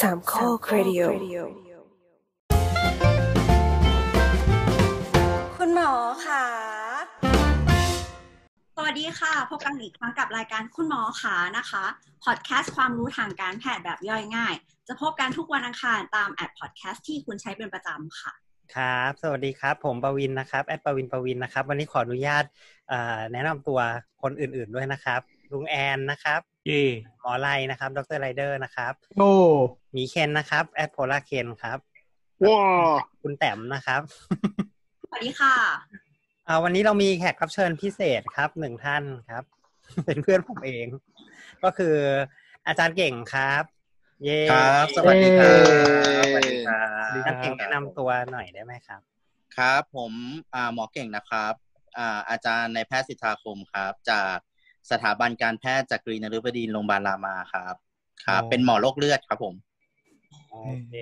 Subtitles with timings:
[0.00, 1.02] สามข้อครดิโอ
[5.56, 5.92] คุณหมอ
[6.26, 6.44] ค่ะ
[8.76, 11.84] สวัสดีค่ะ พบกันอีกครั้งกับรายการคุณหมอขานะคะ
[12.24, 14.54] พอดแคสต์ความรู้ทางการแพทย์แบบย่อยง่าย
[14.88, 18.32] จะพบกันทุกวันอังคารตามแอปพอดแคสต์ที่คุณใช้เป็นประจำค่ะ
[18.74, 22.44] ครับ สวัสดีครับ ผมประวินนะครับ แอดประวินประวินนะครับ วันนี้ขออนุญาต
[22.88, 23.78] เอ่อแนะนำตัว
[24.22, 25.20] คนอื่นๆด้วยนะครับ
[25.52, 26.84] ลุงแอนนะครับ เย่
[27.20, 29.32] หมอไลนะครับ ดรไรเดอร์นะครับ โอ้
[29.92, 31.78] หมีเคนนะครับ แอดโพลาเคนครับ
[32.44, 32.60] ว้า
[33.22, 34.02] คุณแต้มนะครับ
[35.02, 35.54] สวัสดีค่ะ
[36.46, 39.44] อ่าวันนี้เรามีแขกรับเชิญพิเศษครับหนึ่งท่านครับ
[40.06, 40.86] เป็นเพื่อนผมเอง
[41.62, 41.96] ก็คือ
[42.66, 43.64] อาจารย์เก่งครับ
[44.24, 49.00] เย้ครับ สวัสดีครับเย้สวัสดีครับอาจารย์เก่งแนะนำตัวหน่อยได้ไหมครับ
[49.56, 50.12] ครับ ผม
[50.54, 51.54] อ่าหมอเก่งนะครับ
[51.98, 54.36] อ่าอาจารย์ในแพทย์สิทธาคมครับ จาก
[54.90, 57.74] สถาบันการแพทย์จากกรีนฤบดินทร์โรงพยาบาลรามาครับ
[58.26, 59.54] ครับ เป็นหมอโรคเลือดครับผม
[60.50, 60.92] โอเค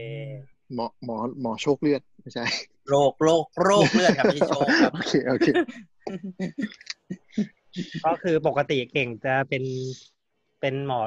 [0.74, 2.44] หมอหมอหมอโชคเลือดไม่ใช่
[2.88, 5.48] โรคโรคโรคเลือดครับไม่ใช่โชคครับโอเคโอเค
[8.06, 9.64] ก็คือปกติเก่งจะเป็น
[10.60, 11.00] เป็นหมอ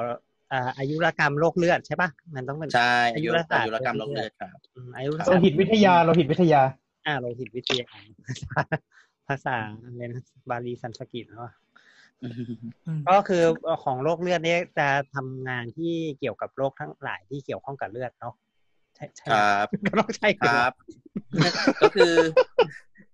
[0.52, 6.62] อ่าอายุรกรรมโรคเลือดใช่ปะมันต้องเป็นใช่อาอายุยุรศาสตร์อายุรกรรมโรคเลือดครับอืมอายุรครัศาบสโลตร์หิตวิทยาโลหิตวิทยา
[7.06, 7.86] อ่าโลหิตวิทยา
[9.28, 11.50] ภาษาอะไรนะบาลีสันสกฤตเนาะ
[13.08, 13.44] ก็คือ
[13.84, 18.34] ของโรคเลือดเนี่ยจะทำงานที่เกี่ยวกับโรคทั้งหลายที่เกี่ยวข้องกับเลือดเนาะ
[18.94, 20.72] ใช่ใช่ไหมรับก็ต้องใช่คอยู่ครับ
[21.82, 22.14] ก็คือ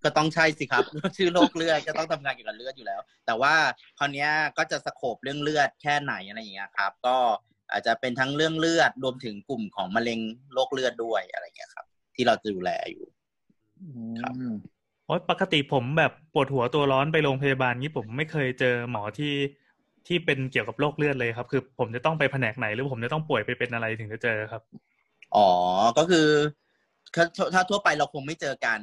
[0.04, 0.84] ก็ต้องใช่สิครับ
[1.16, 3.54] ชื่อโรคเลือดก็ต้องทำงานเกี่ยวกับเลือดอยู่แล้ว แต่ว่า
[3.98, 7.16] คราวเนี้ยก็จะ scope เรื่องเลือดแค่ไหนอะไรอย่างเงี้ยครับ ก็
[7.72, 10.20] อาจจะเป็นทั้งเรื่องเลือดรวมถึงกลุ่มของมะเร็ง
[10.54, 13.04] โรคเลือดด้วยอะไรอย่างเงี้ยครับ ที่เราจะดูแลอยู่
[14.20, 14.54] ครับอืม
[15.06, 19.34] โอ๊ยปกติผมแบบปวดหัวตัวร้อนไปโรงพยาบาลนี้ผมไม่เคยเจอหมอที่
[20.06, 24.62] ที่เป็นเกี่ยวกับโรคเลือดเลยครับ คือผมจะต้องไปแผนกไหนหรือผมจะต้องป่วยไปเป็นอะไรถึงจะเจอครับ
[25.36, 25.48] อ๋อ
[25.98, 26.28] ก็คือ
[27.14, 27.24] ถ้า
[27.54, 28.78] ถ้าทั่วไปเราคงไม่เจอกัน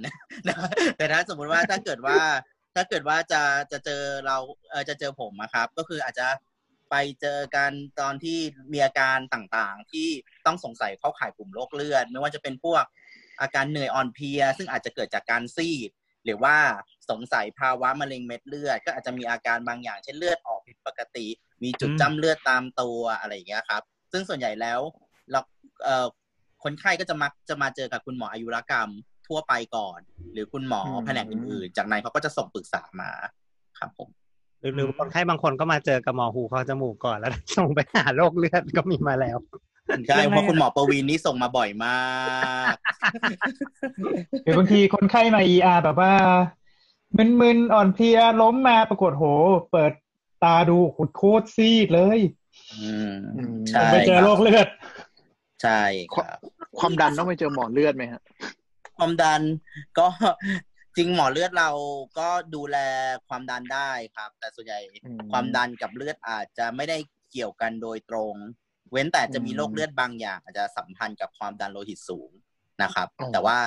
[0.48, 0.56] นะ
[0.98, 2.20] แต่ถ้าสมมุติว่าถ้าเกิดว่า
[2.76, 3.42] ถ้าเกิดว่าจะ
[3.72, 4.38] จะเจอเรา
[4.70, 6.28] เออจะเจอผมอะครับ ก็คืออาจจะ
[6.90, 8.38] ไปเจอกันตอนที่
[8.74, 10.10] มีอาการต่างๆ ที่
[10.46, 12.84] ต้องสงสัยเข้าข่ายกลุ่มโรคเลือด ไม่ว่าจะเป็นพวก
[13.42, 15.90] อาการเหนื่อยอ่อนเพลีย ซึ่งอาจจะเกิดจากการซีด
[16.26, 16.56] หรือว่า
[17.10, 21.28] สงสัยภาวะมะเร็งเม็ดเลือด ก็อาจจะมีอาการบางอย่างเช่นเลือดออกผิดปกติ
[21.64, 24.80] มีจุดจ้ำเลือดตามตัวอะไรอย่างเงี้ยครับ ซึ่งส่วนใหญ่แล้ว
[25.32, 25.40] เรา
[25.84, 26.08] เอ่อ
[26.64, 28.90] คนไข้ก็จะมักจะมาเจอกับคุณหมออายุรกรรม
[29.28, 30.00] ทั่วไปก่อน
[30.34, 33.12] หรือคุณหมอแผนกอื่นๆ จากนั้นเขาก็จะส่งปรึกษามา
[33.80, 34.10] ครับผม
[34.60, 39.38] หรือหรือคนไข้บางคนก็มาเจอกับหมอหูคอจมูกก่อนแล้วส่งไปหาโรคเลือดก็มีมาแล้ว
[40.08, 42.02] ใช่เพราะคุณหมอประวินนี่ส่งมาบ่อยมา
[42.74, 42.76] ก
[44.44, 46.14] หรือบางทีคนไข้มา ER แบบว่า
[47.18, 49.24] มึนๆอ่อนเพลียล้มมาปรากฏโห
[49.72, 49.92] เปิด
[50.44, 52.20] ตาดูขุดโคตรซีดเลย
[52.74, 54.68] อืมอืมใช่ไปเจอโรคเลือด
[55.64, 55.82] ใช่
[56.14, 56.38] ครับ
[56.80, 58.22] ความดันต้องไปเจอหมอเลือดไหมฮะ
[58.98, 59.42] ความดัน
[59.98, 60.08] ก็
[60.98, 61.70] จริงหมอเลือดเรา
[62.20, 62.78] ก็ดูแล
[63.28, 66.98] ความดันได้ครับ แต่ส่วนใหญ่อืมความดันกับเลือดอาจจะไม่ได้
[67.32, 68.36] เกี่ยวกันโดยตรง
[68.94, 72.30] เว้นแต่จะมีอืมโรคเลือดบางอย่าง อาจจะสัมพันธ์กับความดันโลหิตสูง
[72.84, 73.58] นะครับอ๋อแต่ว่า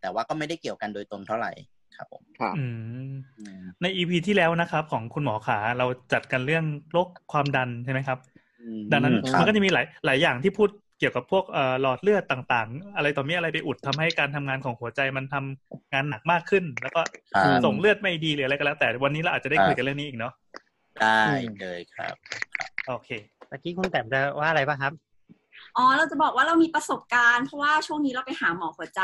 [0.00, 1.52] แต่ว่าก็ไม่ได้เกี่ยวกันโดยตรงเท่าไหร่
[1.96, 2.64] ครับผมครับอื
[3.10, 8.18] มอืมในอีพีที่แล้วนะครับ ของคุณหมอขาเราจัดกันเรื่องโรคความดันใช่ไหมครับ
[8.60, 10.68] อืมดังนั้นครับมันก็จะมีหลายหลายอย่างที่พูด
[10.98, 17.00] เกี่ยวกับพวกเอ่อหลอดเลือดต่างๆ อะไรต่อมีอะไรไปอุดทำให้การทำงานของหัวใจมันทำงานหนักมากขึ้น แล้วก็
[17.32, 20.32] ครับส่งเลือดไม่ดีหรืออะไรก็แล้ว แต่วันนี้เราอาจจะได้คุยกันเรื่องนี้อีกเนาะ
[21.00, 21.22] ได้
[21.58, 22.16] เลยครับ
[22.86, 23.10] โอเค
[23.52, 24.92] ตะกี้คุณแต้มจะว่าอะไรป่ะครับ
[25.76, 29.02] อ๋อ เราจะบอกว่าเรามีประสบการณ์ เพราะว่าช่วงนี้เราไปหาหมอหัวใจ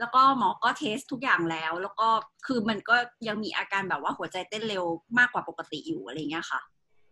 [0.00, 2.08] แล้วก็หมอก็เทสทุกอย่างแล้ว แล้วก็
[2.46, 2.96] คือมันก็
[3.28, 4.84] ยังมีอาการแบบว่าหัวใจเต้นเร็ว
[5.18, 6.60] มากกว่าปกติอยู่อะไรเงี้ยค่ะ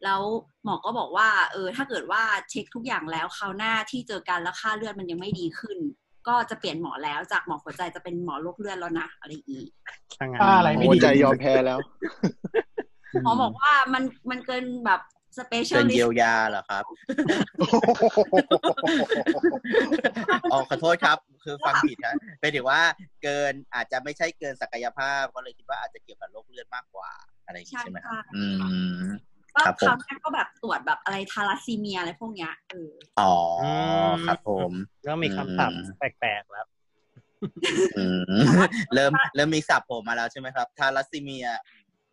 [0.04, 0.20] แล้ว
[0.64, 5.78] หมอก็บอกว่า เออ ถ้าเกิดว่าเช็คทุกอย่างแล้วคราวหน้าที่เจอกันแล้วค่าเลือดมันยังไม่ดีขึ้น
[6.28, 9.64] ก็จะเปลี่ยนหมอแล้วจากหมอหัวใจจะเป็นหมอโรคเลือดแล้วนะอะไรอย่างงี้
[10.20, 11.78] ทางงานอ่าอะไรไม่หัวดีใจยอมแพ้แล้ว
[13.24, 15.00] หมอบอกว่ามันมันเกินแบบ
[15.38, 16.84] specialist เกินเยียวยาเหรอครับ
[20.52, 22.80] อ๋อขอโทษครับ คือฟังผิดครับเป็นถือว่า
[23.22, 27.10] เกินอาจจะไม่ใช่เกินศักยภาพ ก็เลยคิดว่าอาจจะเกี่ยวกับโรคเลือดมากกว่า
[27.44, 28.44] อะไรอย่างนี้ใช่ไหมครับอื
[29.00, 29.02] ม
[29.54, 32.90] ก็ครับผมคราวหน้าก็แบบตรวจแบบอะไรทาลัสซีเมียอะไรพวกเนี้ยเออ
[33.20, 33.34] อ๋อ
[34.26, 34.70] ครับผม
[35.06, 36.66] ก็มีคำศัพท์อืมแปลกๆแล้ว
[37.96, 38.42] อืม
[38.94, 41.46] เริ่มเริ่มมีศัพท์ผมมาแล้วใช่ไหมครับ ทาลัสซีเมีย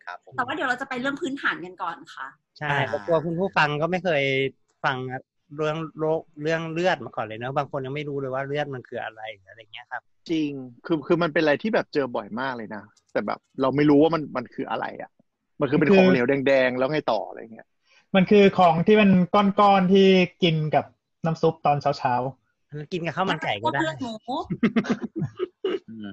[0.04, 4.22] ครับผมแต่ว่าเดี๋ยวเราจะไปเรื่องพื้นฐานกันก่อนค่ะ ใช่อ่าเพราะกลัวคุณผู้ฟังก็ไม่เคย
[4.84, 4.96] ฟัง
[5.56, 10.50] เรื่องโรคเรื่องเลือดมาก่อนเลยเนอะบางคนยังไม่รู้เลยว่าเลือดมันคืออะไรอะไรเงี้ยครับ จริง
[10.86, 12.82] คือคือมันเป็นอะไรที่แบบเจอบ่อยมากเลยนะ
[13.12, 15.10] แต่แบบเราไม่รู้ว่ามันมันคืออะไรอะ
[15.60, 17.66] มันคือเป็นคือของเหลวแดง ๆ แล้วไงต่ออะไรเงี้ย
[18.14, 20.08] มันคือของที่มันก้อนๆที่
[20.42, 20.84] กินกับ
[21.24, 22.14] น้ำซุปตอนเช้าเช้า
[22.92, 24.12] กินกับข้าวมันไก่ก็ได้เลือดหมู
[25.88, 26.08] อืม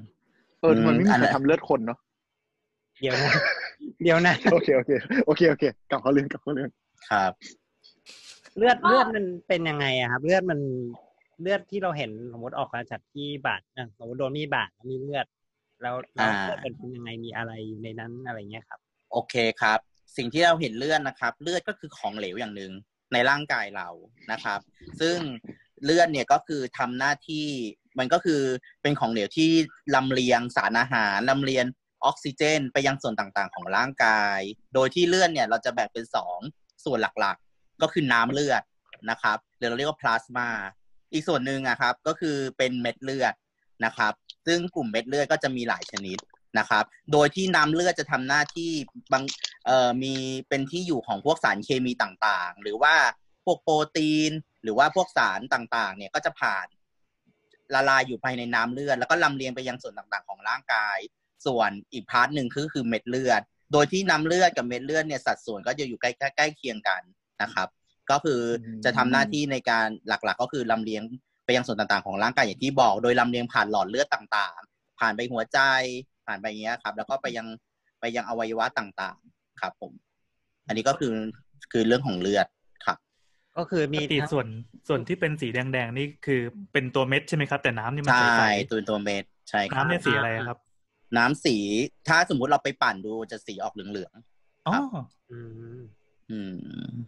[0.60, 2.00] เออมันไม่มีอันใคนั้รนทำเลือดคนเนาะ
[3.02, 3.32] เดี๋ยวนะ
[4.04, 4.92] เดี๋ยวนะ โอเคโอเค
[5.26, 6.70] โอเคโอเคกลับเขาเรื่องกลับเขาเรื่อง
[7.10, 7.32] ครับ
[8.58, 10.60] เลือดเลือดมันเป็นยังไงอะครับ เลือดมัน
[11.42, 15.26] เลือดที่เราเห็นสมมติออกมาจากที่บาดอะสมมติโดนมีดบาดแล้วมีเลือด
[15.82, 18.80] แล้วแล้วอ่าเลือดเป็นยังไงมีอะไรอยู่ในนั้นอะไรเงี้ยครับ
[19.12, 19.80] โอเคครับ
[20.18, 22.72] สิ่งที่เราเห็นเลือดนะครับ เลือดก็คือของเหลวอย่างหนึ่ง
[23.14, 23.90] ในร่างกายเรา
[24.32, 24.60] นะครับ
[25.02, 25.18] ซึ่ง
[25.84, 27.48] เลือดเนี่ยก็คือทำหน้าที่
[28.00, 28.42] มันก็คือ
[28.82, 29.50] เป็นของเหลวที่
[29.96, 31.66] ลำเลียงสารอาหารลำเลียง
[32.06, 34.40] ออกซิเจน ไปยังส่วนต่างๆ ของร่างกาย
[34.74, 36.40] โดยที่เลือดเนี่ยเราจะแบ่งเป็นสอง
[36.86, 38.64] ส่วนหลักๆ ก็คือน้ำเลือด
[39.10, 40.50] นะครับหรือเราเรียกว่าพลาสมา
[41.14, 43.34] อีกส่วนหนึ่งอะครับก็คือเป็นเม็ดเลือด
[43.86, 44.14] นะครับ
[44.48, 46.18] ซึ่งกลุ่มเม็ดเลือดก็จะมีหลายชนิด
[46.58, 48.72] นะครับ โดยที่น้ำเลือดจะทำหน้าที่
[49.14, 49.24] บาง
[49.66, 50.14] เอ่อมี
[50.50, 52.96] เป็นที่อยู่ของพวกสารเคมีต่างๆ หรือว่า
[53.46, 54.32] พวกโปรตีน
[54.64, 56.68] หรือว่าพวกสารต่างๆ เนี่ยก็จะผ่าน
[57.74, 60.98] ละลายอยู่ภายในน้ำเลือด แล้วก็ลำเลียงไปยังส่วนต่างๆ ของร่างกาย
[61.46, 63.42] ส่วนอีก part หนึ่งคือคือเม็ดเลือด
[63.74, 67.02] โดยที่น้ำเลือดกับเม็ดเลือดเนี่ยสัดส่วนก็จะอยู่ใกล้ใกล้เคียงกัน
[67.42, 67.68] นะครับ
[68.12, 68.42] ก็คือ
[68.86, 71.04] จะทำหน้าที่ในการหลักๆ ก็คือลำเลียง
[71.46, 75.60] ไปยังส่วนต่างๆของร่างกายอย่างที่บอก โดยลำเลียงผ่านหลอดเลือดต่างๆ ผ่านไปหัวใจ
[76.26, 77.48] ผ่านไปอย่างเงี้ยครับ แล้วก็ไปยัง
[78.00, 79.92] ไปยังอวัยวะต่างๆครับผม
[80.68, 81.14] อันนี้ก็คือ
[81.72, 82.48] คือเรื่องของเลือด
[82.86, 82.98] ครับ
[83.58, 84.48] ก็คือมีปกติส่วน
[84.88, 86.42] ส่วนที่เป็นสีแดงๆนี่คือ
[86.74, 90.58] เป็นตัวเม็ดใช่ไหมครับ แต่น้ำนี่มันใช่ใสตัวตัวเม็ดใช่คๆรับน้ำเนี่ยสีอะไรครับ
[91.18, 91.56] น้ำสี
[92.08, 94.14] ถ้าสมมุติเราไปปั่นดูจะสีออกเหลือง
[94.68, 94.76] อ๋อ
[95.32, 95.40] อื
[95.78, 96.54] มๆอืม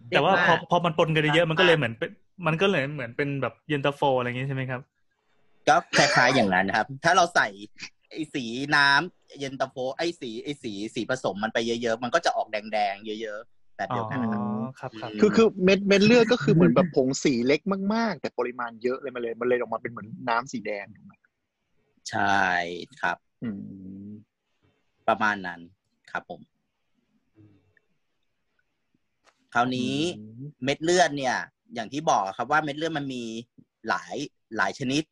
[0.10, 2.10] แต่ว่าเรียกพอว่าพอมันปนกันเยอะๆมันก็เลยเหมือนเป็น
[2.48, 4.82] มันก็เลยเหมือนเป็นแบบเย็นตาโฟอะไรอย่างงี้ใช่ไหมครับ
[5.68, 7.48] ก็คล้ายๆอย่างนั้นนะครับ ถ้าเราใส่
[8.12, 8.44] ไอ้สี
[8.76, 14.46] น้ำเย็นตาโฟไอ้สีไอ้สีสีผสมมันไปเยอะๆ มันก็จะออกแดงๆเยอะๆแบบอ๋เดียวกันนะครับอ
[14.80, 17.62] ครับครับคือคือเม็ดเม็ดเลือดก็คือเหมือนแบบผงสีเล็ก
[17.94, 21.14] มากๆ แต่ปริมาณเยอะเลยมันเลยมันเลยออกมาเป็นเหมือนน้ำสีแดงถูกไหม
[22.10, 22.44] ใช่
[23.02, 23.29] ครับอืม
[25.08, 25.60] ประมาณนั้น
[26.12, 26.42] ครับผม
[29.54, 29.96] คราวนี้
[30.64, 31.38] เม็ดเลือดเนี่ย
[31.76, 33.24] อย่างที่บอกครับว่าเม็ดเลือดมันมี
[33.90, 34.16] หลาย
[34.58, 35.04] หลายชนิด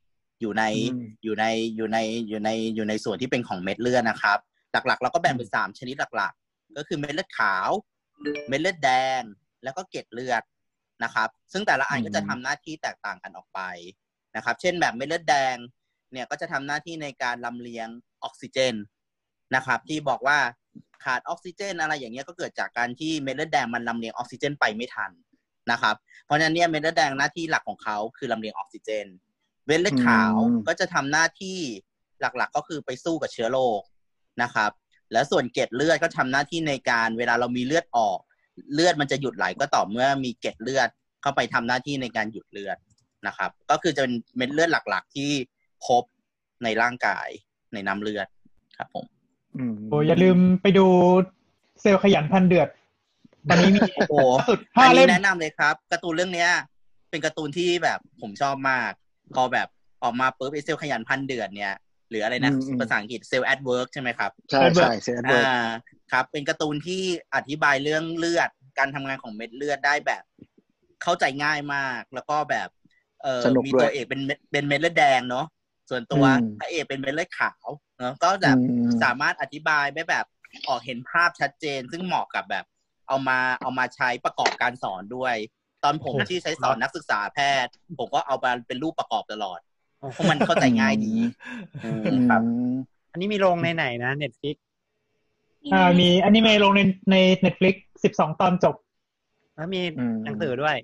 [0.41, 0.63] อยู่ใน
[0.93, 1.45] อืมอยู่ใน
[1.75, 1.97] อยู่ใน
[2.29, 4.37] อยู่ในอยู่ในส่วนที่เป็นของเม็ดเลือดนะครับ
[4.71, 7.69] หลักๆ เราก็แบ่งเป็นสามชนิดหลัก ๆ ก็คือเม็ดเลือดขาว
[8.47, 8.89] เม็ดเลือดแด
[9.19, 9.21] ง
[9.63, 10.43] แล้วก็เกล็ดเลือด
[11.03, 13.59] นะครับ ซึ่งแต่ละอันก็จะทำหน้าที่แตกต่างกันออกไป
[14.35, 15.55] นะครับ เช่นแบบเม็ดเลือดแดง
[16.11, 17.87] เนี่ยก็จะทำหน้าที่ในการลำเลียง
[18.23, 18.75] ออกซิเจน
[19.55, 20.37] นะครับ ที่บอกว่า
[21.03, 25.11] ขาดออกซิเจน อะไรอย่างเงี้ยก็เกิดจากการที่เม็ดเลือดแดงมันลำเลียงออกซิเจนไปไม่ทัน
[25.71, 25.95] นะครับ
[26.25, 29.05] เพราะฉะนั้นเนี่ยเม็ดเลือดแดงหน้าที่หลักของเขาคือลำเลียงออกซิเจน
[29.65, 31.59] เม็ดเลือดขาวอืมก็จะทำหน้าที่
[32.21, 33.81] หลักๆ ก็คือไปสู้กับเชื้อโรค
[34.41, 34.71] นะครับ
[35.11, 38.19] แล้วส่วนเกล็ดเลือดก็ทำหน้าที่ในการเวลาเรามีเลือดออก
[38.73, 40.89] เลือดมันจะหยุดไหลก็ต่อเมื่อมีเกล็ดเลือด
[41.21, 42.77] เข้าไปทำหน้าที่ในการหยุดเลือด
[43.27, 45.31] นะครับ ก็คือจะเป็นเม็ดเลือดหลัก ๆ ที่
[45.85, 46.03] พบ
[46.63, 47.27] ในร่างกาย
[47.73, 48.27] ในน้ำเลือด
[48.77, 49.05] ครับผม
[49.57, 50.85] อืมๆโอ้อย่าลืมไปดู
[51.81, 52.69] เซลล์ขยันพันเดือด
[53.49, 54.15] ตอนนี้มีโอ้โห
[54.49, 56.49] สุดอัห้านเล่นี้มแนะนำเลยครับการ์ตูนเรื่องเนี้ย
[57.09, 58.91] เป็นการ์ตูนที่แบบผมชอบมาก
[59.35, 59.67] พอแบบ
[60.03, 61.75] ออกมาปุ๊บไอ้เซลล์ขยันพันธุ์เดือดเนี่ย
[62.09, 65.67] หรืออะไรนะอืมอืมภาษาอังกฤษ Cells at Work ใช่ไหมครับ ใช่ใช่เซนเวิร์อ่า
[66.11, 67.01] ครับ เป็นการ์ตูนที่
[67.35, 68.49] อธิบายเรื่องเลือด
[68.79, 70.23] การทำงานของเม็ดเลือดได้แบบ
[71.03, 72.69] เข้าใจง่ายมาก แล้วก็แบบ
[73.23, 75.45] เออสนุกมีด้วยตัวเอกเป็นเม็ดเป็นเม็ดเลือดแดงเนาะ
[75.89, 77.65] ส่วนตัวอืมพระเอกเป็นเม็ดเลือดขาว
[77.99, 80.25] เนาะก็แบบอืมสามารถอธิบายได้แบบ
[80.67, 82.65] ออกเห็นภาพชัดเจน ซึ่งเหมาะกับแบบ
[83.07, 85.35] เอามาเอามาใช้ประกอบการสอนด้วย
[85.83, 89.59] ตอนผมที่ใช้สอนนักศึกษาแพทย์ ผมก็เอามาเป็นรูปประกอบตลอด
[90.13, 91.13] เพราะมันเข้าใจง่ายดี
[91.83, 92.41] อืมอืมครับ
[93.11, 94.57] อันนี้มีลงในไหนนะ Netflix
[95.73, 98.75] อ่ามีอนิเมะลงในใน Netflixสิบสองตอนจบ
[99.55, 100.75] แล้วมีอืมหนังสือด้วย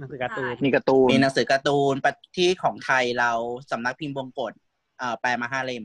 [0.00, 1.94] หนังสือการ์ตูนมีการ์ตูนมีหนังสือการ์ตูน
[2.36, 3.32] ที่ของไทยเรา
[3.70, 4.52] สำนักพิมพ์บงกช
[4.98, 5.84] เอ่อแปลมาห้าเล่ม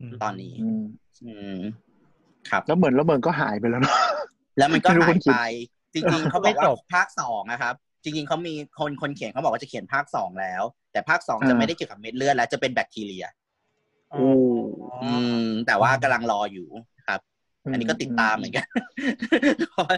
[0.00, 0.84] อืมตอนนี้อืม
[1.24, 1.58] อืม
[2.50, 3.94] ครับแล้วเหมือนแล้วเหมือนก็หายไปแล้วเนอะ
[4.58, 5.40] แล้วมันก็ไม่รู้คนเขียนหายไป
[5.92, 13.26] จริงๆเขาบอกว่าภาคสองนะครับ จริง ๆเขามีคนคนเขียนเขาบอกว่าจะเขียนภาคสองแล้ว แต่ภาคสองจะไม่ได้เกี่ยวกับเม็ดเลือดแล้วจะเป็นแบคทีเรีย
[14.10, 14.24] โอ้
[15.02, 16.68] อืม แต่ว่ากำลังรออยู่
[17.08, 17.20] ครับ
[17.72, 18.66] อันนี้ก็ติดตามเหมือนกัน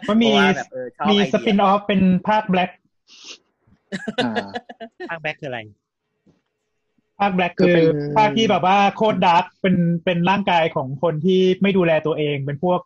[0.09, 3.42] มันมีเพราะว่าแบบเออชอบมีไอ้ spin-off เป็นภาค Black อ่า
[5.09, 5.61] ภาค Black คืออะไร
[7.21, 12.81] ภาค Black คือคือเป็นภาคที่แบบว่าโคตร dark เป็นเป็นร่างกายของคนที่ไม่ดูแลตัวเอง เป็นพวก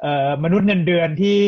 [0.00, 1.40] เอ่อมนุษย์เงินเดือนที่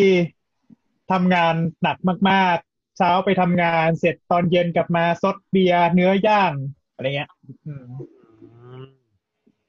[1.13, 1.97] ทำงานหนัก
[2.31, 6.53] มาก ๆ เช้าไปทำงานเสร็จตอนเย็นกลับมาซดเบียร์เนื้อย่าง
[6.95, 7.31] อะไรเงี้ย
[7.67, 7.87] อืม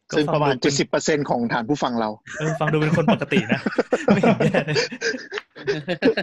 [0.10, 3.60] ก็ซึ่งฟัประมาณดูเจ็ดสิบเปอร์เซ็นของฐานผู้ฟังเราเออฟังดูเป็นคนปกตินะ
[4.14, 4.22] ไม่
[5.68, 6.16] เห็นแย่เลย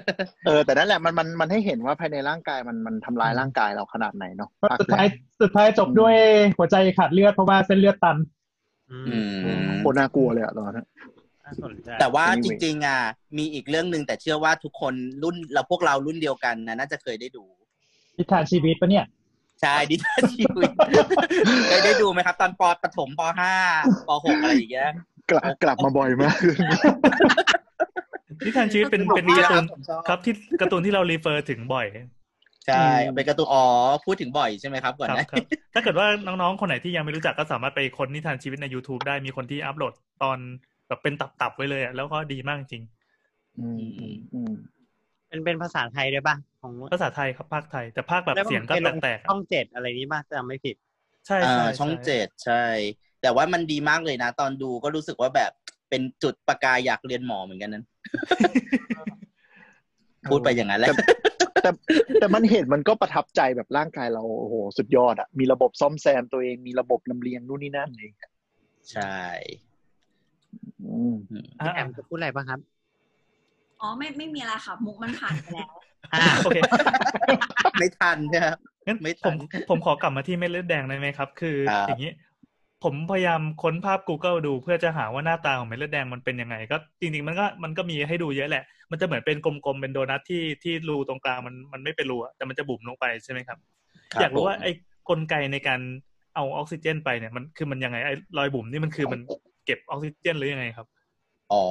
[0.46, 6.14] เออแต่นั่นแหละมันมันมันให้เห็นว่าภายในร่างกายมันมันทำลายร่างกายเราขนาดไหนเนาะภาคสุดแรท้ายกสุดท้ายจบด้วย
[6.58, 8.16] หัวใจขาดเลือดเพราะว่าเส้นเลือดตัน
[8.90, 9.18] อือื
[9.58, 10.86] มมโคตรน่ากลัวเลยอะตอนนั้น
[11.44, 13.00] น่าสนใจแต่ว่า Anyway จริง ๆ อะ
[13.38, 17.44] มีอีกเรื่องหนึ่งแต่เชื่อว่าทุกคนรุ่นเราพวกเรารุ่นเดียวกันนะน่าจะเคยได้ดู
[18.16, 19.06] ทิศทางชีวิตปะเนี่ย
[19.62, 20.70] ใช่ดิทันชีวิต
[21.68, 23.54] เคยได้ดูไหมครับ ตอนปปฐมปห้า
[24.08, 24.90] ปหกอะไรอย่างเงี้ย
[25.30, 26.36] กลับกลับมาบ่อยมาก
[28.44, 31.86] นิทานชีวิตเป็นเป็นดีการ์ตูนผมชอบครับที่การ์ตูนที่เรารีเฟอร์ถึงบ่อย
[32.66, 33.64] ใช่เป็นการ์ตูนอ๋อ
[34.06, 39.92] พูดถึงบ่อยใช่ไหมครับก่อนครับหนะครับถ้าเกิดว่าน้องๆ คนไหนที่ยังไม่รู้จักก็สามารถไปค้นนิทานชีวิตใน YouTube ได้มีคนที่อัปโหลด
[40.22, 40.38] ตอน
[40.88, 42.84] แบบเป็นตับๆไว้เลยอะแล้วก็ดีมากจริง
[43.58, 44.52] อืมอืมอืม
[45.28, 50.76] เป็นเป็นภาษาไทยด้วยป่ะของภาษาไทยครับภาคไทย แต่ภาคแบบแล้วเสียงก็ไปลแตกๆช่อะองเจ็ดอะไรนี้ป่ะจำไม่ผิด
[51.26, 52.62] ใช่อ่าใช่ช่องใช่เจ็ดใช่
[53.22, 55.52] แต่ว่ามันดีมากเลยนะ ตอนดูก็รู้สึกว่าแบบ
[55.90, 57.84] เป็นจุดประกายอยากเรียนหมอเหมือนกันนั้น
[60.30, 60.90] พูดไปอย่างนั้นแหละ
[61.62, 61.70] แต่
[62.20, 68.12] แต่มันเห็นมันก็ประทับใจแบบร่างกายเราโอ้โหสุดยอดอะมีระบบซ่อมแซมตัวเองมีระบบลำเลียงนู่นนี่นั่นเอง
[68.92, 69.22] ใช่
[70.84, 71.16] อืม
[71.60, 72.60] อ่าแอมจะพูดอะไรป่ะครับ
[73.80, 75.72] อ๋อไม่ไม่มีอะไรค่ะ มุกมันผ่านไปแล้ว
[76.14, 76.58] อ่าโอเค
[77.78, 82.12] ไม่ทันนะครับงั้นไม่ทัผมนผมขอกลับมาที่เม็ดเลือดแดงได้ไหมครับ คือครับอย่างนี้
[82.84, 93.58] ผมพยายามค้นภาพ Google ดูเพื่อจะหาว่าหน้าตาของเม็ดเลือดแดงมันเป็นยังไง ก็จริง ๆ มันก็มันก็มีให้ดูเยอะแหละ มันจะเหมือนเป็นกลมๆเป็นโดนัทที่ที่รูตรงกลางมันมันไม่เป็นรูอะแต่มันจะบุ๋มลงไปใช่ไหมครับ
[94.12, 94.72] ครับอยากรู้ว่าผมไอ้
[95.08, 95.80] กลไกในการ
[96.34, 99.20] เอาออกซิเจนไปเนี่ยมันคือมันยังไงไอ้รอยบุ๋มนี่มันคือมัน
[99.66, 100.86] เก็บออกซิเจนหรือยังไงครับ
[101.52, 101.64] อ๋อ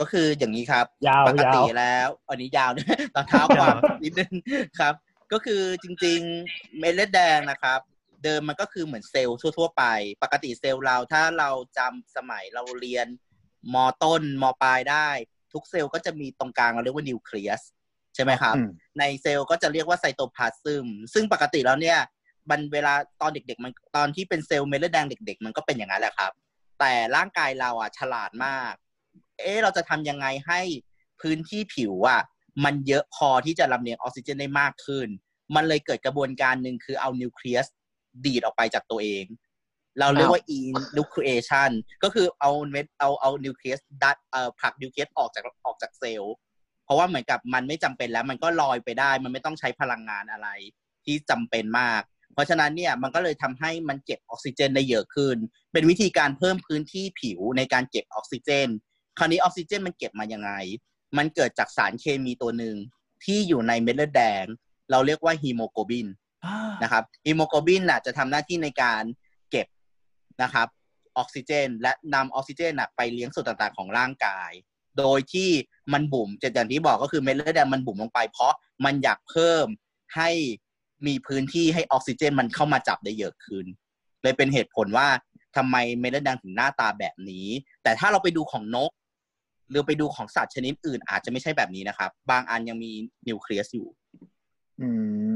[0.00, 4.32] ก็คืออย่างนี้ครับ ยาวปกติยาวแล้ว อันนี้ยาวนะตอนเท้าความยาวนิดนึง
[4.80, 4.94] ครับ
[5.32, 7.80] ก็คือจริง ๆ เม็ดเลือดแดงนะครับ
[8.24, 9.84] เดิมมันก็คือเหมือนเซลล์ทั่ว ๆ ไป
[10.22, 13.06] ปกติเซลล์เราถ้าเราจำสมัยเราเรียน
[13.74, 15.08] มต้นมปลายได้
[15.52, 17.60] ทุกเซลล์ก็จะมีตรงกลางเราเรียกว่านิวเคลียส
[18.14, 21.98] ใช่ไหมครับอืมในเซลล์ก็จะเรียกว่าไซโตพลาซึมซึ่งปกติแล้วเนี่ย
[22.50, 26.32] มันเวลาตอนเด็ก ๆ มันตอนที่เป็นเซลล์เม็ดเลือดแดงเด็ก ๆ มันก็เป็นอย่างนั้นแหละครับ
[26.80, 28.72] แต่ร่างกายเราอะฉลาดมาก
[29.38, 30.60] เอ๊ะเราจะทำยังไงให้
[31.20, 32.22] พื้นที่ผิวอะ
[32.64, 35.08] มันเยอะพอที่จะลำเลียงออกซิเจนได้มากขึ้น
[35.54, 37.66] มันเลยเกิดกระบวนการหนึ่งคือเอานิวเคลียส
[38.24, 39.24] ดีดออกไปจากตัวเอง
[40.00, 41.70] เราเรียกว่า enucleation
[42.02, 46.34] ก็คือเอาเม็ดเอาเอานิวเคลียสดัดเอ่อผลักนิวเคลียสออกจากออกจากเซลล์
[46.84, 50.48] เพราะว่าเหมือนกับมันไม่จำเป็นแล้ว มันก็ลอยไปได้ มันไม่ต้องใช้พลังงานอะไร
[51.04, 52.02] ที่จำเป็นมาก
[52.34, 55.36] เพราะฉะนั้นเนี่ยมันก็เลยทำให้มันเก็บออกซิเจนได้เยอะขึ้น
[55.72, 58.68] เป็นวิธีการเพิ่มพื้นที่ผิวในการเก็บออกซิเจน
[59.18, 60.52] คราวนี้ออกซิเจนมันเก็บมายังไง
[61.16, 62.76] มันเกิดจากสารเคมีตัวหนึ่ง
[63.24, 64.44] ที่อยู่ในเม็ดเลือดแดง
[64.90, 66.29] เราเรียกว่าฮีโมโกลบินอ่า
[66.82, 69.02] นะครับฮีโมโกลบินน่ะจะทำหน้าที่ในการ
[69.50, 69.66] เก็บ
[70.42, 70.68] นะครับ
[71.18, 74.50] ออกซิเจน และนำออกซิเจนน่ะไปเลี้ยงส่วนต่างๆของร่างกาย
[74.98, 75.50] โดยที่
[75.92, 78.52] มันบุ๋มจะอย่างที่บอกก็คือเม็ดเลือดแดงมันบุ๋มลงไป เพราะ
[78.84, 79.66] มันอยากเพิ่ม
[80.16, 80.30] ให้
[81.06, 83.66] มีพื้นที่ให้ออกซิเจนมันเข้ามาจับได้เยอะขึ้น
[84.22, 85.08] เลยเป็นเหตุผลว่า
[85.56, 87.46] ทำไมเม็ดเลือดแดงถึงหน้าตาแบบนี้
[87.82, 88.90] แต่ถ้าเราไปดูของนก
[89.70, 92.92] หรือไปดูของสัตว์ชนิดอื่นอาจจะไม่ใช่แบบนี้นะครับ บางอันยังมี
[93.28, 93.88] นิวเคลียสอยู่
[94.82, 94.88] อื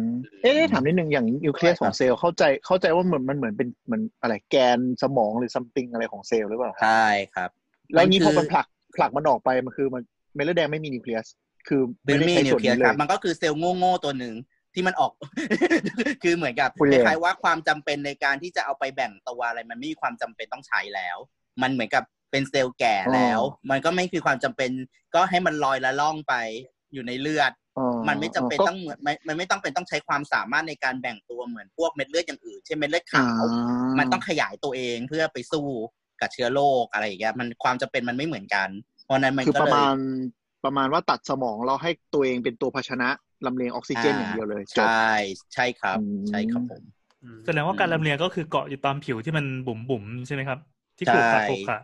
[0.06, 0.08] ม
[0.42, 7.50] เอ๊ะถามนิดนึงอย่างนิวเคลียสของเซลล์เข้าใจเข้าใจว่าเหมือนมันเหมือนเป็นเหมือนอะไรแกนสมองหรือ something อะไรของเซลล์หรือเปล่าใช่ครับ
[7.92, 10.02] แล้วนี้พอมันคือมันผลักผลักมันออกไปมันคือมัน
[10.34, 11.26] เม็ดเลือดแดงไม่มีนิวเคลียส
[11.68, 14.34] คือเป็นไม่ได้มีใช้นิวเคลียสเลย ใช่ครับ ส่วนนี้มันก็คือเซลล์โง่ๆตัวหนึ่ง
[14.74, 15.12] ที่มันออก
[16.22, 21.16] คือเหมือนกับคุณคเรียนล้ายๆว่าความจำเป็นในการที่จะเอาไปแบ่งตัวอะไร มันไม่มีความจำเป็นต้องใช้แล้ว
[21.62, 24.70] มันเหมือนกับเป็นเซลล์แก่แล้ว มันก็ไม่มีความจำเป็น
[25.14, 26.34] ก็ให้มันลอยละล่องไป
[26.94, 35.66] อยู่ในเลือดอ๋อมันไม่จำเป็นก็ต้องเหมือนไม่มันไม่ต้องเป็นต้องใช้ความสามารถในการแบ่งตัวเหมือนพวกเม็ดเลือดอย่างอื่นเช่นเม็ดเลือดขาวอ่ามันต้องขยายตัวเองเพื่อไปสู้
[36.20, 38.68] กับเชื้อโรคอะไรอย่างเงี้ยมันความจำเป็นมันไม่เหมือนกัน
[39.04, 39.96] เพราะฉะนั้นมันคือก็ประเลยมาณ
[40.64, 43.08] ประมาณว่าตัดสมองเราให้ตัวเองเป็นตัวภาชนะ
[43.46, 45.08] ลำเลียงออกซิเจนอย่างเดียวเลยจใชบ่
[45.54, 46.82] ใช่ครับอืมใช่ครับผม
[47.46, 50.58] แสดงว่าการลำเลียงก็คือเกาะอยู่ตามผิวที่มันบุ๋มบุ๋มๆใช่ไหมครับ
[50.98, 51.80] ที่ขรุขระใช่ขรุขระ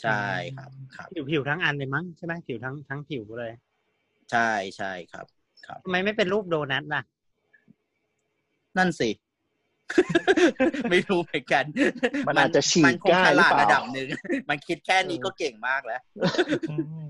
[0.00, 0.22] ใช่
[0.56, 3.52] ครับ ครับ ผิวผิวทั้งอันเลยมั้งใช่ไหมผิวทั้งทั้งผิวเลย
[4.32, 5.26] ใช่ใช่ครับ
[5.84, 7.02] ทำไมไม่เป็นรูปโดนัทล่ะ
[8.78, 9.10] นั่นสิ
[10.90, 11.64] ไม่รู้เหมือนกัน
[12.28, 14.08] มันอาจจะฉีกมันคงได้ฉหรือลาดเปล่า ระดับหนึ่ง
[14.50, 16.00] มันคิดแค่นี้ก็เก่งมากแล้ว
[16.70, 17.06] อืม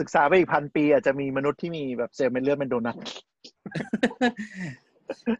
[0.00, 2.96] ศึกษาไปอีกพันปี อาจจะมีมนุษย์ที่มีแบบเซลล์เม็ดเลือดเป็นโดนัท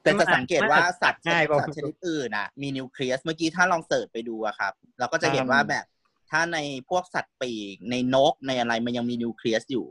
[0.02, 5.84] แต่จะสังเกตว่าสัตว์ง่ายกว่า สัตว์ชนิดอื่นอะ มีนิวเคลียสเมื่อกี้ถ้าลองเสิร์ชไปดูอะครับ เราก็จะเห็นว่าแบบ
[6.30, 9.86] ถ้าในพวกสัตว์ปีกในนกในอะไรมันยังมีนิวเคลียสอยู่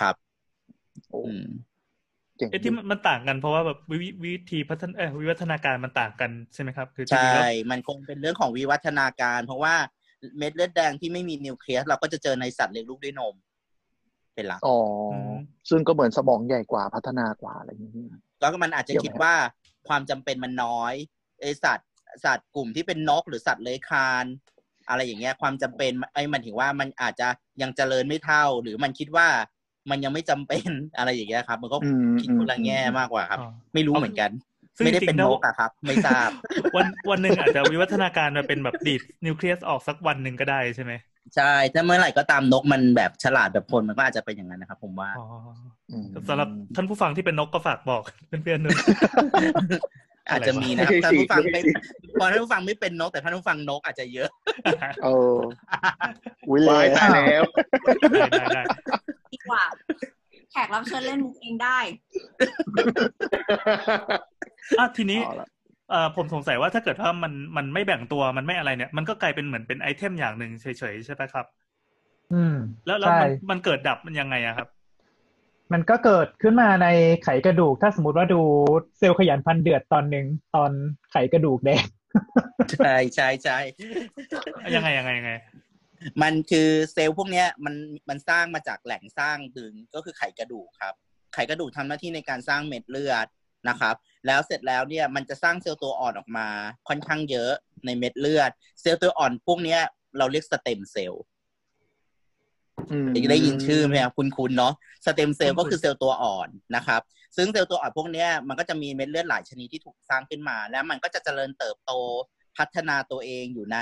[0.00, 0.14] ครับ
[1.10, 1.46] โอ้อืม
[2.38, 9.74] เก่งเอ๊ะที่มันมันต่างกันเพราะว่าแบบวิวิวิธีพัฒนาเออวิวัฒนาการมันต่างกันใช่ไหมครับ คือจใช่ริงๆแล้วมันคงเป็นเรื่องของวิวัฒนาการ เพราะว่า
[10.38, 14.76] เม็ดเลือดแดงที่ไม่มีนิวเคลียสเราก็จะเจอในสัตว์เลี้ยงลูกด้วยนมใเป็นหลักอ๋อ
[15.10, 15.34] อม
[15.68, 19.34] ซึ่งก็เหมือนสมองใหญ่กว่าพัฒนากว่าอะไรอย่างนี้ยแล้วก็มันอาจจะเกี่ยวไหมคิดว่า
[19.88, 20.94] ความจำเป็นมันน้อย
[21.40, 21.88] ไอสัตว์
[22.24, 24.24] สัตว์กลุ่มที่เป็นนกหรือสัตว์เลื้อยคลาน
[24.88, 27.28] อะไรอย่างเงี้ย ความจำเป็นไอ้มันถึงว่ามันอาจจะ
[27.62, 29.28] ยังเจริญไม่เท่า หรือมันคิดว่า
[29.90, 34.30] มันยังไม่จำเป็นอะไรอย่างเงี้ยครับ มันก็อืมคิดคนละแง่มากกว่าครับอ๋อไม่รู้เหมือนกัน
[34.78, 36.30] ซึ่งไม่ได้เป็นจริงๆแล้นวกอะครับ ไม่ทราบ
[36.76, 40.92] วันวันหนึ่งอาจจะวิวัฒนาการมาเป็นแบบดีดนิวเคลียสออกสักวันหนึ่งก็ได้ใช่ไหม
[41.36, 45.24] ใช่ถ้าเมื่อไหร่ก็ตามนกมันแบบฉลาดแบบคนมันก็อาจจะเป็นอย่างนั้นนะครับผมว่าอ๋อ
[45.90, 48.76] อืมสำหรับท่านผู้ฟังที่เป็นนกก็ฝากบอกเพื่อนๆด้วย
[50.30, 51.72] อาจจะมีนะครับไม่ใช่ท่านผู้ฟังไม่ไม่ใช่
[52.18, 54.28] พอท่านผู้ฟังไม่เป็นนก แต่ท่านผู้ฟังนกอาจจะเยอะ
[55.02, 55.38] เออ
[56.50, 57.44] วิเลวายยตายแล้ว
[58.22, 59.64] ได้ได้ได้ดีกว่า
[60.52, 61.78] แขกรับเชิญเล่นมุกเองได้
[64.78, 65.48] อะทีนี้เอาละ
[65.90, 71.46] เอ่อผมสงสัยว่าถ้าเกิดว่ามันมันไม่แบ่งตัวมันไม่อะไรเนี่ย มันก็กลายเป็นเหมือนเป็นไอเทมอย่างหนึ่งเฉยๆใช่ไหมครับ
[72.32, 72.56] อืม
[72.86, 74.68] แล้วแล้วใช่มันมันเกิดดับมันยังไงอะครับ
[75.72, 76.86] มันก็เกิดขึ้นมาใน
[77.22, 78.40] ไขกระดูก ถ้าสมมติว่าดู
[78.98, 80.70] เซลล์ขยันพันเดือดตอนหนึ่งตอน
[81.10, 81.84] ไขกระดูกแดง
[82.72, 83.58] ใช่ใช่ใช่
[84.74, 85.32] ยังไงยังไงยังไง
[86.22, 87.74] มันคือเซลล์พวกเนี้ยมัน
[88.08, 90.94] มันสร้างมาจากแหล่งสร้างซึ่งก็คือไขกระดูกครับ
[91.34, 93.26] ไขกระดูกทำหน้าที่ในการสร้างเม็ดเลือด
[93.68, 93.94] นะครับ
[94.26, 96.48] แล้วเสร็จแล้วเนี่ยมันจะสร้างเซลล์ตัวอ่อนออกมา
[96.88, 97.52] ค่อนข้างเยอะ
[97.86, 98.50] ในเม็ดเลือด
[98.80, 99.80] เซลล์ตัวอ่อนพวกเนี้ย
[100.18, 101.22] เราเรียกสเต็มเซลล์
[102.90, 104.74] อืมได้ยินชื่อไหมครับคุณคุณเนาะ
[105.06, 107.00] สเต็มเซลล์ก็คือเซลล์ตัวอ่อนนะครับ
[107.36, 111.92] ซึ่งเซลล์ตัวอ่อนพวกเนี้ยมันก็จะมีเม็ดเลือดหลายชนิดที่ถูกสร้างขึ้นมา แล้วมันก็จะเจริญเติบโต
[112.56, 113.78] พัฒนาตัวเองอยู่ใน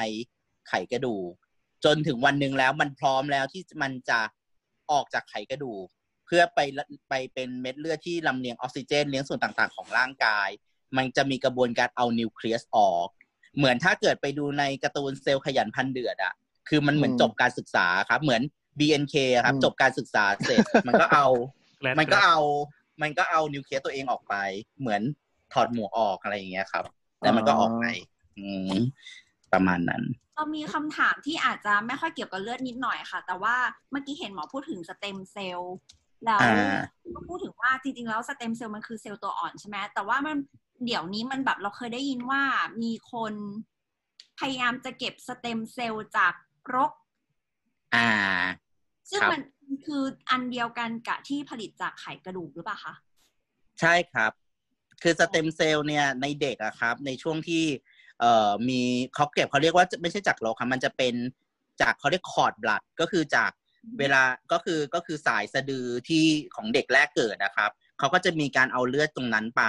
[0.69, 1.33] ไขกระดูก
[1.85, 4.21] จนถึงวันหนึ่งแล้วมันพร้อมแล้วที่มันจะ
[4.93, 5.87] ออกจากไขกระดูก
[6.27, 10.49] เพื่อไปละไปเป็นเม็ดเลือดที่ลำเลียงออกซิเจนเลี้ยงส่วนต่างๆ ของร่างกาย
[10.97, 13.09] มันจะมีกระบวนการเอานิวเคลียสออก
[13.57, 16.35] เหมือนถ้าเกิดไปดูในการ์ตูนเซลล์ขยันพันเดือดอะ
[16.69, 18.43] คือมันเหมือนจบการศึกษาครับ เหมือน
[18.79, 21.27] BNK อะครับ จบการศึกษาเสร็จ มันก็เอา
[21.83, 22.41] grad มันก็เอา
[23.03, 24.35] มันก็เอานิวเคลียสตัวเองออกไป
[24.81, 25.03] เหมือน
[25.53, 26.85] ถอดหมวกออกอะไรอย่างเงี้ยครับ
[27.21, 27.85] แล้วมันก็ออกไป
[28.39, 28.75] อืม
[29.53, 30.03] ประมาณนั้น
[30.37, 33.55] เรามีคำถามที่อาจจะไม่ค่อยเกี่ยวกับเลือดนิดหน่อยค่ะ แต่ว่า
[33.91, 35.75] เมื่อกี้เห็นหมอพูดถึงสเต็มเซลล์
[36.25, 36.77] แล้วอ่า
[37.15, 40.37] ก็พูดถึงว่าจริงๆ แล้วสเต็มเซลล์มันคือเซลล์ตัวอ่อนใช่ไหมแต่ว่ามัน
[40.85, 42.43] เดี๋ยวนี้มันแบบเราเคยได้ยินว่า
[42.83, 43.33] มีคน
[44.39, 46.35] พยายามจะเก็บสเต็มเซลล์จาก
[46.75, 46.93] รก
[47.95, 48.11] อ่า
[49.11, 49.43] ซึ่งครับมัน
[49.87, 52.95] คืออันเดียวกันกับที่ผลิตจากไขกระดูกหรือเปล่าคะ
[53.81, 54.33] ใช่ครับ
[55.03, 57.65] คือสเต็มเซลล์เนี่ยในเด็กอะครับ ในช่วงที่
[58.21, 58.81] เอ่อมี
[59.15, 61.15] เขาเก็บเขาเรียกว่าไม่ใช่จากรกครับมันจะเป็น
[61.81, 63.51] จากเขาเรียก cord blood ก็คือจาก
[63.99, 66.25] เวลาก็คือก็คือสายสะดือที่
[66.55, 69.63] ของเด็กแรกเกิดนะครับเขาก็จะมีการเอาเลือดตรงนั้นไป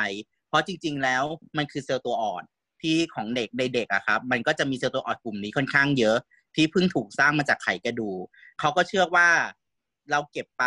[0.48, 1.24] เพราะจริง ๆ แล้ว
[1.58, 2.44] มันคือเซลล์ตัวอ่อน
[2.82, 6.18] ที่ของเด็กในเด็กอะครับมันก็จะมีเซลล์ตัวอ่อนกลุ่มนี้ค่อนข้างเยอะ
[6.56, 8.24] ที่เพิ่งถูกสร้างมาจากไขกระดูก
[8.60, 9.30] เขาก็เชื่อว่า
[10.12, 10.66] เราเก็บไป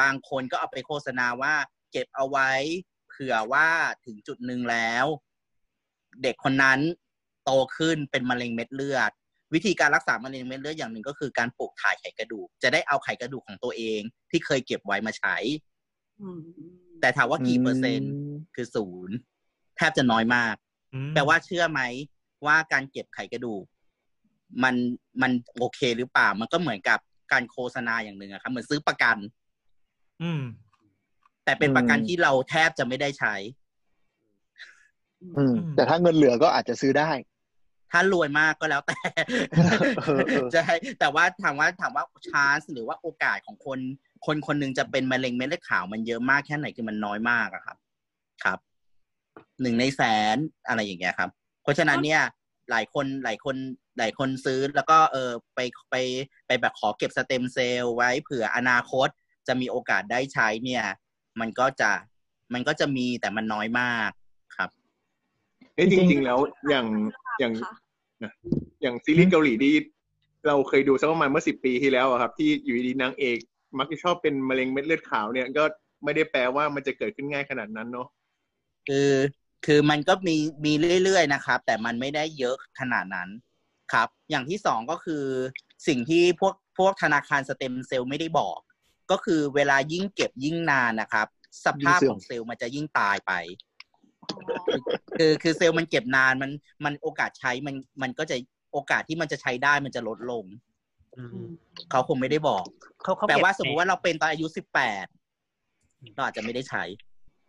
[0.00, 1.54] บางคนก็เอาไปโฆษณาว่า
[1.92, 2.50] เก็บเอาไว้
[3.08, 3.68] เผื่อว่า
[4.04, 5.06] ถึงจุดหนึ่งแล้ว
[6.22, 6.80] เด็กคนนั้น
[7.46, 9.10] โตขึ้นเป็นมะเร็งเม็ดเลือด
[9.54, 15.36] วิธีการรักษามะเร็งเม็ดเลือดอย่างหนึ่งก็คือการปลูกถ่ายไขกระดูก จะได้เอาไขกระดูกของตัวเองที่เคยเก็บไว้มาใช้
[16.22, 16.40] อืม
[17.00, 18.12] แต่ถามว่ากี่เปอร์เซ็นต์
[18.54, 19.16] คือศูนย์
[19.76, 20.54] แทบจะน้อยมาก
[20.94, 21.80] อืมแปลว่าเชื่อไหม
[22.46, 23.64] ว่าการเก็บไขกระดูก
[24.62, 24.74] มัน
[25.22, 26.98] มันโอเคหรือเปล่า มันก็เหมือนกับ
[27.32, 29.16] การโฆษณาอย่างหนึ่งอะครับเหมือนซื้อประกัน
[30.22, 30.42] อืม
[31.44, 33.34] แต่เป็นประกันที่เราแทบจะไม่ได้ใช้
[35.36, 37.10] อืม แต่ถ้าเงินเหลือก็อาจจะซื้อได้
[37.90, 38.98] ถ้ารวยมากก็แล้วแต่
[39.56, 40.66] เออเออใช่
[41.00, 43.78] แต่ว่าถามว่าถามว่าชาร์สหรือว่าโอกาสของคน
[44.26, 47.76] คนคนหนึ่งจะเป็นมะเร็งเม็ดเลือดขาวมันเยอะมากแค่ไหนคือมันน้อยมากอะครับ
[48.44, 48.58] ครับ
[49.62, 50.02] หนึ่งในแส
[50.34, 50.36] น
[50.68, 51.30] อะไรอย่างเงี้ยครับ
[51.62, 52.22] เพราะฉะนั้นเนี่ย
[52.70, 53.56] หลายคนหลายคน
[53.98, 55.96] หลายคนซื้อแล้วก็เออไปไป
[56.46, 59.08] ไปแบบขอเก็บสเต็มเซลล์ไว้เผื่ออนาคต
[59.48, 60.84] จะมีโอกาสได้ใช้เนี่ย
[61.40, 61.90] มันก็จะ
[62.54, 64.10] มันก็จะมีแต่มันน้อยมาก
[64.56, 64.70] ครับ
[65.74, 66.86] เอ้ยจจริงๆริง ๆ แล้วอย่าง
[67.40, 67.72] อย่างค่ะ
[68.82, 69.74] อย่างซีรีส์เกาหลีที่
[70.46, 73.38] เราเคยดูสักประมาณเมื่อสิบปีที่แล้วอะครับ ที่อยู่ดีๆนางเอก
[73.78, 75.64] มักจะชอบเป็นมะเร็งเม็ดเลือดขาวเนี่ยก็
[76.04, 78.08] ไม่ได้แปลว่ามันจะเกิดขึ้นง่ายขนาดนั้นเนาะ
[78.88, 79.12] คือ
[79.66, 80.72] คือมันก็มีมี
[81.04, 83.28] เรื่อยๆนะครับ แต่มันไม่ได้เยอะขนาดนั้น
[83.92, 85.24] ครับ อย่างที่สองก็คือ
[85.88, 88.58] สิ่งที่พวกพวกธนาคารสเต็มเซลล์ไม่ได้บอก
[89.10, 91.26] ก็คือเวลายิ่งเก็บยิ่งนานนะครับ
[91.64, 93.32] สภาพของเซลล์มันจะยิ่งตายไป
[95.18, 96.50] คือคือเซลล์มันเก็บนานมัน
[96.84, 98.36] มันโอกาสใช้มันมันก็จะ
[98.72, 100.44] โอกาสที่มันจะใช้ได้มันจะลดลง
[101.18, 101.38] อืม
[101.90, 102.64] เขาคงไม่ได้บอก
[103.02, 105.06] เขาเขาแปลว่าเก็บสมมติว่าเราเป็นตอนอายุสิบแปด
[106.14, 106.84] เราอาจจะไม่ได้ใช้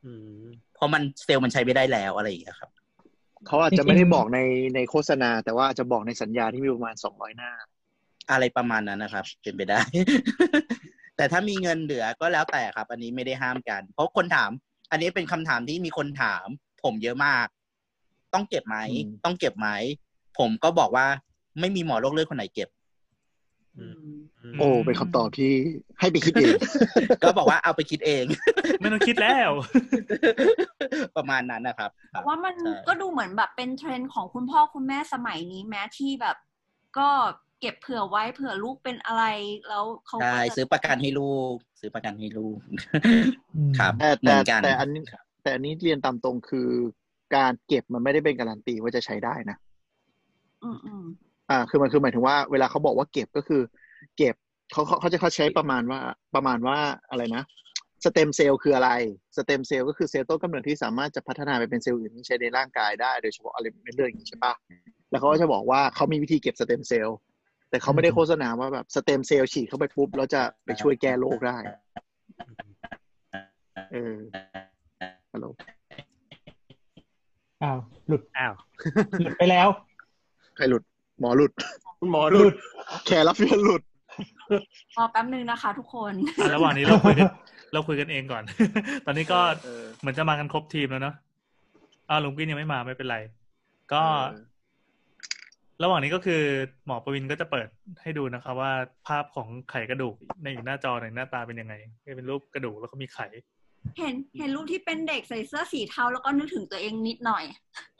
[0.05, 0.43] อืม
[0.75, 2.71] เพราะมันเซลล์มันใช้ไม่ได้แล้วอะไรอย่างเงี้ยครับ
[3.47, 4.39] เขาอาจจะไม่ได้บอกใน
[4.75, 7.51] ในโฆษณา แต่ว่าอาจจะบอกในสัญญาที่มีประมาณสองร้อยหน้า
[8.31, 9.81] อะไรประมาณนั้นนะครับ เป็นไปได้
[11.17, 14.51] แต่ถ้ามีเงินเหลือก็แล้วแต่ครับ อันนี้ไม่ได้ห้ามกัน เพราะคนถาม
[14.91, 16.47] อันนี้เป็นคำถามที่มีคนถาม
[16.83, 17.47] ผมเยอะมาก
[18.33, 19.67] ต้องเก็บไหมอืมต้องเก็บไหม
[20.37, 21.07] ผมก็บอกว่า
[21.59, 22.69] ไม่มีหมอโรคเลือดคนไหนเก็บ
[23.77, 24.17] อืม
[24.59, 25.51] โอ้เป็นคำตอบที่
[25.99, 26.53] ให้ไปคิดเอง
[27.23, 28.25] ก็บอกว่าเอาไปคิดเอง
[28.79, 29.49] ไม่ต้องคิดแล้ว
[31.17, 36.37] ประมาณนั้นนะครับครับว่ามันใช่ก็ดูเหมือนแบบเป็นเทรนด์ของคุณพ่อคุณแม่สมัยนี้แม้ที่แบบ
[36.97, 37.09] ก็
[37.59, 39.23] เก็บเผื่อไว้เผื่อลูกเป็นอะไร
[39.67, 42.57] แล้วเขาก็ใช่จะซื้อประกันให้ลูก ซื้อประกันให้ลูก
[43.55, 45.01] อืมครับแต่เหมืแต่อนกันแต่อันนี้
[45.47, 46.69] แต่อันนี้เรียนตามตรงคือ
[47.35, 49.57] การเก็บมันไม่ได้เป็นการันตีว่าจะใช้ได้นะ
[50.63, 51.05] อืมอืม
[51.49, 53.61] อ่า คือมันคือหมายถึงว่าเวลาเขาบอกว่าเก็บก็คือ
[54.17, 54.35] เก็บ
[54.71, 55.99] เขาเขาเขาจะเขาใช้ประมาณว่า
[56.35, 56.77] ประมาณว่า
[57.09, 57.43] อะไรนะ
[58.05, 58.89] สเต็มเซลล์คืออะไร
[59.37, 64.53] สเต็มเซลล์ก็คือเซลล์ต้นกำเนิดที่สามารถจะพัฒนาไปเป็นเซลล์อื่นที่ใช้ในร่างกายได้ โดยเฉพาะอะไรเป็นเรื่องอย่างนี้ใช่ปะ
[65.09, 67.17] แล้วเขาก็จะบอกว่าเขามีวิธีเก็บสเต็มเซลล์
[67.69, 71.57] แต่เขาไม่ได้โฆษณาว่าแบบสเต็มเซลล์ฉีดเข้าไปปุ๊บแล้วจะไปช่วยแก้โรคได้
[73.91, 74.15] เออ
[75.37, 75.51] ฮัลโหล
[77.63, 78.53] อ้าวหลุดอ้าว
[79.21, 79.67] หลุดไปแล้ว
[80.55, 80.83] ใครหลุด
[81.19, 81.51] หมอหลุด
[81.99, 82.55] คุณหมอหหลุลุดด
[83.05, 83.81] แขกรับเชิญหลุด
[84.97, 87.27] รอแป๊บนึงนะคะ ทุกคนอะระหว่างนี้เราคุยกัน
[87.73, 88.43] เราคุยกันเองก่อน
[89.05, 91.15] ตอนนี้ก็เออเหมือนจะมากันครบทีมแล้วเนาะ
[92.09, 93.17] อ้าวลุงกิ้นยังไม่มาไม่เป็นไร
[93.93, 94.43] ก็เออ
[95.83, 96.41] ระหว่างนี้ก็คือ
[96.85, 97.67] หมอประวินก็จะเปิด
[98.01, 98.71] ให้ดูนะครับว่า
[99.07, 101.73] ภาพของไข่กระดูกในอยู่หน้าจอในยหน้าตาเป็นยังไง
[102.15, 103.27] เป็นรูปกระดูกแล้วก็มีไข่
[103.99, 107.43] เห็นเห็นรูปที่เป็นเด็กใส่เสื้อสีเทาแล้วก็นึกถึงตัวเองนิดหน่อย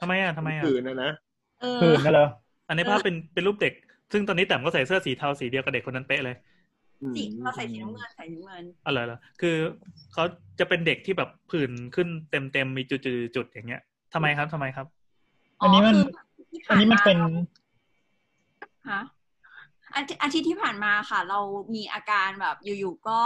[0.00, 1.12] ทำไมอะทำไมอะคืนนะนะ
[1.60, 2.28] เออคืนนั่นเหรอ
[2.68, 3.74] อันนี้ภาพเป็นเป็นรูปเด็ก
[4.12, 6.36] ซึ่งตอนนี้แต้มก็ใส่เสื้อสีเทาสีเดียวกับเด็กคนนั้นเป๊ะเลย
[7.16, 9.56] สีเราใส่สีน้ำเงินใส่น้ำเงินอ๋อเหรอเหรอคือ
[10.12, 10.24] เขา
[10.58, 13.82] จะเป็นเด็กที่แบบผื่นขึ้นเต็มเต็มๆมีจุดๆจุดๆอย่างเงี้ย
[14.14, 14.86] ทำไมครับทำไมครับ
[15.60, 15.96] อันนี้มัน
[16.34, 17.18] คือที่อันนี้มันเป็น
[18.90, 19.02] ฮะ
[19.94, 21.40] อาทิอาทิตย์ที่ผ่านมาค่ะ เรา
[21.74, 23.20] มีอาการแบบอยู่ๆก็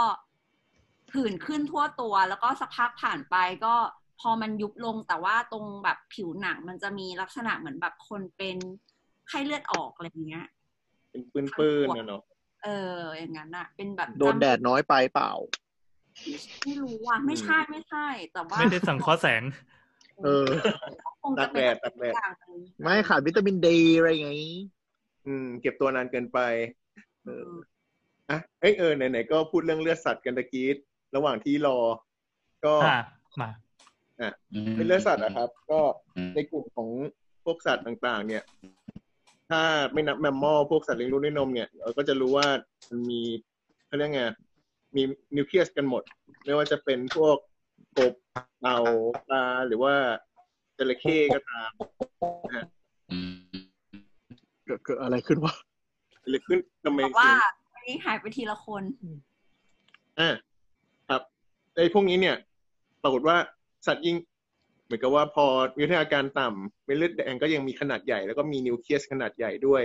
[1.13, 3.75] ผื่นขึ้นทั่วตัว แล้วก็สักพักผ่านไปก็
[4.21, 8.57] พอมันยุบลงแต่ว่าตรงแบบผิวหนังมันจะมีลักษณะเหมือนแบบคนเป็น
[9.27, 10.45] ไข้เลือดออกอะไรอย่างเงี้ย
[11.09, 12.21] เป็นปื้นๆนะเนาะ
[12.63, 15.31] เออ อย่างนั้นอะเป็นแบบโดนแดดน้อยไปเปล่า
[16.63, 19.43] ไม่รู้ว่ะไม่ใช่ไม่ใช่ แต่ว่าไม่ได้สังเคราะห์แสง
[20.23, 20.45] เออ
[21.21, 24.31] คงตัจะกเป็แดนดตักแดดอย่างหนึ่งไม่ขาดวิตามินดีอะไรไง
[25.27, 26.39] อืม เก็บตัวนานเกินไป
[27.23, 27.43] เออ
[28.29, 30.67] อะเอ้ยเออไหนๆก็พูดเรื่องเลือดสัตว์กันตะกี้
[31.15, 31.77] ระหว่างที่รอ
[32.65, 32.99] ก็อ่า
[33.41, 33.49] มา
[34.75, 35.79] เป็นเลือดสัตว์นะครับ ก็
[36.17, 36.89] อืมในกลุ่มของ
[37.43, 38.43] พวกสัตว์ต่างๆ เนี่ย
[39.49, 39.61] ถ้า
[39.93, 42.47] ไม่นับแมมมอลพวกสัตว์เลี้ยงลูกด้วยนมเนี่ยเราก็จะรู้ว่า
[42.89, 43.21] มันมี
[43.85, 44.23] เขาเรียกไง
[44.95, 45.03] มี
[45.35, 46.03] นิวเคลียสกันหมด
[46.45, 47.35] ไม่ว่าจะเป็นพวก
[47.97, 48.13] กบ
[48.61, 48.79] เต่า
[49.27, 49.95] ปลาหรือว่า
[50.77, 51.71] จระเข้ก็ตาม
[53.11, 53.33] อืม
[54.65, 55.53] เกิดเกิดอะไรขึ้นวะ
[56.29, 57.31] หรือขึ้นทำไมแต่ว่า
[57.73, 58.83] อันนี้หายไปทีละคน
[60.19, 60.52] อ่าครับ
[61.75, 62.35] ไอ้พวกนี้เนี่ย
[63.03, 63.37] ปรากฏว่า
[63.87, 64.15] สัตว์ยิ่ง
[64.85, 65.45] เหมือนกับว่าพอ
[65.79, 69.83] วิทยาการต่ำเม็ดเลือดแดงก็ยังมีขนาดใหญ่แล้วก็มีนิวเคลียสขนาดใหญ่ด้วย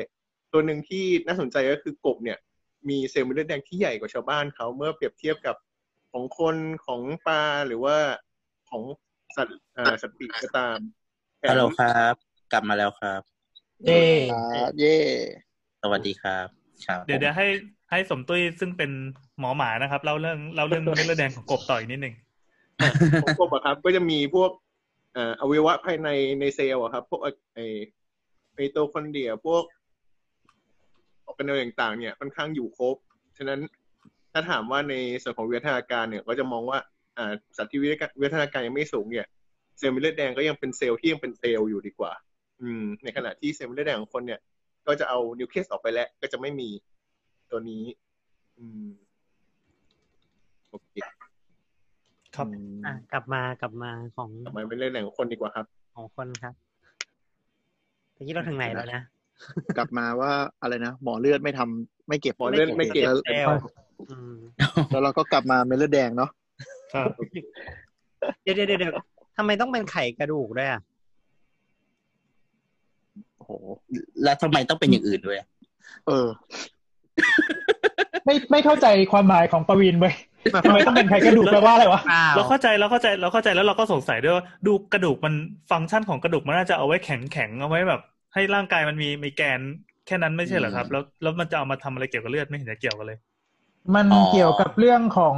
[0.52, 2.38] ตัวหนึ่งที่น่าสนใจก็คือกบเนี่ย
[2.88, 5.56] มีเซลล์เม็ดเลือดแดงที่ใหญ่กว่าชาวบ้านเขาเมื่อเปรียบเทียบกับ
[6.12, 7.96] ของคนของปลาหรือว่า
[8.70, 8.82] ของ
[9.36, 10.78] สัตว์อ่าสัตว์ปีกก็ตาม
[11.38, 12.14] แถมฮัลโหลครับ
[12.52, 13.20] กลับมาแล้วครับ
[13.86, 14.96] เย่ครับเย่
[15.82, 16.46] สวัสดีครับ
[16.86, 17.46] ครับเดี๋ยวเดี๋ยวให้
[17.90, 18.90] ให้สมตุ้ยซึ่งเป็น
[19.38, 22.14] หมอหมานะครับเล่าเรื่องเล่าเรื่องเม็ดเลือดแดงของกบต่ออีกนิดหนึ่ง
[23.22, 24.50] ของกบอะครับ ก็จะมีพวก
[25.40, 26.08] อวัยวะภายใน
[26.40, 27.20] ในเซลล์อะครับ พวก
[27.54, 27.58] ไอ
[28.54, 29.62] ไมโตคอนเดรียพวก
[31.26, 32.96] ออร์แกเนลล์ต่างๆ เนี่ยค่อนข้างอยู่ครบ
[33.38, 33.60] ฉะนั้น
[34.32, 36.78] ถ้าถามว่าในส่วนของวิวัฒนาการเนี่ย ก็จะมองว่า
[37.16, 37.88] อ่าสัตว์ที่วิ
[38.22, 39.26] วัฒนาการยังไม่สูงเนี่ย
[39.78, 42.12] เซลล์เม็ดเลือดแดงก็ยังเป็นเซลล์ที่ยังเป็นเซลล์อยู่ดีกว่า
[42.60, 44.40] อืม ในขณะที่เซลล์เม็ดเลือดแดงของคนเนี่ย
[44.86, 46.68] ก็จะเอานิวเคลียสออกไปแล้วก็จะไม่มี
[47.50, 47.82] ตัวนี้
[48.58, 48.86] อืม
[50.70, 50.92] โอเค
[52.36, 56.54] ครับอืมอะกลับมากลับมาของกลับมาเป็นเรื่องแดงของคนดีกว่าครับ ของคนครับ
[58.16, 59.02] ตะกี้เราถึงไหนแล้วนะ
[59.78, 60.32] กลับมาว่า
[60.62, 63.60] อะไรนะหมอเลือดไม่ทำไม่เก็บหมอเลือดไม่เก็บแล้วเซลล์
[64.10, 64.34] อืม
[64.90, 66.30] แล้วเราก็กลับมาเม็ดเลือดแดงเนาะ
[66.94, 67.08] ครับ
[68.42, 68.92] เดี๋ยวเดี๋ยวเดี๋ยว
[69.36, 70.80] ทำไมต้องเป็นไข่กระดูกด้วยอะ
[73.36, 73.50] โอ้โห
[74.24, 75.38] แล้วทำไมต้องเป็นอย่างอื่นด้วย
[76.06, 76.26] เออ
[78.24, 80.14] ไม่ไม่เข้าใจความหมายของประวินเว้ย
[80.64, 85.34] ทำไมต้องเป็นไข่กระดูกแปลว่าอะไรวะเปล่าเราเข้าใจเราเข้าใจเราเข้าใจแล้วเราก็สงสัยด้วยว่าดูกระดูกมัน
[85.70, 88.00] ฟังก์ชันของกระดูกมันน่าจะเอาไว้แข็งแข็งเอาไว้แบบ
[88.34, 89.60] ให้ร่างกายมันมีมีแกน
[90.06, 93.18] แค่นั้นไม่ใช่เหรอครับ แล้วแล้วมันจะเอามาทำอะไรเกี่ยวกับเลือดไม่เห็นจะเกี่ยวกันเลย
[93.94, 95.36] มันอ๋อเกี่ยวกับเรื่องของ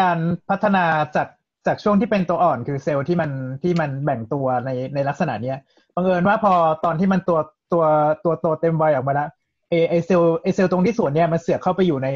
[0.00, 0.84] การพัฒนา
[1.16, 1.28] จาก
[1.66, 3.30] จากช่วงที่เป็นตัวอ่อนคือเซลล์ที่มัน
[3.62, 5.58] ที่มันแบ่งตัวในในลักษณะเนี้ย
[5.94, 6.52] บังเอิญว่าพอ
[6.84, 7.38] ตอนที่มันตัว
[7.72, 7.84] ตัว
[8.24, 9.28] ตัวโตเต็มวัยออกมาแล้ว
[9.70, 12.08] เอไอเซลล์ไอเซลล์ตรงที่ส่วนเนี้ยมันเสือกเข้าไปอยู่ใน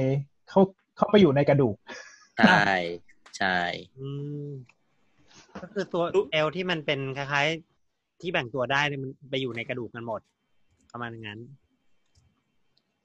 [0.48, 0.60] เขา
[0.96, 1.76] เข้าไปอยู่ในกระดูก
[2.38, 2.64] ใช่
[3.38, 3.58] ใช่
[3.98, 4.08] อื
[4.46, 4.48] ม
[5.60, 10.20] ก็คือตัวเอลที่มันเป็นคล้ายๆ ที่แบ่งตัวได้เนี่ยมันไปอยู่ในกระดูกกันหมด
[10.92, 11.40] ประมาณนั้น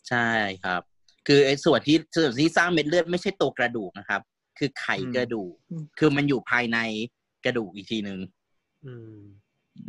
[0.09, 0.29] ใช่
[0.63, 0.81] ครับ
[1.27, 4.21] คือไอ้ส่วนที่ส่วนที่สร้างเม็ดเลือดไม่ใช่ตัวกระดูกนะครับ
[4.57, 6.77] คือไขกระดูกอืมคือมันอยู่ภายใน
[7.45, 8.19] กระดูกอีกทีหนึ่ง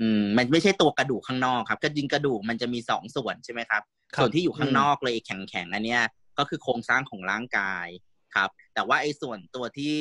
[0.01, 3.83] อืมอืมมันไม่ใช่ตัวกระดูกข้างนอกครับกระดิงกระดูกมันจะมีสองส่วนใช่ไหมครับ
[4.15, 6.03] ครับส่วนที่อยู่ข้างนอกเลยแข็งๆอันเนี้ย
[6.39, 7.87] ก็คือโครงสร้างของร่างกาย
[8.35, 9.95] ครับ แต่ว่าไอ้ส่วนตัวที่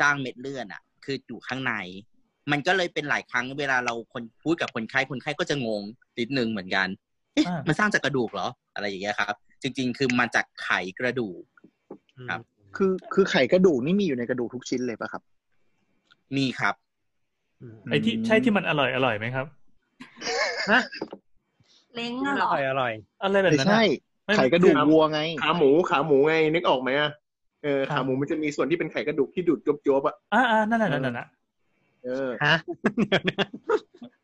[0.00, 1.74] สร้างเม็ดเลือดอะ คืออยู่ข้างใน
[2.50, 5.82] มันก็เลยเป็นหลายครั้งเวลาเราคนพูดกับคนไข้คนไข้ก็จะงง
[6.18, 6.88] นิดนึงเหมือนกัน
[7.34, 11.42] เอ๊ะอ่ามัมันสร้างจากกระดูกเหรอ อะไรอย่างเงี้ยครับ จริง ๆ คือมาจากไขกระดูก
[12.30, 12.40] ครับ
[12.76, 15.22] คือคือไข่กระดูกนี่มีอยู่ในกระดูกทุกชิ้นเลยปะครับ
[16.36, 16.83] มีครับม
[17.90, 19.46] ไอ้ที่ใช่ที่มันอร่อยอร่อยไหมครับ
[20.70, 20.80] ฮะ
[21.94, 27.10] เล้งออะเหรอร่อยอร่อยอะไรแบบไม่นั้นใช่อะไม่ไข่กระดูกคือวัวไง ขาหมูขาหมูไงนึกออกไหมอะ
[27.62, 31.26] เออครับขาหมูมันจะมีส่วนที่เป็นไข่กระดูกที่ดูดจบๆอะอ่าอ่านั่นแหละนั่นแหละนั่นแหละ
[32.04, 32.56] เออฮะ
[32.98, 33.46] เดี๋ยวนะ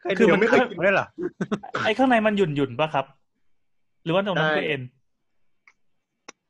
[0.00, 1.06] เคยคือดูมันไม่เคยกินด้วยเหรอ
[1.84, 3.06] ไอ้ข้างในมันหยุ่นหยุ่นๆป่ะครับ
[4.04, 4.82] หรือว่าตรงนั้นใช่คือเอ็น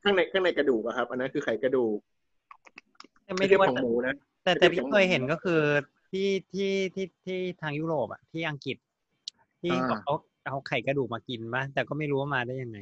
[0.03, 1.97] ข้างในข้างในกระดูกอะครับ อันนั้นคือไข่กระดูก
[3.23, 5.59] ไม่ไม่รู้ใช่ว่าของหมูนะแต่แต่ไม่ใช่พี่ของเคยเห็นหมูก็คือ
[6.11, 8.77] ที่ที่ที่ที่ทางยุโรปอะที่อังกฤษ
[9.61, 10.13] ที่อ่าเขา
[10.45, 12.79] เอาไข่กระดูกมากินป่ะแต่ก็ไม่รู้ว่ามาได้ยังไง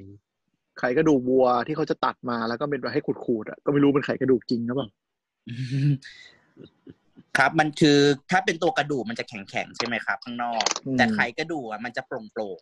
[0.80, 4.90] ไข่กระดูกวัวที่เขาจะตัดมาแล้วก็เป็นแบบให้ขูดๆอะก็ไม่รู้เป็นไข่กระดูกจริงหรือเปล่า
[7.38, 8.00] ครับมันคือ
[8.32, 12.60] ถ้าเป็นตัวกระดูกมันจะแข็งๆใช่ไหมครับ ข้างนอกอืมแต่ไขกระดูกอะมันจะโปร่ง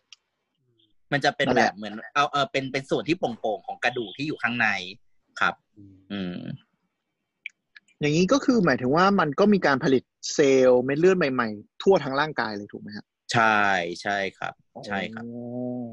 [0.56, 4.68] ๆมันจะเป็นนั่นแบแหละบเหมือน เอาเออเป็นเป็นส่วนที่โปร่งๆของกระดูกที่อยู่ข้างใน
[5.40, 5.54] ครับ
[6.12, 6.38] อืม
[8.00, 10.02] อย่างนี้ก็คือหมายถึงว่ามันก็มีการผลิต
[10.34, 13.62] เซลล์เม็ดเลือดใหม่ๆ ทั่วทั้งร่างกายเลยถูกไหมครับใช่
[14.02, 14.52] ใช่ครับ
[14.86, 15.90] ใช่ครับอ๋อ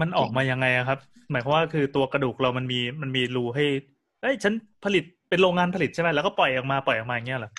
[0.00, 0.98] มันออกมายังไงอะครับ
[1.30, 3.64] หมายความว่าคือตัวกระดูกเรามันมีมันมีรูให้
[4.22, 7.52] เอ้ยฉันผลิตเป็นโรงงานผลิตใช่ไหมแล้วก็ปล่อยออกมาปล่อยออกมาอย่างเงี้ยเหรอ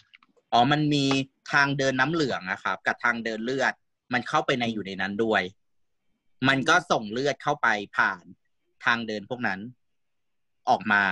[0.52, 1.06] อ๋อมันมี
[1.54, 3.74] ทางเดินน้ำเหลืองนะครับกับทางเดินเลือด
[4.14, 5.42] มันเข้าไปในอยู่ในนั้นด้วย
[6.48, 8.24] มันก็ส่งเลือดเข้าไปผ่าน
[8.86, 9.60] ทางเดินพวกนั้น
[10.70, 11.04] ออกมา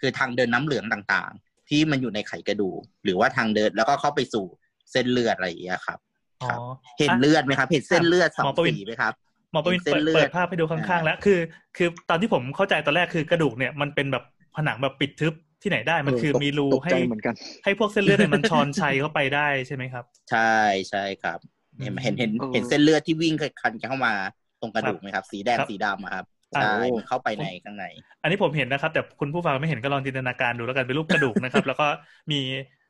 [0.00, 4.44] คือทางเดินน้ำเหลืองต่างๆ ที่มันอยู่ในไขกระดูกหรือว่าทางเดินแล้วก็เข้าไปสู่
[4.92, 5.98] เส้นเลือดอะไรอย่างเงี้ยครับ
[6.42, 6.60] อ๋อครับ
[6.98, 9.12] เห็นเลือดไหมครับเห็นเส้นเลือดสอหมงอประวินสีไหมครับ
[9.52, 11.38] หมอประวินเส้เปินดเลือดเปิดภาพให้ดูข้างๆ แล้วคือ
[11.76, 14.24] คือตอนที่ผมเข้าใจตอนแรกคือกระดูกเนี่ยมันเป็นแบบ
[14.56, 20.56] ผนังแบบปิดทึบที่ไหนได้มันคือเตกมีรูตกให้ใจเหมือนกันให้พวกเส้นเลือดเนี่ยมันชอนชัยเข้าไปได้ใช่ไหมครับ ใช่
[20.90, 21.38] ใช่ครับ
[21.82, 24.14] เห็นเห็นเห็นเออเห็นเส้นเลือดที่วิ่งคันเข้ามา
[24.60, 27.84] ตรงกระดูกไหมครับ สีแดงครับสีดำอะครับอ่า ใช่โอ้มันเข้าไปในข้างใน
[28.22, 31.86] อันนี้ผมเห็นนะครับ แต่คุณผู้ฟังไม่เห็นก็ลองจินตนาการดูแล้วกันเป็นรูปกระดูกนะครับ แล้วก็
[32.30, 32.40] มี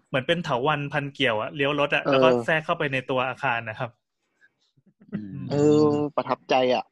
[0.09, 3.91] เหมือนเป็นเถาวันพันเกี่ยวอะเลี้ยวรถอะแล้วก็แทรกเข้าไปในตัวอาคารนะครับ
[5.13, 6.85] อืมเออ ประทับใจอะ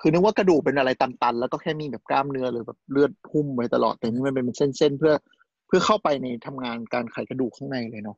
[0.00, 5.14] คือนึกว่ากระดูกเป็นอะไรตันๆ แล้วก็แค่มีแบบกล้ามเนื้อหรือแบบเลือดหุ้มไว้ตลอดแต่นี่มันเป็นเส้นๆเพื่อ
[5.66, 8.16] เพื่อเข้าไปในทำงานการไขกระดูกข้างในเลยเนาะ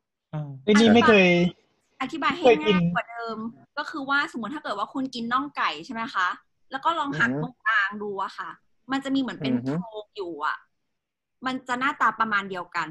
[0.65, 1.27] ไอ้นี่ไม่เคย
[2.03, 3.39] อธิบายให้เคยกินง่ายกว่าเดิม
[3.79, 6.29] ก็คือว่าสมมติถ้าเกิดว่าคุณกินน่องไก่ใช่ไหมคะ
[6.73, 8.51] แล้วก็ลองหักอือฮึตรงกลางดูอะค่ะ
[8.93, 10.57] มันจะมีเหมือนเป็นอือฮึโครงอยู่อะ
[11.47, 12.89] มันจะหน้าตาประมาณเดียวกัน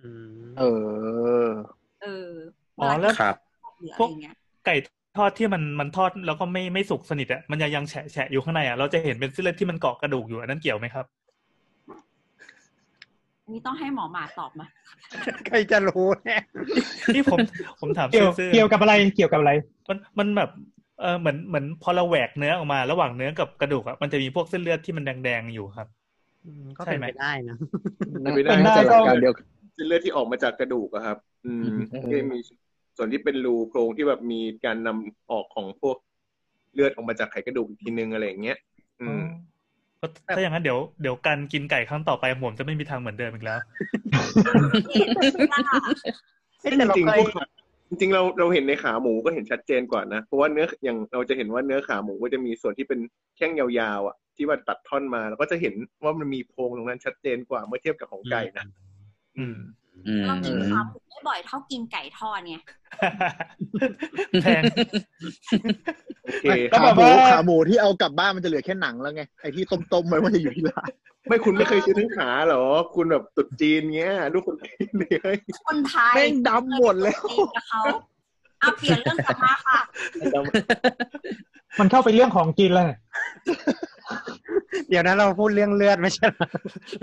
[0.00, 0.08] อื
[0.50, 0.62] มเอ
[1.46, 1.48] อ
[2.02, 2.30] เออ
[2.80, 3.34] อ๋อแล้วครับ
[3.78, 4.34] หรือพอะวไรกเงี้ย
[4.66, 4.76] ไก่
[5.16, 11.06] ทอดที่มันมันทอดแล้วก็ไม่ไม่สุกสนิทอะมันยังยังแฉะแฉะอยู่ข้างในอะเราจะเห็นเป็นเส้นเลือดที่มันเกาะกระดูกอยู่อันนั้นเกี่ยวไหมครับ
[13.44, 14.66] อันนี้ต้องให้หมอหมาตอบมา
[15.46, 16.42] ใครจะรู้เนี่ย
[17.14, 17.38] ที่ผม
[17.80, 19.52] ผมถามเกี่ยวซื่อๆเกี่ยวกับอะไร เกี่ยวกับอะไร
[19.88, 20.50] มันมันแบบ
[21.00, 25.88] เออเหมือนเหมือนพอเราแหวกเนื้อออกมา ระหว่างเนื้อกับกระดูกอะมันจะมีพวกเส้นเลือดที่มันแดงๆอยู่ครับ
[26.44, 27.56] อืมก็ใช่เป็นไหมไปได้นะ
[28.22, 32.38] เป็นไปได้เป็นได้น่าจะหลักการเดียวกันเส้นเลือดที่ออกมาจากกระดูกอะครับ อืมเออที่มี
[32.96, 35.96] ส่วนที่เป็นรูโครงที่แบบมีการนำออกของพวก
[36.74, 38.58] เลือดออกมาจากไขกระดูกอีกทีนึงอะไรอย่างเงี้ย
[39.00, 39.22] อืม
[40.00, 43.60] ก็ถ้าอย่างนั้นเดี๋ยวเดี๋ยวการกินไก่ครั้งต่อไปผมจะไม่มีทางเหมือนเดิมอีกแล้ว
[46.60, 47.44] เอ้ยแต่เราจริงเคๆยพวกขา
[47.92, 53.00] จริงๆเราเราเห็นในขาหมูก็เห็นชัดเจนกว่านะ เพราะว่าเนื้ออย่างเราจะเห็นว่าเนื้อขาหมูก็จะมีส่วนที่เป็น
[53.36, 55.74] แข้งยาวๆอะที่ว่าตัดท่อนมา แล้วก็จะเห็น
[56.04, 58.66] ว่ามันมีโพรงตรงนั้นชัดเจนกว่าเมื่อเทียบกับของไก่นะ
[59.38, 59.58] อืมอืม
[60.26, 62.64] เรากินขาหมูไม่บ่อยเท่ากินไก่ทอดเนี่ย
[64.42, 64.62] แพง
[66.24, 70.90] โอเคก็ขาแบบหมูว่าขาหมูที่เอากลับบ้านมันจะเหลือแค่หนังแล้วไงไอ้ที่ต้มๆไว้มันจะอยู่ที่ร้าน
[71.28, 77.82] ไม่คุณไม่เคยซื้อทั้งขาเหรอ คุณแบบตุดจีนเงี้ยลูกคนจีนเลยคนไทยแม่งดำหมดแล้วเองกับเขา
[78.60, 79.78] เอาเปลี่ยนเรื่องกลับมาค่ะ
[81.80, 82.86] มันเข้าไปเรื่องของกินแล้ว
[84.08, 86.46] เนี่ยเดี๋ยวนะเราพูดเรื่องเลือดไม่ใช่เหรอ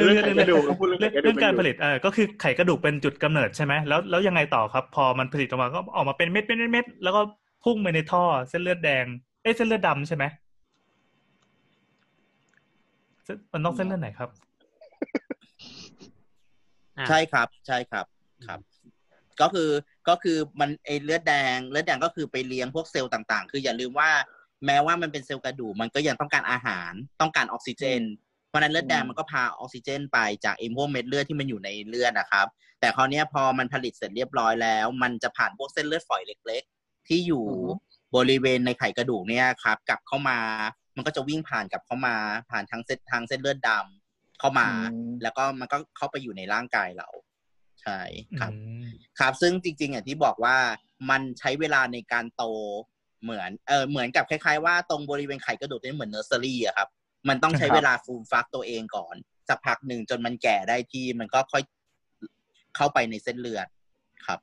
[0.06, 7.22] เรื่องไขกระดูกเราพูดเรื่องเรื่ไของกระดูเรื่อกงการผลิตเออก็คือไข่กระดูกเป็นจุดกำเนิดใช่ไหมแล้วแล้วยังไงต่อครับ พอมันผลิตออกมาก็ออกมาเป็นเม็ดเม็ดเม็ดเม็ดแล้วก็
[7.64, 9.06] พุ่งไปในท่อ เส้นเลือดแดง
[9.44, 10.24] เอ้ยเส้นเลือดดำใช่ไหม
[13.26, 14.30] เส้นมันต้องเส้นเลือดไหนครับ
[16.98, 18.06] อะใช่ครับ ใช่ครับ
[18.48, 18.60] ครับ
[19.42, 19.70] ก็คือ
[20.10, 24.10] ก็คือมันไอเลือดแดง เลือดแดงก็คือไปเลี้ยงพวกเซลล์ต่าง ๆ คืออย่าลืมว่า
[24.66, 26.92] แม้ว่ามันเป็นเซลล์กระดูกมันก็ยังต้องการอาหาร
[27.22, 28.02] ต้องการออกซิเจน
[28.50, 32.48] เพราะฉะนั้นเลือดแดงมันก็พาออกซิเจน ไปจากไอ้พวกเม็ดเลือดที่มันอยู่ในเลือดนะครับ
[32.80, 37.70] แต่คราวเนี้ยพอมันผลิตเสร็จเรียบร้อยแล้ว มันจะผ่านพวกเส้นเลือดฝอยเล็ก ๆ ที่อยู่อือฮึ
[38.16, 40.40] บริเวณในไขกระดูกเนี่ยครับ กลับเข้ามา
[40.96, 42.16] มันก็จะวิ่งผ่านกลับเข้ามา
[42.50, 47.08] ผ่านทางเส้นทางเส้นเลือดดำเข้ามาอืมแล้วก็มันก็เข้าไปอยู่ในร่างกายเรา
[47.82, 48.00] ใช่
[48.40, 48.86] ครับอืม
[49.20, 50.58] ครับซึ่งจริงๆอย่างที่บอกว่า
[51.10, 52.44] มันใช้เวลาในการโต
[53.24, 56.88] เหมือนเออเหมือนกับคล้ายๆว่าตรงบริเวณไขกระดูกนี่เหมือนเนอร์เซอรี่อะครับ
[57.30, 59.16] มันต้องใช้ครับเวลาฟูมฟักตัวเองก่อน
[59.50, 61.64] สักพักหนึ่งจนมันแก่ได้ที่มันก็ค่อย
[62.76, 63.68] เข้าไปในเส้นเลือด
[64.26, 64.40] ครับ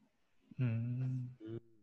[0.60, 0.66] อื
[1.12, 1.16] ม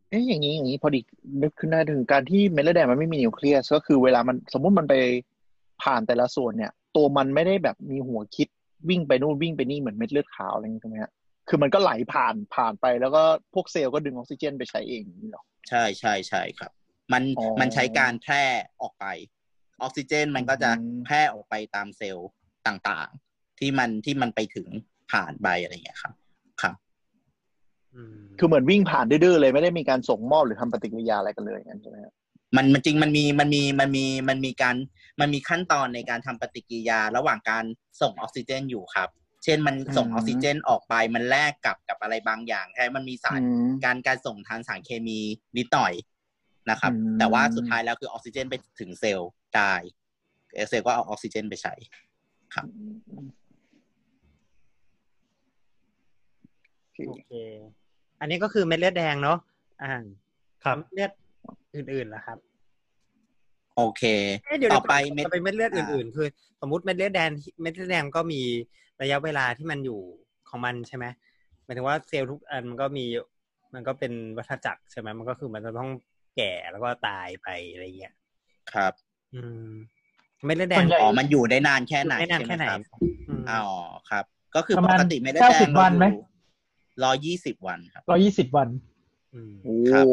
[0.09, 0.99] เอ๊ะอย่างนี้อย่างนี้พอดี
[1.43, 4.95] นึกขึ้นได้ถึงการที่เม็ดเลือดแดงมันไม่มีนิวเคลียสก็คือเวลามันสมมุติมันไป
[5.83, 8.47] ผ่านแต่ละส่วนเนี่ย ตัวมันไม่ได้แบบมีหัวคิด
[8.89, 11.11] วิ่งไปนู่นวิ่งไปนี่เหมือนเม็ดเลือดขาวอะไรอย่างนี้ใช่ไหมฮะ
[11.49, 16.71] คือมันก็ไหลผ่านผ่านไปแล้วก็พวกเซลล์ก็ดึงออกซิเจนไปใช้เองอย่างนี้หรอใช่ใช่ใช่ครับ
[17.13, 18.43] มันอ๋อมันใช้การแพร่
[18.81, 19.05] ออกไป
[19.81, 22.29] ออกซิเจนมันก็จะอืมแพร่ออกไปตามเซลล์
[22.67, 24.67] ต่างๆ ที่มันที่มันไปถึง
[25.11, 26.13] ผ่านไปอะไรอย่างเงี้ยครับ
[26.61, 26.75] ครับ
[27.95, 32.13] อืมคือเหมือนวิ่งผ่านดื้อๆเลยไม่ได้มีการส่งมอบหรือทำปฏิกิริยาอะไรกันเลยอย่างนั้นใช่ไหมฮะ
[32.55, 34.75] มันมันจริงมันมีมันมีมันมีมันมีการ
[35.19, 37.65] มันมีขั้นตอนในการทำปฏิกิริยาระหว่างการ
[38.01, 39.09] ส่งออกซิเจนอยู่ครับ
[39.43, 45.19] เช่นมันส่งออกซิเจนออกไปมันแลกกับกับอะไรบางอย่างแค่มันมีสารอืมการการส่งทางสารเคมี
[45.57, 45.93] นิดหน่อย
[46.69, 49.73] นะครับอืมแต่ว่าสุดท้ายแล้วคือออกซิเจนไปถึงเซลล์ได้
[50.69, 51.73] เซลล์ก็เอาออกซิเจนไปใช้
[56.83, 57.31] โอเคโอเค
[58.19, 59.37] อันนี้ก็คือเม็ดเลือดแดงเนาะ
[59.81, 59.93] อ่า
[60.63, 61.11] ครับเลือด
[61.75, 62.37] อื่นๆล่ะครับ
[63.75, 64.03] โอเค
[64.45, 66.27] เอ๊ะเดี๋ยวต่อไปเม็เม็ดดไปเม็ดเลือดอ่าอื่นๆ คือ
[66.61, 67.29] สมมติเม็ดเลือดแดง
[67.61, 68.41] เม็ดเลือดแดงก็มี
[69.01, 69.99] ระยะเวลาที่มันอยู่
[70.49, 71.05] ของมันใช่ไหม
[71.63, 73.05] หมายถึงว่าเซลล์ทุกอันมันก็มี
[73.73, 75.89] มันก็เป็นวัฏจักรใช่ไหมมันก็คือมันจะต้อง
[76.37, 78.13] แก่แล้วก็ตายไปอะไรเงี้ย
[78.73, 78.93] ครับ
[79.35, 79.71] อืม
[80.45, 82.81] เม็ดเลือดแดส่งวนใหญ่อ๋อมันอยู่ได้นานแค่ไหนไม่นานแค่ไหนใช่มรับ
[83.29, 83.65] อืมอ๋อ
[84.09, 86.05] ครับ ก็คือประปมาณกติเม็ดเลือดแดง90วันไหม
[87.03, 88.67] ร้อยยี่สิบวันครับร้อยี่สิบวัน
[89.33, 90.05] อืมโอ้ครับ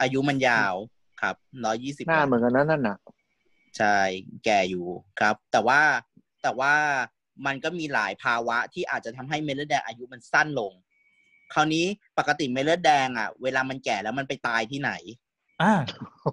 [0.00, 0.74] อายุมันยาว
[1.22, 2.98] ครับร้อยยี่สิบนานเหมือนกันนะนั่นน่ะ
[3.78, 3.98] ใช่
[4.44, 4.86] แก่อยู่
[5.20, 5.80] ครับ แต่ว่า
[6.42, 6.74] แต่ว่า
[7.46, 10.72] มันก็มีหลายภาวะที่อาจจะทำให้เม็ดเลือดแดงอายุมันสั้นลง
[11.54, 11.86] คราวนี้
[12.18, 14.92] ปกติเม็ดเลือดแดงอะ เวลามันแก่แล้วมันไปตายที่ไหน
[15.62, 15.74] อ่า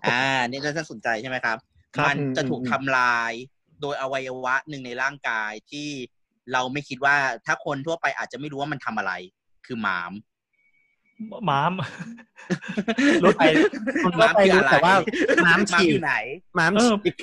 [0.06, 1.58] อ่า นี่ก็น่าสนใจใช่ไหมครับ
[1.96, 3.32] ครับมันจะถูกทำลาย
[3.82, 5.90] โดยอวัยวะหนึ่งในร่างกายที่
[6.54, 9.14] เราไม่คิดว่าถ้าคนทั่วไปอาจจะไม่รู้ว่ามันทำอะไร
[9.66, 10.14] คือหมาม
[11.50, 11.74] ม้าม
[13.24, 13.44] รู้ไป
[14.06, 14.96] คนทั่วไปรู้แต่ว่า
[15.46, 16.16] ม้ามฉีอกยู่ไหน
[16.58, 17.16] ม้ามเออฉีก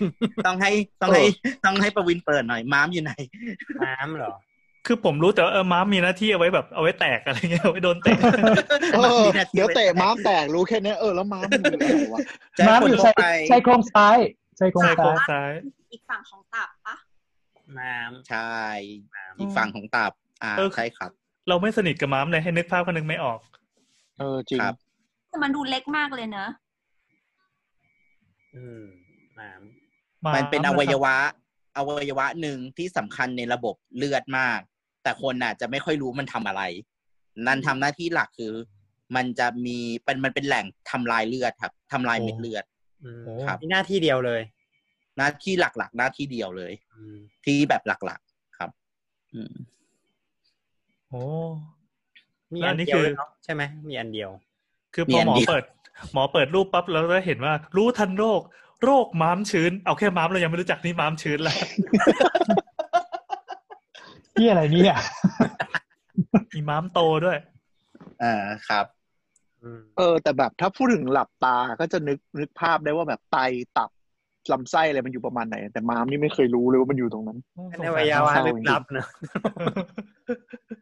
[0.46, 0.70] ต้องให้
[1.02, 1.24] ต้องให้
[1.64, 3.12] ต้องให้ประวินเปิดหน่อยม้ามอยู่ไหน
[3.82, 4.34] ม้ามเหรอ
[4.86, 8.14] คือผมรู้แต่ว่าเออม้ามมีหน้าที่เอาไว้แบบเอาไว้แตกอะไรเงี้ยเอาไว้โดนเตะ
[8.94, 12.20] เออมีหน้าที่เดี๋ยวเตะม้ามแตกรู้แค่เนี้ยเออแล้วม้ามมันอยู่อะไรวะ
[12.58, 14.18] จะให้ม้ามคนอยู่ทั่ใช้วไปใช้โครงซ้าย
[14.58, 15.52] ใช้โครงใช่โครซ้างยซ้าย
[15.92, 16.96] อีกฝั่งของตับปะ
[17.78, 18.52] ม้ามใช่
[19.40, 21.10] อีกฝั่งของตับ อ่าเออใช่ครับ
[21.48, 23.38] เราไม่สนิทกับม้ามเลยให้นึกภาพก็นึกไม่ออก
[24.18, 24.74] เออจริงครับ
[25.28, 26.48] แต่มันดูเล็กมากเลยเนอะ
[28.56, 28.82] อืม
[29.38, 29.60] ม้าม
[30.34, 31.16] มันเป็นม้าอวัยวะ
[31.76, 34.60] อวัยวะหนึ่งที่สำคัญในระบบเลือดมาก
[35.02, 36.62] แต่คนน่ะจะไม่ค่อยรู้มันทำอะไร
[37.46, 38.52] นั่นทำหน้าที่หลักคือ
[39.16, 42.64] มันจะมีเป็นมันเป็นแหล่งทำลายเลือดครับทำลายเม็ดเลือด
[43.04, 44.42] อืมโอ้ครับมีหน้าที่เดียวเลย
[45.16, 48.70] หน้าที่หลักๆ หน้าที่เดียวเลยอืมที่แบบหลักๆครับ
[49.34, 49.52] อืม
[51.08, 51.22] โอ้
[52.54, 54.30] มีแล้วอัอันนนี้เดียวคือเลยเนาะใช่ไหมมีอันเดียว
[54.94, 55.64] คือพมีออันหมอเดียวเปิด
[56.12, 58.40] หมอเปิดรูปปั๊บแล้วก็เห็นว่า รู้ทันโรค
[58.82, 61.58] โรคม้ามชื้น เอาแค่ม้ามเรายังไม่รู้จักนี่ม้ามชื้นแล้ว
[64.36, 64.96] ที่อะไรเนี่ย
[66.54, 67.38] มีม้ามโตด้วย
[68.22, 68.34] อ่า
[68.68, 68.86] ครับ
[69.62, 73.38] อืมเออ แต่แบบถ้าพูดถึงหลับตาก็จะนึกนึกภาพได้ว่าแบบไต
[73.78, 73.90] ตับ
[74.52, 77.38] ลำไส้อะไรมันอยู่ประมาณไหน แต่ม้ามนี่ไม่เคยรู้เลยว่ามันอยู่ตรงนั้น
[77.70, 79.06] เป็นอวัยวะลึกลับเนอะ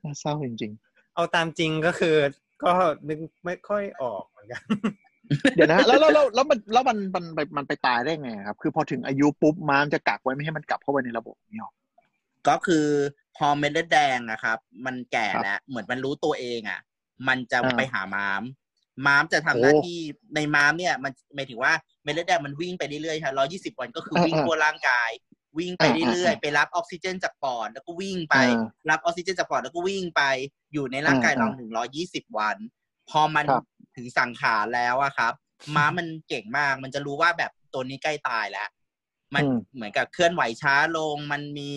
[0.05, 0.73] น่าเศร้าจริง
[1.15, 2.15] เอาตามจริงก็คือ
[2.65, 2.73] ก็
[3.09, 11.73] นึกไม่ค่อยออกเหมือนกันๆเดี๋ยวนะแล้วแล้วแล้วแล้วมันแล้วมันมันมันมันไปตายได้ไงครับ คือพอถึงอายุปุ๊บม้ามจะกักไว้ไม่ให้มันกลับเข้าไปในระบบนี่หรอ
[12.49, 12.87] ก็คือ
[13.37, 16.81] พอเม็ดเลือดแดงอะครับ มันแก่ครับแล้วเหมือนมันรู้ตัวเองอะ
[17.29, 18.43] มันจะอ่าไปหาม้าม
[19.07, 19.99] ม้ามจะทำโอ้หน้าที่
[20.35, 21.73] ในม้ามเนี่ยมันหมายถึงว่า
[22.03, 25.11] เม็ดเลือดแดงมันวิ่งไปเรื่อยๆค่ะร้อยี่สิบวันก็คือวิ่งอ่าทั่วร่างกาย
[25.59, 28.61] วิ่งไปอ่าเรื่อยอ่าๆไปรับออกซิเจนจากปอดแล้วก็วิ่งไปอ่า
[28.91, 30.23] รับออกซิเจนจากปอดแล้วก็วิ่งไป
[30.73, 32.57] อยู่ในร่างกายอ่าเราถึงร้อยี่สิบวัน
[33.11, 33.63] พอมันครับ
[33.97, 35.33] ถึงสังขารแล้วอะครับ
[35.77, 38.69] ม้ามันเก่งมากมันจะรู้ว่าแบบตัวนี้ใกล้ตายแล้ว
[39.35, 41.71] มันอืมเหมือนกับเคลื่อนไหวช้าลง มันมี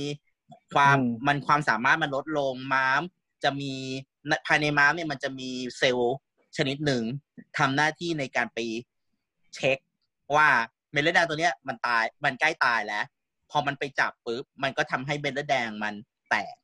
[0.76, 3.02] ความอืมมันความสามารถมันลดลงม้าม
[3.44, 3.74] จะมี
[4.48, 6.16] ภายในม้ามเนี่ยมันจะมีเซลล์
[6.58, 7.04] ชนิดหนึ่ง
[7.58, 8.60] ทำหน้าที่ในการไป
[9.56, 9.78] เช็ค
[10.36, 10.48] ว่า
[10.92, 13.06] เม็ดเลือดแดงตัวเนี้ยมันตายมันใกล้ตายแล้ว
[13.52, 15.94] พอมันไปจับปุ๊บมันก็ทำให้เม็ดเลือดแดงมัน
[16.30, 16.56] แตก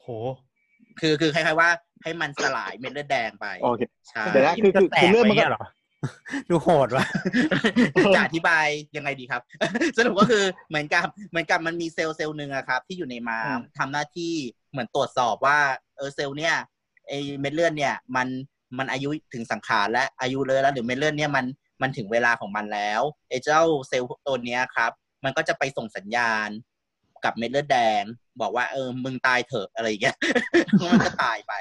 [0.00, 0.06] โห
[1.00, 1.70] คือคือคล้ายๆว่า
[2.02, 5.46] ให้มันสลายเม็ดเลือดแดงไปโอเคใช่เดี๋ยวนะคือคือคือเรื่องมันก็
[6.02, 7.06] แตกไว้เงี้ยเหรอดูโหดว่ะ
[8.14, 9.42] จะอธิบายยังไงดีครับ
[9.96, 14.34] สรุปก็คือเหมือนกับเหมือนกับมันมีเซลล์เซลล์หนึ่งอะครับ ที่อยู่ในม้ามทำหน้าที่
[14.70, 15.58] เหมือนตรวจสอบว่า
[15.96, 16.54] เออเซลล์เนี่ย
[17.08, 18.28] ไอเม็ดเลือดเนี่ย มัน
[18.78, 21.44] มันอายุถึงสังขารและอายุเลยแล้วหรือเม็ดเลือดเนี่ยมัน
[21.82, 24.92] มันถึงเวลาของมันแล้วไอเจ้าเซลล์ตัวเนี้ยครับ
[25.24, 26.48] มันก็จะไปส่งสัญญาณ
[27.24, 28.02] กับเม็ดเลือดแดง
[28.42, 30.16] บอกว่าเออมึงตายเถอะอะไรอย่างเงี้ย
[30.92, 31.52] มันก็ตายไป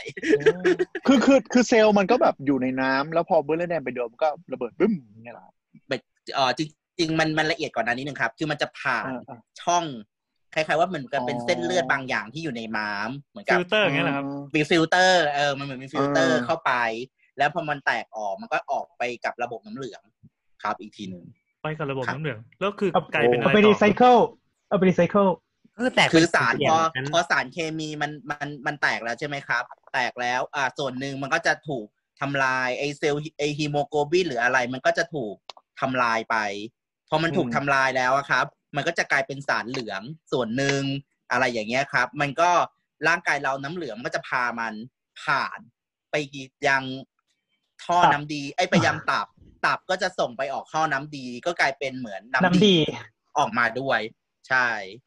[1.07, 5.47] คือคือคือเซลล์มันก็แบบอยู่ในม้ามแล้วพอเม็ดเลือดแดงไปโดนมันก็ระเบิดบึ้มอย่างเงี้ยเหรอ
[5.87, 6.01] แบบ
[6.35, 6.61] เออจ
[6.99, 9.83] ริง ๆ มันมันละเอียดกว่านั้นนิดนึงครับ คือมันจะผ่านอ่าอ่าช่อง
[10.53, 14.25] คล้ายๆว่าเหมือนกับเป็นอ๋อเส้นเลือดบางอย่างที่อยู่ในม้าม เหมือนกับฟิลเตอร์อย่างเงี้ยเหรอครับ
[14.55, 16.71] มีฟิลเตอร์เออมันเหมือนมีฟิลเตอร์อ่าเข้าไป
[17.37, 20.01] แล้วพอมันแตกออกมันก็ออกไปกับระบบน้ำเหลือง
[20.63, 21.23] ครับอีกทีหนึ่ง
[21.61, 24.15] ไปกับระบบครับน้ำเหลืองแล้วคือเอากลายเป็นอะไรต่อ เอาไปรีไซเคิล
[24.69, 25.27] เอาไปรีไซเคิล
[25.77, 29.63] เออแตกคือสารเป็นพอเสียงนั้นพอสารเคมีมันมันมันแตกแล้วใช่ไหมครับ
[29.93, 31.87] แตกแล้วอ่าส่วนหนึ่งมันก็จะถูก
[32.21, 35.35] ทำลายไอเซลล์ไอฮีโมโกลบินหรืออะไรมันก็จะถูก
[35.79, 36.35] ทำลายไป
[37.09, 40.01] พอมันถูกอืมทำลายแล้วอะครับ มันก็จะกลายเป็นสารเหลือง
[40.31, 40.81] ส่วนหนึ่ง
[41.31, 42.49] อะไรอย่างเงี้ยครับ มันก็
[43.07, 44.73] ร่างกายเราน้ำเหลืองมันก็จะพามัน
[45.23, 45.59] ผ่าน
[46.11, 46.15] ไป
[46.67, 46.83] ยัง
[47.83, 49.27] ท่อตับน้ำดีไอยไปยังตับ
[49.65, 52.75] ตับก็จะส่งไปออกท่อน้ำดีก็กลายเป็นเหมือนน้ำดี
[53.37, 53.99] ออกมาด้วย
[54.47, 54.67] ใช่
[55.05, 55.06] อ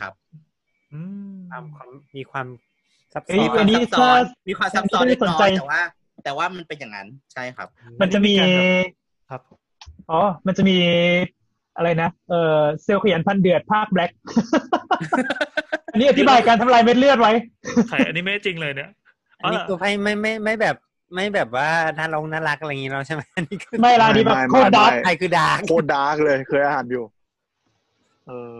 [0.00, 0.12] ครับ
[0.92, 1.00] อื
[1.32, 2.46] มความความมีความ
[3.12, 5.80] ซับเอ้ซ้ยอนอันนี้ซับซ้อนถ้ามีความซับซ้อนไม่เล็ได้กสนน้อใจยแต่ว่า
[6.24, 7.68] แต่ว่ามันเป็นอย่างนั้นใช่ครับ
[8.00, 9.40] มันจะมีอันนี้มีการครับ
[10.10, 10.76] อ๋อ มันจะมี
[11.76, 14.10] อะไรนะเออเซลล์ขยันพันเดือดภาคแบล็ก
[15.92, 17.32] อันนี้อธิบายการทำลายเม็ดเลือดไว้
[17.90, 18.90] ไข่อันนี้ไม่จริงเลยเนี่ย
[19.40, 20.76] อันนี้คือไม่ไม่ไม่ไม่แบบ
[21.14, 27.04] ไม่แบบว่าน่าลงน่ารักอะไรอย่างงี้เราใช่ไหมอันนี้คือไม่ละอันนี้แบบโคตรดาร์กไทยคือดาร์กโคตรดาร์กเลยเคยอ่านอยู่
[28.26, 28.54] เออ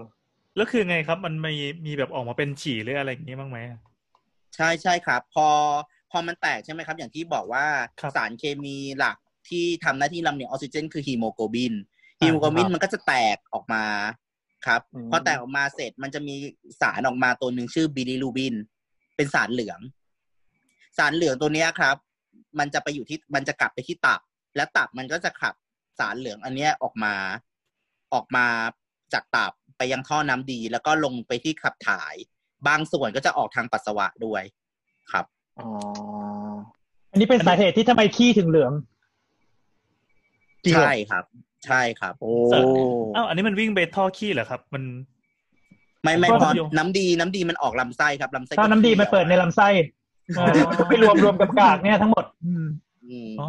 [0.56, 3.58] แล้วคือไงครับ มันมีมีแบบออกมาเป็นฉี่หรืออะไรอย่างงี้บ้างไหม
[4.56, 5.48] ใช่ใช่ครับ พอ
[6.10, 7.66] พอมันแตกใช่ไหมครับ อย่างที่บอกว่า
[8.00, 9.16] ครับสารเคมีหลัก
[9.48, 11.74] ที่ทำหน้าที่ลำเลียงออกซิเจน คือฮีโมโกลบิน
[12.20, 13.84] ฮีโมโกลบินมันก็จะแตกออกมา
[14.66, 16.34] ครับอืมพอแตกออกมาเสร็จมันจะมี
[16.80, 18.54] สารออกมาตัวหนึ่งชื่อบิลิรูบิน
[19.16, 19.80] เป็นสารเหลือง
[20.98, 21.96] สารเหลืองตัวเนี้ยครับ
[22.58, 24.20] มันจะไปอยู่ที่มันจะกลับไปที่ตับ
[24.56, 25.54] และตับมันก็จะขับ
[25.98, 27.14] สารเหลืองอันเนี้ยออกมา
[28.14, 28.46] ออกมา
[29.12, 32.14] จากตับ ไปยังท่อน้ำดี แล้วก็ลงไปที่ขับถ่าย
[32.68, 34.42] บางส่วนก็จะออกทางปัสสาวะด้วย
[35.12, 35.24] ครับ
[35.58, 35.68] อ๋อ
[37.10, 38.72] อันนี้เป็นสาเหตุที่ทำไมขี้ถึงเหลือง
[40.64, 41.24] จริงเหรอใช่ครับ
[41.66, 42.32] ใช่ครับ โอ้
[43.16, 44.82] อ้าวอันนี้มันวิ่งไปท่อขี้เหรอครับ มัน
[46.02, 49.68] ไม่ไม่ก็พอโยงน้ำดีน้ำดีมันออกลำไส้ครับลำไส้ถ้าน้ำดีมันเปิดในลำไส้
[50.36, 52.66] เออก็ไปรวมรวมกับกากเนี่ยทั้งหมด อืม
[53.04, 53.48] อืมอ๋อ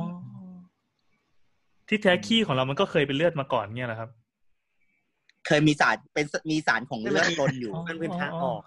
[1.87, 4.09] ที่แท้ขี้ของเรามันก็เคยเป็นเลือดมาก่อนเนี่ยเหรอครับ
[5.47, 8.61] เคยมีสารเป็นมีสารของเลือดปนอยู่อ๋อมันเป็นทางออก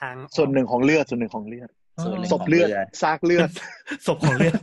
[0.00, 1.68] ทางออกส่วนหนึ่งของเลือดส่วนหนึ่งของเลือด
[2.02, 3.50] ส่วนหนึ่งศพเลือดของเลือดซากเลือด
[4.06, 4.60] ศพของเลือด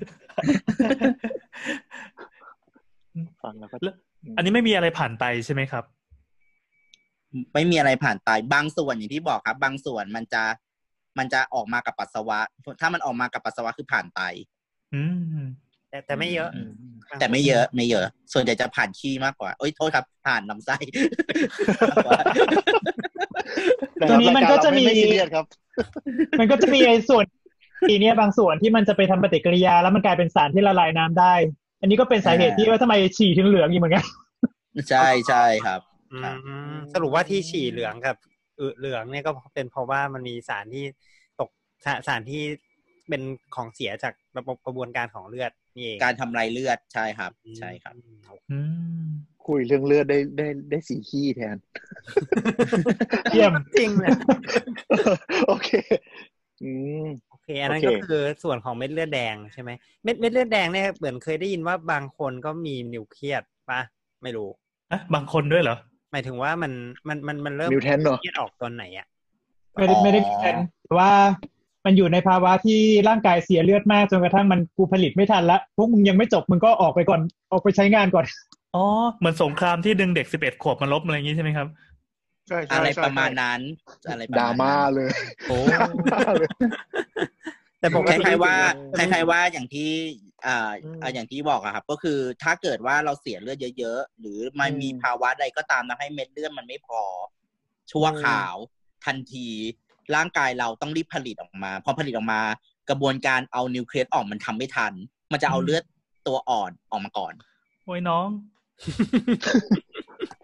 [3.43, 3.95] ฟังแล้วก็แล้ว
[4.37, 5.83] อันนี้ไม่มีอะไรผ่านไตใช่ไหมครับ
[7.53, 10.43] ไม่มีอะไรผ่านไตบางส่วนอย่างที่บอกครับ บางส่วนมันจะ
[11.17, 12.39] มันจะออกมากับปัสสาวะ
[12.81, 14.21] ถ้ามันออกมากับปัสสาวะคือผ่านไต
[14.93, 15.03] อื
[15.43, 15.45] ม
[15.89, 16.49] แต่แต่ไม่เยอะ
[16.95, 20.77] ม แต่ไม่เยอะไม่เยอะ ส่วนใหญ่จะผ่านขี้มากกว่า โอ้ยโทษครับ ผ่านลำไส้
[21.91, 22.19] มากกว่า
[24.09, 25.45] ตรงนี้มันก็จะมีรายารเราไซีเรียสครับ
[26.39, 27.25] มันก็จะมีไอ้ส่วน
[27.89, 31.33] ทีเนี้ยบางส่วนที่มันจะไปทำปฏิกิริยา แล้วมันกลายเป็นสารที่ละลายน้ำได้
[31.81, 34.05] อันนี้ก็เป็นสาเหตุที่ว่าทำไมฉี่ถึงเหลืองอีกเหมือนกัน
[34.89, 35.81] ใช่ใช่ครับ
[36.13, 36.37] อืครับ
[36.73, 38.15] มสรุปว่าที่ฉี่เหลืองกับ
[38.59, 40.85] อึเหลืองเนี่ยก็เป็นเพราะว่ามันมีสารที่
[41.39, 41.49] ตก
[41.85, 42.43] สาสารที่
[43.09, 43.21] เป็น
[43.55, 48.17] ของเสียจากระบบกระบวนการของเลือดนี่เองการทำลายเลือดใช่ครับ ใช่ครับอืม
[48.51, 48.59] อื
[49.05, 49.07] ม
[49.47, 51.57] คุยเรื่องเลือดได้ได้ได้สีขี้แทน
[53.31, 54.11] เยี่ยมจริงเลย
[55.47, 55.69] โอเค
[56.63, 56.71] อื
[57.03, 59.69] มโอเค อันนั้นโอเคก็คือส่วนของเม็ดเลือดแดงใช่ไหม
[60.03, 63.81] เม็ดเม็ดเลือดแดงเนี่ยเหมือนเคยได้ยินว่าบางคนก็มีนิวเคลียสปะ
[64.23, 64.49] ไม่รู้
[64.91, 65.77] อะบางคนด้วยเหรอ
[66.11, 66.71] หมายถึงว่ามัน
[67.07, 69.07] มันมันมันเริ่มมิวแทนเหรอเครียดออกตอนไหนอะ
[69.73, 71.11] ไม่ได้ไม่ได้แทนแต่ว่า
[71.87, 77.21] มันอยู่ในภาวะที่ร่างกายเสียเลือดมากจนกระทั่งมันกูผลิตไม่ทันละพวกมึงยังไม่จบมึงก็ออกไปก่อน
[77.51, 78.25] ออกไปใช้งานก่อน
[78.75, 78.85] อ๋อ
[79.17, 81.67] เหมือนสงครามที่ดึงเด็กสิบเอ็ดขวบมาลบอะไรอย่างงี้ใช่ไหมครับ
[82.47, 83.61] ใช่ใช่อะไรใช่ประมาณนั้น
[84.09, 85.11] อะไรประดรามาณม่านั้นเลย
[85.47, 86.49] โอ้ดราม่าเลย
[87.79, 88.55] แต่ปกคติล้ายๆว่า
[88.97, 89.91] คอืมล้ายๆว่าอย่างที่
[90.45, 97.01] อ่าอืมอ่าอย่างที่บอกอะครับ ก็คือถ้าเกิดว่าเราเสียเลือดเยอะๆ หรือมันอืมมีภาวะใดก็ตามทำให้เม็ดเลือดมันไม่พอ
[97.91, 98.55] ชั่วข่าว
[99.05, 99.49] ทันที
[100.15, 102.41] ร่างกายเราต้องรีบผลิตออกมา พอผลิตออกมา
[102.89, 104.93] กระบวนการเอานิวเคลียสออกมันทำไม่ทัน
[105.31, 105.83] มันจะเอาเลือด
[106.27, 107.33] ตัวอ่อนออกมาก่อน
[107.85, 108.27] โอ้ยน้อง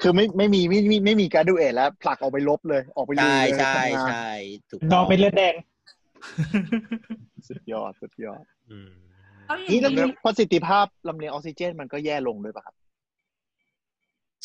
[0.01, 4.29] คือไม่ไม่มีไม่มีไม่มีการดูเอทแล้ว ผลักออกไปลบเลย ออกไปลุยใช่เลยใช่ทำงานใช่
[4.69, 5.55] ถูกนต้อองเป็นเลือดแดง
[7.47, 8.89] สุดยอดสุดยอดอืม
[9.47, 12.75] เอาอย่างนี่แล้วนี้ประสิทธิภาพลำเลียงออกซิเจน มันก็แย่ลงด้วยป่ะครับ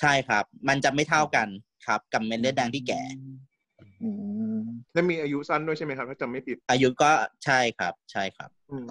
[0.00, 1.48] ใช่ครับ มันจะไม่เท่ากัน
[1.86, 3.36] ครับ กับเม็ดเลือดแดงที่แก่อืม
[4.94, 7.10] และมีอายุสั้นด้วยใช่ไหมครับถ้าจำไม่ผิด อายุก็
[7.44, 8.90] ใช่ครับ ใช่ครับ อืม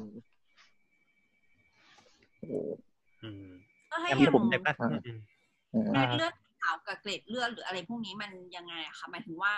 [2.40, 2.60] โอ้
[3.24, 3.46] อืม
[3.92, 5.20] ก็ให้แต่อย่างผมได้ปะอ่าอืม
[5.74, 9.54] อืมเม็ดเลือดขาวกับเกล็ดเลือดหรืออะไรพวกนี้มันยังไงอะคะหมายถึงว่า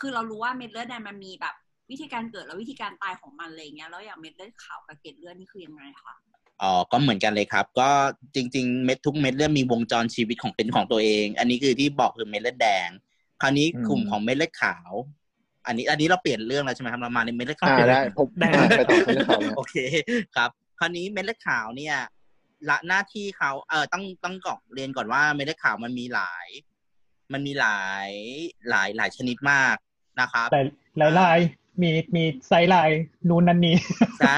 [0.00, 1.54] คือเรารู้ว่าเม็ดเลือดแดงมันมีแบบ
[1.90, 6.14] วิธีการเกิดและวิธีการตายของมันอะไรอย่างเงี้ยแล้วอย่างเม็ดเลือดขาวกับเกล็ดเลือดนี่คือยังไงคะ
[6.62, 7.90] อ๋อก็เหมือนกันเลยครับ ก็
[8.34, 12.88] จริง ๆ เม็ดทุกเม็ดเลือดมีวงจรชีวิตของเป็นของตัวเอง อันนี้คือที่บอกคือเม็ดเลือดแดง
[13.40, 14.90] คราวนี้กลุ่มของเม็ดเลือดขาว
[15.66, 19.76] อันนี้ อันนี้เราเปลี่ยนเรื่องแล้วใช่ไหมครับเรามาในเม็ดเลือดขาวอ่าได้ผมได้อ่าไปต่อไปต่อเลยโอเค
[20.36, 21.96] ครับ คราวนี้เม็ดเลือดขาวเนี่ย
[22.68, 26.46] ละหน้าที่เขาเออต้องต้องก่อนเรียนก่อนว่าเม็ดเลือดขาวมันมีหลาย
[27.32, 28.10] มันมีหลาย
[28.70, 29.76] หลายหลายชนิดมาก
[30.20, 30.64] นะครับหลาย
[30.98, 31.38] หลายลาย
[31.82, 32.90] มีมีไซส์ลาย
[33.28, 33.76] นูนนันนี้
[34.18, 34.36] ใช่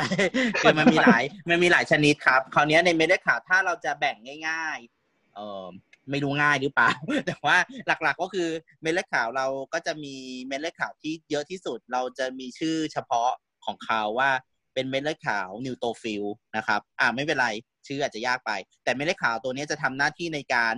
[0.63, 4.17] คือมันมีหลายมันมีหลายชนิดครับ คราวนี้ในเม็ดเลือดขาวถ้าเราจะแบ่ง
[4.49, 5.67] ง่าย ๆ เออ
[6.11, 6.91] ไม่รู้ง่ายหรือเปล่า
[7.27, 8.49] แต่ว่าหลักๆก็คือ
[8.83, 10.15] เม็ดเลือดขาวเราก็จะมี
[10.47, 13.31] เม็ดเลือดขาวที่เยอะที่สุด เราจะมีชื่อเฉพาะ
[13.67, 14.31] ของเขาว่า
[14.75, 16.25] เป็นเม็ดเลือดขาว neutrophil
[16.57, 17.49] นะครับ อ่าไม่เป็นไร
[17.87, 18.51] ชื่ออาจจะยากไป
[18.85, 20.75] แต่เม็ดเลือดขาวตัวนี้จะทำหน้าที่ในการ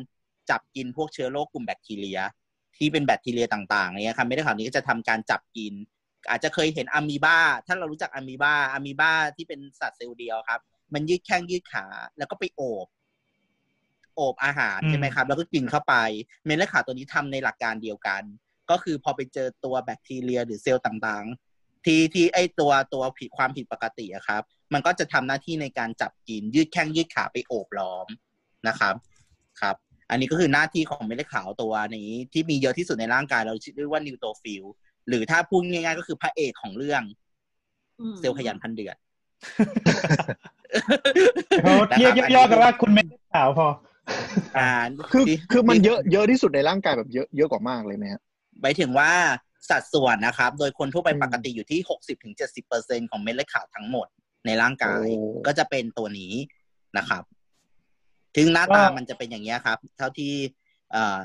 [0.50, 2.20] จับกินพวกเชื้อโรคกลุ่มแบคทีเรีย
[2.76, 5.74] ที่เป็นแบคทีเรียต่างๆเนี่ยครับเม็ดเลือดขาวนี้ก็จะทำการจับกิน
[6.30, 10.60] อาจจะเคยเห็นอะมีบาถ้าเรารู้จักอะมีบาอะมีบาที่เป็นสัตว์เซลล์เดียวครับ
[10.94, 11.86] มันยืดแข้งยืดขา
[12.18, 12.86] แล้วก็ไปโอบ
[14.18, 15.94] โอบอาหารอืมใช่ไหมครับ แล้วก็กินเข้าไป
[16.44, 18.22] เม็ดเลือดขาวตัวนี้ทำในหลักการเดียวกัน
[18.70, 24.42] ก็คือพอไปเจอตัวแบคทีเรียหรือเซลล์ต่างๆ ที่ที่ไอตัวตัวผิดความผิดปกติอะครับ
[24.72, 28.06] มันก็จะทำหน้าที่ในการจับกิน ยืดแข้งยืดขาไปโอบล้อม
[28.68, 28.94] นะครับ
[29.60, 29.76] ครับ
[30.10, 34.64] อันนี้ก็คือหน้าที่ของเม็ดเลือดขาวตัวนี้ที่มีเยอะที่สุดในร่างกายเราเรียกว่านิวโตฟิล
[35.08, 37.02] หรือถ้าพูดง่ายๆก็คือพระเอกของเรื่อง
[38.00, 38.96] อืมเซลล์ขยันพันเดือน
[41.62, 43.68] เขาเรียกย่อๆกันว่าคุณเม็ดเลือดขาวพอ
[44.58, 44.70] อ่า
[45.12, 48.20] คือที่คือมันที่เยอะเยอะที่สุดในร่างกายแบบเยอะเยอะกว่ามากเลยไหมฮะ
[48.62, 49.10] หมายถึงว่า
[49.70, 54.06] สัดส่วนนะครับ โดยคนทั่วไปอืมปกติอยู่ที่หกสิบถึงเจ็ดสิบเปอร์เซ็นของเม็ดเลือดขาวทั้งหมด
[54.46, 56.32] ในร่างกายโอ้ก็จะเป็นตัวนี้
[56.98, 57.22] นะครับ
[58.36, 60.32] ถึงหน้าตาก็มันจะเป็นอย่างนี้ยครับ เท่าที่
[60.92, 61.18] เอ่อ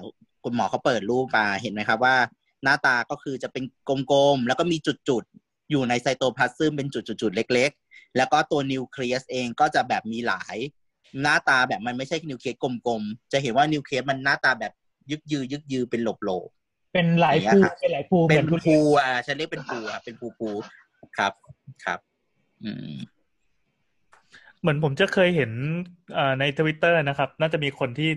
[0.44, 2.16] คุณหมอเขาเปิดรูปมาเห็นไหมครับว่า
[2.64, 3.64] หน้าตาก็คือจะเป็น
[4.12, 10.56] กลมๆ แล้วก็มีจุดๆ อยู่ในไซโตพลาซึมเป็นจุดๆ เล็ก ๆ แล้วก็ตัวนิวเคลียสเองก็จะแบบมีหลาย
[11.22, 14.74] หน้าตาแบบมันไม่ใช่นิวเคลียสกลมๆ จะเห็นว่านิวเคลียสมันหน้าตาแบบ
[15.12, 20.50] ยึกยือยึกยือเป็น lobe ๆเป็นหลายอย่างพูเงี้ยครับเป็นหลายพูเป็นเหมือนพูทุภูรียอะฉันเรียกเป็นพูอะเป็นพูพู
[21.18, 21.34] ครับ
[21.86, 22.00] ครับ
[22.64, 22.94] อืม
[24.62, 25.52] เหมือนผมจะเคยเห็น
[26.14, 28.10] เอ่อในทวิตเตอร์นะครับ น่าจะมีคนที่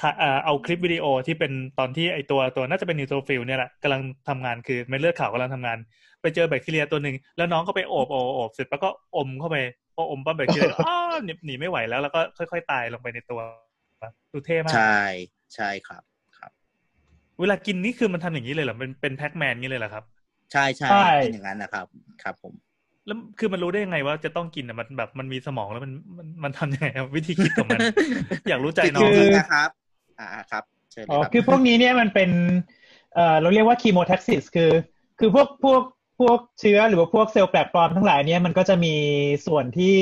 [0.00, 5.78] ถ่าเอ่อเอาคลิปวิดีโอที่เป็นตอนที่ไอตัวตัวน่าจะเป็น neutrophil เนี่ยแหละกำลังทำงานคือเม็ดเลือดขาวกำลังทำงาน
[6.22, 9.56] ไปเจอแบคทีเรียตัวหนึ่งแล้วน้องก็ไปโอบโอบโอบเสร็จแล้วก็อมเข้าไป
[9.94, 13.40] พออมปั๊บแบคทีเรียอ้าว หนีหนีไม่ไหวแล้ว แล้วก็ค่อย ๆ ตายลงไปในตัว
[14.32, 14.94] ดูเท่มาก ใช่
[15.54, 16.02] ใช่ครับ
[16.38, 16.52] ครับ
[17.40, 20.04] เวลากินนี่คือมันทำอย่างนี้เลยเหรอเป็นเป็นแพ็กแมนนี้เลยเหรอครับ
[20.52, 21.86] ใช่ใช่ใช่เป็นอย่างนั้นนะครับ
[22.22, 22.54] ครับ ผม
[23.06, 27.82] แล้วคือมันรู้ได้ยังไงว่าจะต้องกินอะมันแบบมันมีสมองแล้วมันมันมันทำยังไงอะวิธีคิดของมัน
[28.48, 29.68] อยากรู้ใจน้องจริงๆนะครับ
[30.18, 32.30] อ่าครับเชิญเลอ๋ยอครับคือพวกนี้เนี่ยมันเป็น
[33.14, 34.70] เอ่อเราเรียกว่าคีโมแท็กซิสคือ
[35.18, 35.82] คือพวกพวก
[36.20, 38.94] พวกเชื้อหรือว่าพวกเซลล์แปลกปลอมทั้งหลายเนี่ยมันก็จะมี
[39.46, 39.98] ส่วนที่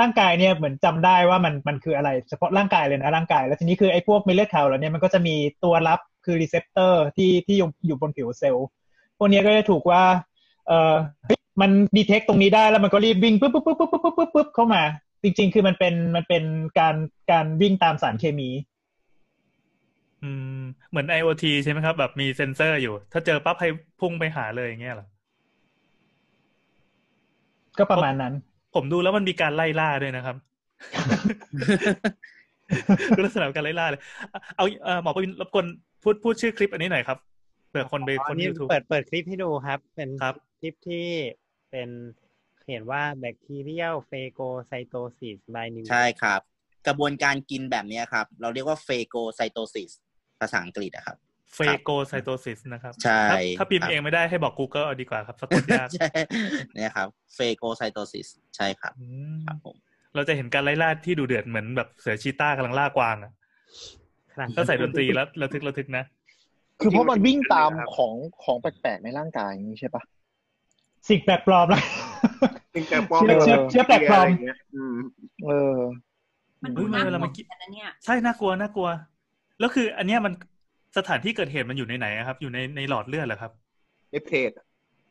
[0.00, 7.56] ร่างกายเนี่ยเหมือนจำได้ว่ามันมันคืออะไร เฉพาะร่างกายเลยนะร่างกาย แล้วทีนี้คือไอ้พวกเม็ดเลือดขาวเหล่านี้มันก็จะมีตัวรับคือ receptor ที่ที่
[7.86, 8.66] อยู่บนผิวเซลล์
[9.18, 10.02] พวกนี้ก็จะถูกว่า
[10.66, 10.94] เออ
[11.60, 14.82] มัน detect ตรงนี้ได้แล้วมันก็รีบวิ่งปุ๊บปุ๊บปุ๊บปุ๊บปุ๊บปุ๊บเข้ามา
[15.22, 16.44] จริง ๆ คือมันเป็นมันเป็น
[16.78, 16.96] การ
[17.30, 18.48] การวิ่งตามสารเคมี
[20.24, 23.68] อืม เหมือน IoT ใช่ไหมครับ แบบมีเซ็นเซอร์อยู่ ถ้าเจอปั๊บให้
[24.00, 25.06] พุ่งไปหาเลยอย่างเงี้ยเหรอ
[27.78, 28.34] ก็ประมาณนั้น
[28.74, 30.36] ผมดูแล้วมันมีการไล่ล่าด้วยนะครับ
[33.16, 34.00] คือลักษณะของการไล่ล่าเลย
[34.56, 35.66] เอาเอ่อหมอประวินรบกวน
[36.02, 37.18] พูดพูดชื่อคลิปอันนี้หน่อยครับ
[37.68, 41.06] เผื่อคนไปอ๋อคนนี่ยูทูบเปิดเปิดคลิปให้ดูครับ เป็นครับคลิปที่
[41.70, 41.88] เป็น
[42.62, 46.40] เขียนว่า bacterial phagocytosis by new ใช่ครับ
[46.86, 49.92] กระบวนการกินแบบเนี้ยครับ เราเรียกว่า phagocytosis
[50.42, 51.16] ภาษาอังกฤษนะครับ
[51.54, 56.08] phagocytosis นะครับใช่ถ้าถ้าพิมครับเองไม่ได้ให้บอก Google เอาดีกว่าครับสะกดยากใช่
[56.74, 59.76] เนี่ยครับ phagocytosis ใช่ครับอืมครับผม
[60.14, 63.32] เราจะเห็นการไล่ล่าที่ดูเดือดเหมือนแบบเสือชีต้ากำลังล่ากวางอะ
[64.32, 66.04] ขนาดถ้าใส่ดนตรีแล้วระทึกระทึกนะ
[66.80, 68.14] คือเพราะมันวิ่งตามครับของ
[68.44, 70.02] ของแปลกๆในร่างกายอย่างนี้ใช่ปะ
[71.08, 71.82] สิ่งแปลกปลอมนะ
[72.74, 74.96] จริงแต่ปลอมเชื้อเชื้อแปลกปลอมะไรย่างเงี้ยอืม
[75.46, 75.76] เออ
[76.62, 78.88] มันเฮ้ดูยน่าเวกลาลัวมันเหกิมือนกันนะเนี่ยใช่น่ากลัวน่ากลัว
[79.62, 80.34] แล้วคือ อันเนี้ยมัน
[80.98, 83.52] สถานที่เกิดเหตุมันอยู่ในไหนอะครับ อยู่ในในหลอดเลือดเหรอครับ
[84.10, 84.50] ในเพจ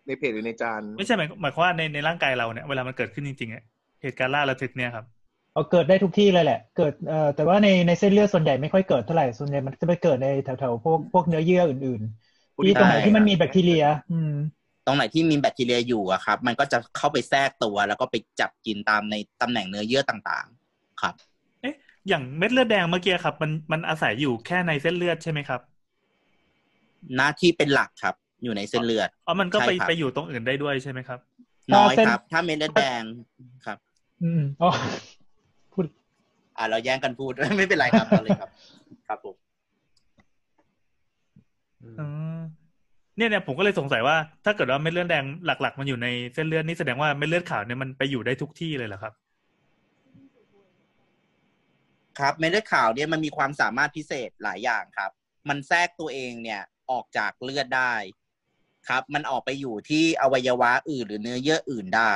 [0.05, 3.63] ในเพจหรือในจาน ไม่ใช่หมายหมายความว่าในในร่างกายเราเนี่ยเวลามันเกิดขึ้นจริงๆอะ
[4.01, 5.05] เหตุการณ์ล่าระทึกเนี่ยครับ
[5.53, 14.29] เอาเกิดได้ทุกที่เลยแหละ เกิดเอ่อแต่ว่าในในเส้นเลือดส่วนใหญ่ไม่ค่อยเกิดเท่าไหร่ส่วนใหญ่มันจะไปเกิดในแถวๆพวกพวกเนื้อเยื่ออื่นๆที่ตรงไหนที่มันมีแบคทีเรีย อืม
[14.85, 25.61] ตรงไหนที่มีแบคทีเรียอยู่อะครับ มันก็จะเข้าไปแทรกตัวแล้วก็ไปจับกินตามในตำแหน่งเนื้อเยื่อต่างๆ ครับเอ๊ะอย่างเม็ดเลือดแดงเมื่อกี้ครับ มันมันอาศัยอยู่แค่ในเส้นเลือดใช่ไหมครับ
[27.17, 31.19] หน้าที่เป็นหลักครับ อยู่ในเส้นเลือดอ๋อมันก็ไปใช่ครับไปอยู่ตรงอื่นได้ด้วยใช่ไหมครับ
[31.73, 33.03] น้อยเส้นครับ ถ้าเม็ดเลือดแดง
[33.65, 33.77] ครับ
[34.23, 34.69] อืมอ๋อ
[35.73, 35.85] พูด
[36.57, 38.49] อ่าเราแย่งกันพูดไม่เป็นไรครับเอาเลยครับ
[39.07, 39.35] ครับผม
[41.83, 42.05] อื
[42.37, 42.39] ม
[43.17, 49.13] เนี่ยเนี่ยผมก็เลยสงสัยว่าถ้าเกิดว่าเม็ดเลือดแดงหลัก ๆ มันอยู่ในเส้นเลือดนี่แสดงว่าเม็ดเลือดขาวเนี่ยมันไปอยู่ได้ทุกที่เลยเหรอครับ
[52.21, 55.11] ครับเม็ดเลือดขาวเนี่ยมันมีความสามารถพิเศษหลายอย่างครับ
[55.49, 56.61] มันแทรกตัวเองเนี่ย
[56.91, 57.93] ออกจากเลือดได้
[58.89, 62.13] ครับ มันออกไปอยู่ที่อวัยวะอื่นหรือเนื้อเยื่ออื่นได้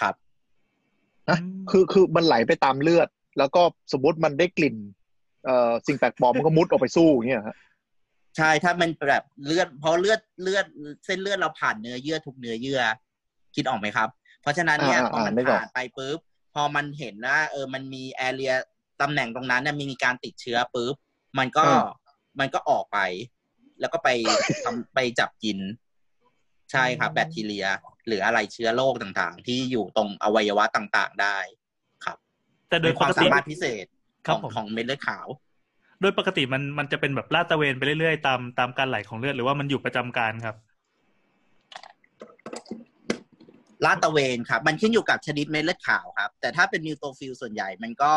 [0.00, 0.14] ครับ
[1.28, 1.38] นะ
[1.70, 3.08] คือคือมันไหลไปตามเลือด
[3.38, 3.62] แล้วก็
[3.92, 4.76] สมมติมันได้กลิ่น
[5.44, 7.56] เอ่อสิ่งแปลกปลอมมันก็มุดออกไปสู้อย่างเงี้ยฮะ
[8.36, 10.64] ใช่ถ้ามันแบบเลือดเพราะเลือดเลือด
[11.04, 12.80] เส้นเลือดเราผ่านเนื้อเยื่อทุกเนื้อเยื่อ
[13.54, 14.08] คิดออกไหมครับ
[14.42, 16.18] เพราะฉะนั้นเนี่ยอ่าพอมันอ่านึกออกผ่านไปปุ๊บ
[16.54, 18.54] พอมันเห็นว่าเออมันมีแอเรีย
[19.00, 20.94] ตำแหน่งตรงนั้นเนี่ยมีการติดเชื้อปุ๊บ
[21.38, 21.64] มันก็
[22.40, 22.98] มันก็ออกไป
[23.80, 24.08] แล้วก็ไป
[24.64, 25.58] ทำไปจับกิน
[26.72, 27.66] ใช่ครับแบคทีเรีย
[28.06, 31.38] หรืออะไรเชื้อโรคต่างๆ ที่อยู่ตรงอวัยวะต่างๆได้
[32.04, 32.16] ครับ
[32.68, 33.86] แต่โดเป็ยนคปวามกสาติมารถพิเศษ
[34.26, 35.26] คขรับองผมของเม็ดเลือดขาว
[36.00, 40.56] โดยปกติมันมันจะเป็นแบบลาดตระเวนไปเรื่อยๆตามตามการไหลของเลือดหรือว่ามันอยู่ประจำการครับ
[43.84, 48.12] ลาดตระเวนครับ มันขึ้นอยู่กับชนิดเม็ดเลือดขาวครับ แต่ถ้าเป็นนิวโตฟิลส่วนใหญ่มันก็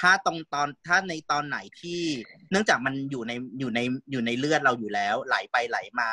[0.00, 2.00] ถ้าตรงตอนถ้าในตอนไหนที่
[2.50, 3.80] เนื่องจากมันอยู่ในอยู่ใน
[4.10, 6.10] อยู่ในเลือดเราอยู่แล้ว ไหลไปไหลมา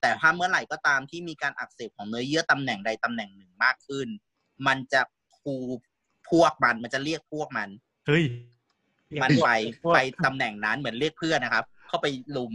[0.00, 4.08] แต่ถ้าเมื่อไหร่ก็ตามที่มีการอักเสบของเนื้อเยื่อตำแหน่งใดตำแหน่งหนึ่งมากขึ้น
[4.66, 5.00] มันจะ
[5.38, 5.56] คู
[6.30, 7.68] พวกมันมันจะเรียกพวกมัน
[8.06, 8.24] เฮ้ย
[9.22, 9.50] มันไป
[9.94, 12.06] ไปตำแหน่งนั้นเหมือนเรียกเพื่อนนะครับ เข้าไป
[12.36, 12.54] ลุม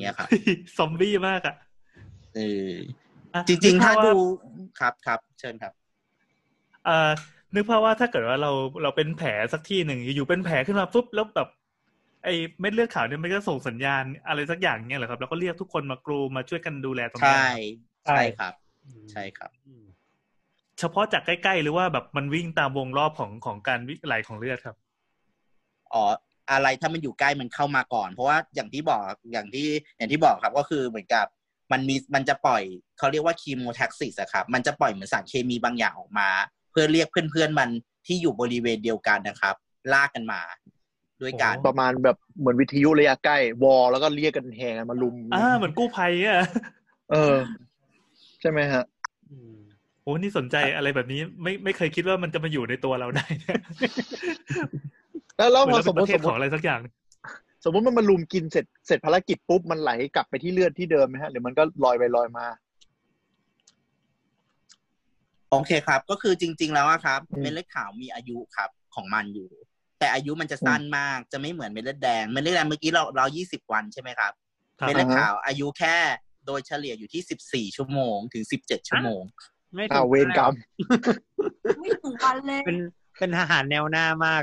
[0.00, 0.28] เนี่ยครับ
[0.76, 1.56] ซอมบี้มากอะ
[2.34, 2.72] เออ
[3.34, 4.20] อะจริง ๆ ถ้านึกภพว่ดู
[4.80, 5.72] ครับครับเชิญครับ
[6.84, 7.10] เอ่อ
[7.54, 8.50] นึกภาพว่าถ้าเกิดว่าเรา
[8.82, 11.48] เราเป็นแผลสักที่หนึ่งอยู่ๆเป็นแผลขึ้นมาปุ๊บแล้วแบบ
[12.24, 17.48] ไอ้เม็ดเลือดขาวเนี่ยมันก็ส่งสัญญาณอะไรสักอย่างเนี่ยเหรอครับ แล้วก็เรียกทุกคนมากรูมาช่วยกันดูแลตรงนี้ใช่
[18.06, 18.52] ใช่ครับ
[19.12, 19.50] ใช่ครับ
[20.78, 24.76] เฉพาะจากใกล้ ๆ หรือว่าแบบมันวิ่งตามวงรอบของของการวิ่งไหลของเลือดครับ
[25.92, 26.04] อ๋อ
[26.50, 31.26] อะไรถ้ามันอยู่ใกล้มันเข้ามาก่อน เพราะว่าอย่างที่บอกอย่างที่อย่างที่บอกครับก็คือเหมือนกับ
[31.72, 32.62] มันมีมันจะปล่อย
[32.98, 36.28] เขาเรียกว่าคีโมแท็กซิสอะครับ มันจะปล่อยเหมือนสารเคมีบางอย่างออกมา
[36.65, 37.70] เพื่อเรียกเพื่อนๆมัน
[38.06, 39.54] ที่อยู่บริเวณเดียวกันนะครับ
[39.92, 40.40] ลากกันมา
[41.22, 46.40] ด้วยกันโอ้ประมาณแบบเหมือนวิทยุระยะใกล้ วอลแล้วก็เรียกกันแห่กันมาลุมอ่าเหมือนกู้ภัยอะ
[47.10, 47.36] เออ
[48.40, 48.84] ใช่ไหมฮะ
[50.02, 53.60] โอ้นี่สนใจอะไรแบบนี้ ไม่ไม่เคยคิดว่ามันจะมาอยู่ในตัวเราได้เนี่ย
[55.36, 56.80] แล้วแล้วเหพมืออนเราสเป็มนมประติเทสศมมติของอะไรสักอย่าง
[57.64, 62.46] สมมติมันมาลุมกินเสร็จเสร็จภารกิจปุ๊บมันไหลกลับไปที่เลือดที่เดิมไหมฮะหรือมันก็ลอยไปลอยมา
[65.50, 69.50] โอเคครับ ก็คือจริง ๆ แล้วอะครับอืมเม็ดเลือดขาวมีอายุครับของมันอยู่
[69.98, 74.32] แต่อายุมันจะสั้นมากจะไม่เหมือนเม็ดเลือดแดงเม็ดเลือดแดงเมื่อกี้เราเรายี่สิบวันใช่ไหมครับ
[74.80, 75.96] ครับเม็ดเลือดขาวอายุแค่
[76.46, 79.22] โดยเฉลี่ยอยู่ที่สิบสี่ชั่วโมงถึงสิบเจ็ดชั่วโมง
[79.74, 80.52] ไม่ถึอ้างวเวรกรรม
[81.80, 82.78] ไม่ถึงวันเลยเป็น
[83.18, 84.42] เป็นทหารแนวหน้ามาก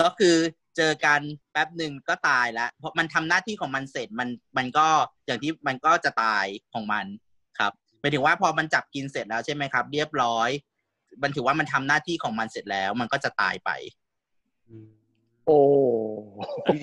[0.00, 0.36] ก็คือ
[0.76, 1.20] เจอกัน
[1.52, 4.86] แป๊บหนึ่งก็ตายแล้วเพราะมันทำหน้าที่ของมันเสร็จมันมันก็
[5.26, 7.23] อย่างที่มันก็จะตายของมันครับห
[8.04, 10.48] มายถึงว่าพอมันจับกินเสร็จแล้วใช่ไหมครับ เรียบร้อย
[11.22, 13.70] มันถือว่ามันทำหน้าที่ของมันเสร็จแล้ว มันก็จะตายไป
[15.46, 15.58] โอ้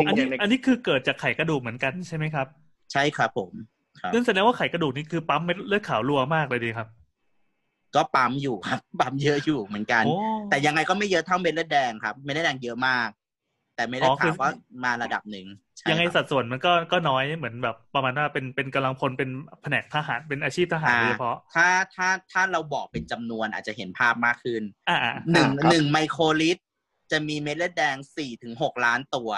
[0.08, 2.48] อันนี้อันนี้คือเกิดจากไขกระดูกเหมือนกันใช่ไหมครับ
[2.92, 3.52] ใช่ครับผม
[4.00, 6.88] ครับนั่นแสดงว่าไขกระดูกนี่คือปั๊มเม็ดเลือดขาวรัวมากเลยดีครับ
[7.96, 10.16] ก็ปั๊มอยู่ครับปั๊มเยอะอยู่เหมือนกันโอ้
[10.50, 13.10] แต่ยังไงก็ไม่เยอะเท่าเม็ดเลือดแดงครับเม็ดเลือดแดงเยอะมาก
[13.82, 14.48] แต่เม็ดเลืออ๋ดอคืขาอวก็
[14.84, 15.48] มาระดับหนึ่ง
[15.80, 19.30] ใช่ยังไงครับสัดส่วนมันก็ก็น้อยเหมือนแบบประมาณว่าเป็นเป็นกำลังพลเป็น
[19.62, 26.62] แผนกทหารเป็นอาชีพทหารโดยเฉพาะ ถ้าถ้าถ้าเราบอกเป็นจำนวนอาจจะเห็นภาพมากขึ้นอ่าอ่าหนึ่งครับหนึ่งไมโครลิตร
[27.12, 29.32] จะมีเม็ดเลือดแดงสี่ถึงหกล้านตัว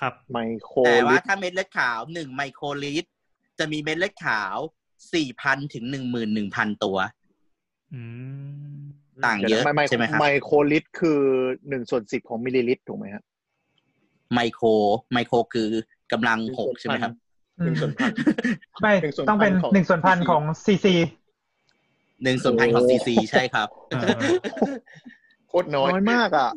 [0.00, 3.08] ครับไมโครแต่ว่าลิตรถ้าเม็ดเลือดขาวหนึ่งไมโครลิตร
[3.58, 4.56] จะมีเม็ดเลือดขาว
[5.14, 6.98] สี่พันถึงหนึ่งหมื่นหนึ่งพันตัว
[7.92, 8.02] อื
[8.80, 8.82] ม
[9.24, 11.20] ต่างเยอะไมใช่ไหมครับไมโครลิตรคือ
[11.68, 13.22] หนึ่งส่วนสิบของมิลลิลิตรถูกไหมฮะ
[14.34, 14.66] ไมโคร
[15.12, 15.68] ไมโครคือ
[16.12, 17.12] กำลังหกใช่ไหมครับ
[17.64, 18.10] หนึ่งส่วนพัน
[18.82, 20.94] ไม่หนึ่งส่วนต้องเป็นพันของหนึ่งส่วนพัน CC ของซีซี
[22.22, 24.18] หนึ่งส่วนพันของซีซีใช่ครับเออ
[25.48, 26.50] โคตรน้อยน้อยมากอะ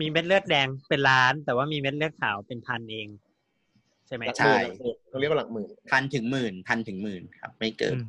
[0.00, 3.08] มีเม็ดเลือดแดงเป็นล้าน แต่ว่ามีเม็ดเลือดขาวเป็นพันเอง
[4.06, 8.04] ใช่ไหมหลักหใช่มื่นเราเรียกว่าหลักหมื่นพันถึงหมื่นพันถึงหมื่นครับ ไม่เกินอืม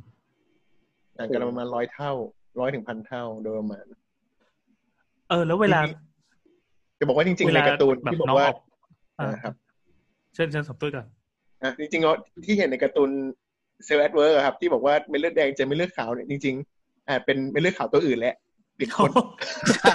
[1.17, 2.11] ต่างกันประมาณร้อยเท่า
[2.59, 3.85] ร้อยถึงพันเท่าโดยประมาณ
[5.29, 5.79] เออ แล้วเวลา
[6.99, 8.57] จะบอกว่าจริงๆเวในลาการ์ตูนแบบที่บอกน้องว่าออก
[9.19, 9.53] อ่านะครับ
[10.35, 11.07] เช่นเช่นสมตุ้ยก่อน
[11.63, 13.09] อะจริงๆแล้วที่เห็นในการ์ตูน
[13.85, 18.35] เซลล์แอดเวิร์ครับ ที่บอกว่าเม็ดเลือดแดงเจอเม็ดเลือดขาวเนี่ยจริงๆอ่าเป็นเม็ดเลือดขาวตัวอื่นแหละ
[18.79, 19.09] ผิดคน
[19.75, 19.91] ใช่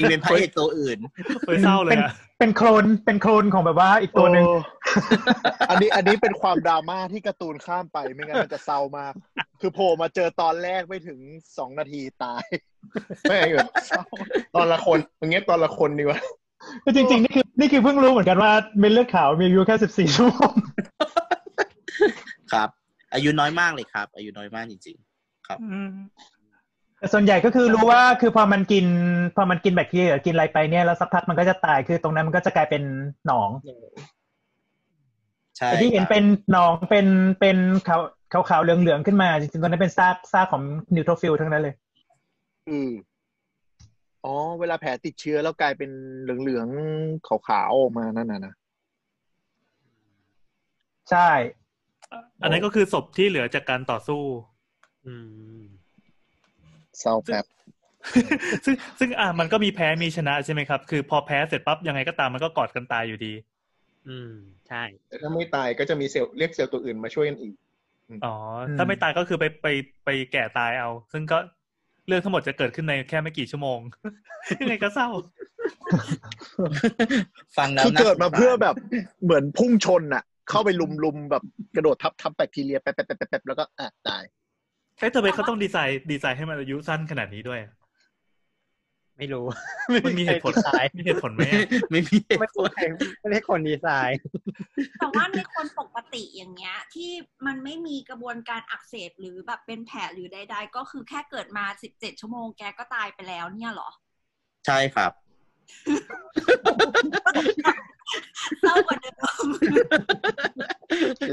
[0.00, 0.98] ริงเป็นพระเอกตัวอื่น
[1.46, 4.54] เฮ้ยเศร้าเลยอะเป็นโคลนเป็นโคลนของแบบว่าอีกตัวหนึ่งโอ้
[5.70, 9.14] อันนี้อันนี้เป็นความดราม่าที่การ์ตูนข้ามไปไม่งั้นมันจะเศร้ามาก
[9.60, 11.18] คือโผล่มาเจอตอนแรกไม่ถึง
[11.58, 12.44] สองนาทีตาย
[13.28, 13.68] ไม่ไอ้แบบ
[14.54, 16.20] ตอนละคนอย่างเงี้ยตอนละคนดีกว่า
[16.84, 20.52] ก็จริงๆ นี่คือนี่คือเพิ่งรู้เหมือนกันว่าเม็ดเลือดขาวมีอายุแค่สิบสี่ชั่วโมง
[22.52, 22.68] ครับ
[23.14, 24.96] อายุน้อยมากเลยครับ อายุน้อยมากจริง
[25.62, 25.90] อืม
[26.98, 28.86] แต่ส่วนใหญ่ก็คือรู้ว่าคือพอมันกิน
[29.36, 32.82] พอมันกินแบคทีเรียหรือกินอะไรไปเนี่ยแล้วสักพักมันก็จะตายคือตรงนั้นมันก็จะกลายเป็น
[33.26, 34.17] หนองๆ
[35.58, 37.06] ใช่แต่ที่เห็นครับเป็นหนองเป็น
[37.40, 37.56] เป็น
[37.88, 38.00] ขาว
[38.32, 40.62] ขาวขาวๆเหลืองเหลืองๆขึ้นมา จริงๆตอนนั้นเป็นซากซากของ
[40.94, 41.74] นิวโทรฟิลทั้งนั้นเลย
[42.68, 42.90] อืม
[44.24, 45.90] อ๋อ เวลาแผลติดเชื้อแล้วกลายเป็น
[46.22, 48.54] เหลืองๆขาวๆออกมานั่นน่ะนะ
[51.10, 51.30] ใช่
[52.42, 54.22] อันนั้นก็คือศพที่เหลือจากการต่อสู้
[55.06, 55.14] อื
[55.58, 55.60] ม
[57.00, 57.44] เศร้าแบบ
[58.64, 63.32] ซึ่งซึ่งอะมันก็มีแพ้มีชนะใช่ไหมครับ คือพอแพ้เสร็จปั๊บยังไงก็ตามมันก็กอดกันตายอยู่ดี
[64.08, 64.32] อืม
[64.68, 67.54] ใช่ แต่ถ้าไม่ตายก็จะมีเซลล์เรียกเซลล์ตัวอื่นมาช่วยกันอีก
[68.24, 68.34] อ๋อ
[68.76, 69.66] ถ้าไม่ตายก็คือไปไป
[70.04, 71.38] ไปแก่ตายเอา ซึ่งก็
[72.08, 73.78] เรื่องทั้งหมดจะเกิดขึ้นในแค่ไม่กี่ชั่วโมง
[74.60, 75.08] ยังไงก็เศร้า
[77.58, 78.74] ฟังแล้วคือน่เกิดมาสงสรเพื่อแบบ
[79.24, 80.68] เหมือนพุ่งชนน่ะ เข้าไป
[81.04, 81.42] ลุมๆแบบ
[81.76, 82.92] กระโดดทับทับแบคทีเรียแป๊
[83.40, 84.22] บๆๆๆแล้วก็อะตาย
[84.98, 87.72] เอ้ยทำไมเขาต้องดีไซน์ดีไซน์ให้มันอายุสั้นขนาดนี้ด้วยอะ
[89.18, 89.44] ไม่รู้
[90.04, 92.88] มันมีเหตุผลใครดีไซน์มีเหตุผลไหมอะไม่มีเหตุไม่ผลใช่
[93.20, 94.18] ไม่ได้คนดีไซน์
[94.98, 97.10] แต่ว่าในคนปกติอย่างเงี้ย ที่
[97.46, 103.90] มันไม่มีกระบวนการอักเสบหรือแบบเป็นแผลหรือใด ๆ ก็คือแค่เกิดมาสิบเจ็ดชั่วโมงแกก็ตายไปแล้วเนี่ยเหรอ
[104.66, 105.12] ใช่ครับ
[108.60, 109.10] เศร้ากว่าเดิ
[109.44, 109.46] ม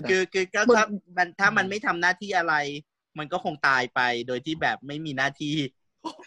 [0.09, 0.85] คือคือก็ถ้า
[1.17, 2.55] มันถ้ามันไม่ทำหน้าที่อะไร
[3.17, 5.55] มันก็คงตายไปโดยที่แบบไม่มีหน้าที่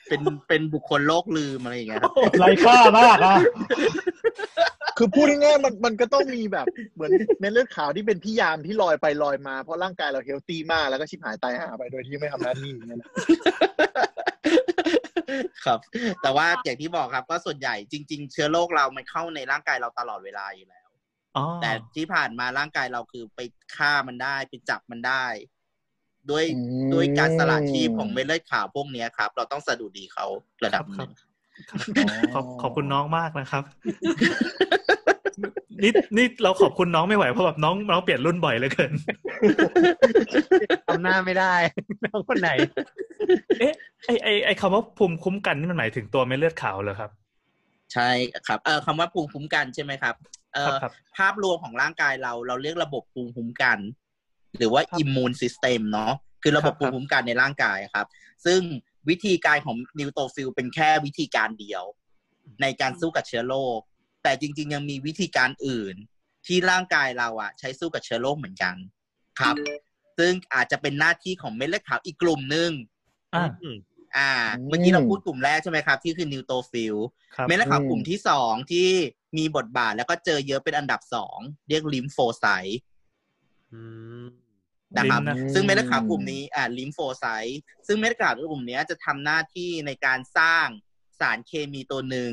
[0.08, 3.36] เป็นเป็นบุคคลโลกลืมอะไรอย่างเงี้ยครับไร้ค่ามากอะ
[4.98, 7.10] คือพูดง่ายๆมันมันก็ต้องมีแบบเหมือน
[7.40, 13.10] เม็ดเลือดขาวที่เป็นพี่ยามที่ลอยไปลอยมา เพราะร่างกายเราเฮลตี้มากแล้วก็ชิบหายตายหาไปโดยที่ไม่ทำหน้าที่อย่างเงี้ยนะ
[15.64, 15.78] ครับ
[16.22, 20.88] แต่ว่าอย่างที่บอกครับก็ส่วนใหญ่จริง ๆ เชื้อโรคเรามันเข้าในร่างกายเราตลอดเวลาอยู่แล้ว
[21.36, 23.40] อ๋อแต่ที่ผ่านมาร่างกายเราคือไป
[23.76, 25.24] ฆ่ามันได้ไปจับมันได้
[26.30, 26.44] ด้วย
[26.94, 30.26] ด้วยการสละชีพของเม็ดเลือดขาวพวกเนี้ยครับ เราต้องสะดุดีเขา
[30.64, 31.10] ระดับหนึ่ง
[32.34, 33.64] ขอบขอบคุณน้องมากนะครับ
[35.82, 38.92] นี่นี่เราขอบคุณน้องไม่ไหวเพราะแบบน้องน้องเปลี่ยนรุ่นบ่อยเหลือเกิน
[40.86, 41.54] ทำหน้าไม่ได้
[42.04, 42.50] น้องคนไหน
[43.58, 43.72] เอ๊ะ
[44.06, 47.10] ไอไอไอคำว่าภูมิคุ้มกันนี่มันหมายถึงตัวเม็ดเลือดขาวเหรอครับ
[47.92, 48.10] ใช่
[48.46, 50.14] ครับเออคำว่าภูมิคุ้มกันใช่ไหมครับ
[50.54, 53.78] เอครับอครับภาพรวมของร่างกายเราเราเรียกระบบภูมิคุ้มกัน
[54.58, 58.06] หรือว่าครับ immune system เนาะคือระบบครับภูมิคุ้มกันในร่างกายครับ
[58.46, 58.60] ซึ่ง
[59.08, 61.84] วิธีการของ neutrophil เป็นแค่วิธีการเดียว
[62.62, 63.78] ในการสู้กับเชื้อโรค
[64.22, 65.94] แต่จริง ๆ ยังมีวิธีการอื่น
[66.46, 68.74] ที่ร่างกายเราอะใช้สู้กับเชื้อโรคเหมือนกัน
[69.40, 69.54] ครับ
[70.18, 72.70] ซึ่งอาจจะเป็นหน้าที่ของเม็ดเลือดขาวอีกกลุ่มหนึ่ง
[73.34, 73.48] อ่า
[74.16, 74.30] อ่า
[74.66, 76.96] เมื่อกี้เราพูดกลุ่มแรกใช่ไหมครับ ที่คือ neutrophil
[77.36, 78.88] ครับเม็ดเลือดขาวกลุ่มที่สองที่
[79.38, 81.38] มีบทบาทแล้วก็เจอเยอะเป็นอันดับสอง
[81.68, 82.80] เรียก lymphocyte
[83.72, 83.80] อื
[84.24, 84.26] ม
[84.96, 90.66] นะครับลิมนะซึ่งเม็ดเลือดขาวกลุ่มนี้อ่า lymphocyte ซึ่งเม็ดเลือดขาวกลุ่มเนี้ยจะทำหน้าที่ในการสร้าง
[91.20, 92.32] สารเคมีตัวหนึ่ง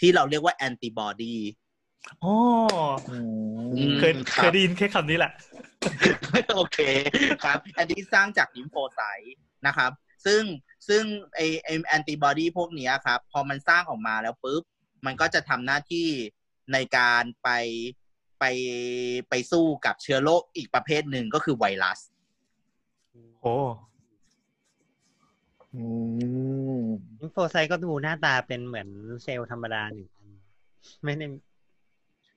[0.00, 1.36] ที่เราเรียกว่าแอนติบอดี
[2.24, 2.34] อ๋อ
[3.10, 3.18] อื
[3.88, 5.32] มเคยครับเคยได้ยินแค่คำนี้แหละ
[6.56, 6.78] โอเค
[7.44, 9.90] ครับ อันนี้สร้างจาก lymphocyte นะครับ
[10.26, 10.42] ซึ่ง
[10.88, 11.02] ซึ่ง
[11.34, 14.62] ไอไอแอนติบอดีพวกเนี้ยครับ พอมันสร้างออกมาแล้วปุ๊บ
[15.06, 16.08] มันก็จะทำหน้าที่
[16.72, 17.48] ในการไป
[18.40, 18.44] ไป
[19.30, 22.00] ไปสู้กับเชื้อโรคอีกประเภทหนึ่งก็คือไวรัส
[23.42, 23.56] โอ้
[25.74, 25.82] อื
[26.80, 26.84] ม
[27.20, 28.88] lymphocyte ก็ดูหน้าตาเป็นเหมือน
[29.22, 30.28] เซลล์ธรรมดาหนึ่งอัน
[31.04, 31.26] ไม่ได้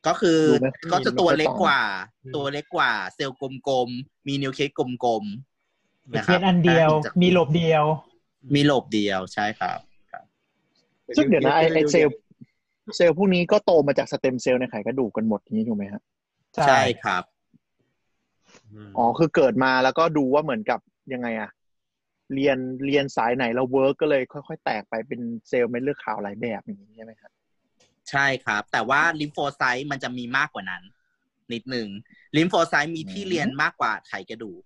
[0.08, 1.82] ก็คือดูไหมก็จะตัวเล็กกว่า
[2.24, 3.38] อืมตัวเล็กกว่า เซลล์
[3.68, 6.90] กลมๆ มีนิวเคลียสกลมๆนะคเทีรัยนอันเดียว
[7.22, 7.86] มี lobe เดียว
[8.56, 9.80] มี lobe เดียวใช่ครับ
[11.18, 12.16] ซึ่งเดี๋ยวนะไอไอเซลล์
[12.96, 16.02] เซลล์พวกนี้ก็โตมาจากสเต็มเซลล์ในไขกระดูกกันหมดนี้ถูกไหมฮะ
[16.68, 17.24] ใช่ครับ
[18.98, 20.80] อ๋อคือเกิดมาแล้วก็ดูว่าเหมือนกับ
[21.14, 21.52] ยังไงอะ
[22.34, 27.32] เรียนเรียนสายไหนแล้ว work ก็เลยค่อยๆ แตกไปเป็นเซลล์เม็ดเลือดขาวหลายแบบอย่างนี้ใช่ไหมครับ
[28.10, 30.84] ใช่ครับ แต่ว่า lymphocyte มันจะมีมากกว่านั้น
[31.54, 31.88] นิดหนึ่ง
[32.38, 34.62] lymphocyte มีที่เรียนมากกว่าไขกระดูก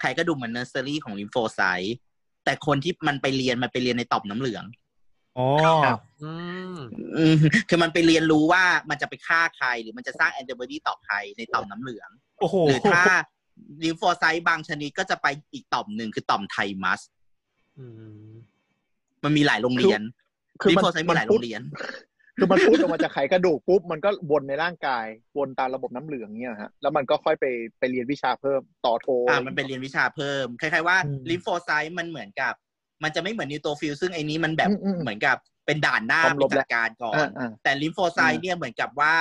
[0.00, 1.96] ไขกระดูกเหมือนเนอร์เซอรี่ของ lymphocyte
[2.44, 4.64] แต่คนที่มันไปเรียนมันไปเรียนในต่อมน้ำเหลือง
[5.38, 5.48] อ๋อ
[6.22, 6.32] อื
[6.72, 6.74] ม
[7.16, 7.36] อืม
[7.68, 12.10] คือมันไปเรียนรู้ว่ามันจะไปฆ่าใคร หรือมันจะสร้างแอนติบอดีต่อใครในต่อมน้ำเหลือง
[12.40, 13.02] โอ้โหหรือถ้า
[13.84, 17.00] lymphocyte บางชนิดก็จะไปอีกต่อมหนึ่งคือต่อมไทมัส
[17.78, 17.86] อื
[18.28, 18.32] ม
[19.24, 20.00] มันมีหลายโรงเรียน
[20.60, 21.62] คือ lymphocyte มีหลายโรงเรียน
[22.38, 25.06] คือมันผุดออกมาจากไขกระดูกปุ๊บมันก็วนในร่างกาย
[25.38, 27.44] วนตามระบบน้ำเหลืองเนี่ยฮะแล้วมันก็ค่อยไป
[27.78, 32.54] ไปเรียนวิชาเพิ่มต่อโทอ่ามันเป็นเรียนวิชาเพิ่มคล้ายๆว่าอืม lymphocyte มันเหมือนกับ
[33.02, 35.36] มันจะไม่เหมือน neutrophil ซึ่งไอ้นี้มันแบบอืมอืมเหมือนกับ
[35.66, 39.14] เป็นด่านหน้าคอยไปรบจัดการก่อนอ่าอ่าแต่ lymphocyte เนี่ยเหมือนกับว่า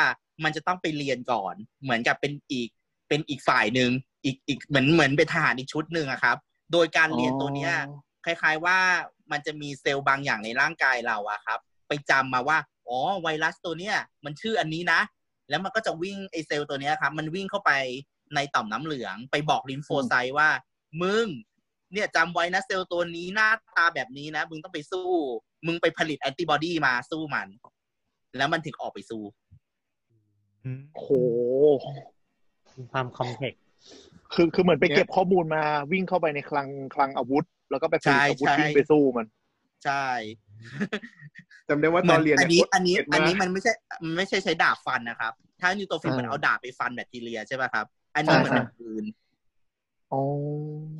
[0.43, 2.69] มันจะต้องไปเรียนก่อน เหมือนกับเป็นอีก
[3.09, 3.91] เป็นอีกฝ่ายหนึ่ง
[4.25, 6.37] อีกอีกเหมือนเหมือนเป็นทหารอีกชุดหนึ่งอะครับ
[6.73, 7.73] โดยการเรียนตัวเนี้ย
[8.25, 8.77] คล้าย ๆว่า
[9.31, 12.57] มันจะมีเซลล์บางอย่างในร่างกายเราอะครับ ไปจำมาว่า
[12.87, 15.01] อ๋อไวรัสตัวเนี้ยมันชื่ออันนี้นะ
[15.49, 17.71] แล้วมันก็จะวิ่งไอเซลล์ตัวเนี้ยครับ มันวิ่งเข้าไป
[18.35, 20.49] ในต่อมน้ำเหลือง ไปบอก lymphocyte ว่า
[21.01, 21.27] มึง
[21.93, 25.09] เนี่ยจำไว้นะเซลล์ตัวนี้หน้าตาแบบนี้นะมึงต้องไปสู้
[25.67, 27.47] มึงไปผลิตแอนติบอดีมาสู้มัน
[28.37, 29.23] แล้วมันถึงออกไปสู้
[30.97, 31.07] โห
[32.77, 33.61] มีความคอมเพล็กซ์
[34.33, 39.27] คือคือเหมือนไปเก็บข้อมูลมาวิ่งเข้าไปในคลังคลังอาวุธ แล้วก็ไปผลิตอาวุธใช่ใช่วิ่งไปสู้มัน
[39.85, 40.05] ใช่
[41.67, 43.71] จำได้ว่าตอนเรียนอันเยนี้โคตรอันนี้เกลียดอันนี้มากมันไม่ใช่
[44.03, 47.85] มันไม่ใช่ใช้ดาบฟันนะครับ ถ้านิวโตฟิลอ่ามัมันเอาดาบไปฟันแบคทีเรียใช่ป่ะครับ
[48.15, 49.05] อันนี้มันเป็นอ่าปืน
[50.13, 50.23] อ๋อ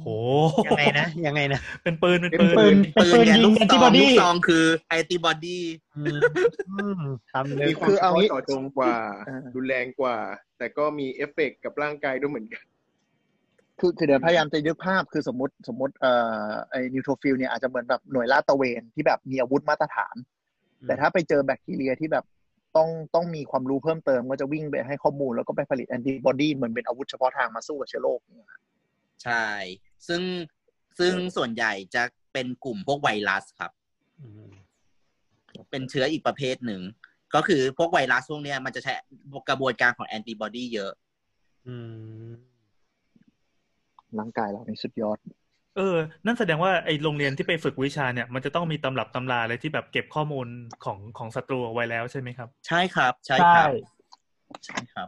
[0.01, 0.07] โห
[0.67, 5.59] ยังไงนะ ยังไงนะ เป็นปืน เป็นเป็นปืนปืน เป็นปืนเนี่ยยิลูงกแอนซติองบอลูดีกซองคือแอนติบอดี
[5.97, 6.19] อืม
[6.69, 7.01] อืม
[7.31, 8.95] ทำเลยมีความคือเอางี้เฉพาะเจาะจงกว่า
[9.27, 10.17] อ่า รุนแรงกว่า
[10.57, 12.63] แต่ก็มีเอฟเฟกต์กับร่างกายด้วยเหมือนกัน
[13.79, 16.13] คือคือเดี๋ยวพยายามจะนึกภาพคือสมมติสมมติเอ่
[16.45, 20.15] อไอ้ neutrophil เนี่ยอาจจะเหมือนแบบหน่วยลาดตระเวนที่แบบมีอาวุธมาตรฐาน
[20.87, 22.25] แต่ถ้าไปเจอแบคทีเรียที่แบบ
[22.77, 28.49] ต้องต้องมีความรู้เพิ่มเติมก็จะวิ่งไปให้ข้อมูลแล้วก็ไปผลิตแอนติบอดีเหมือนเป็นอาวุธเฉพาะทางมาสู้กับเชื้อโรคเนี่ย
[29.23, 29.45] ใช่
[30.07, 30.21] ซึ่ง
[30.99, 32.03] ซึ่งส่วนใหญ่จะ
[32.33, 33.71] เป็นกลุ่มพวกไวรัสครับ
[34.21, 34.49] อืม
[35.69, 36.81] เป็นเชื้ออีกประเภทหนึ่ง
[37.35, 38.93] ก็คือพวกไวรัสพวกเนี้ยมันจะใช้
[39.49, 40.91] กระบวนการของแอนติบอดีเยอะ
[41.67, 41.75] อื
[42.27, 42.31] ม
[44.19, 45.17] ร่างกายเราในสุดยอด
[45.77, 50.47] เออ นั่นแสดงว่าไอโรงเรียนที่ไปฝึกวิชาเนี่ย มันจะต้องมีตำรับตำราอะไรที่แบบเก็บข้อมูล
[50.85, 53.69] ของของศัตรูเอาไว้แล้วใช่ไหมครับ ใช่ครับ ใช่ใช่ครับ
[54.65, 55.07] ใช่ครับ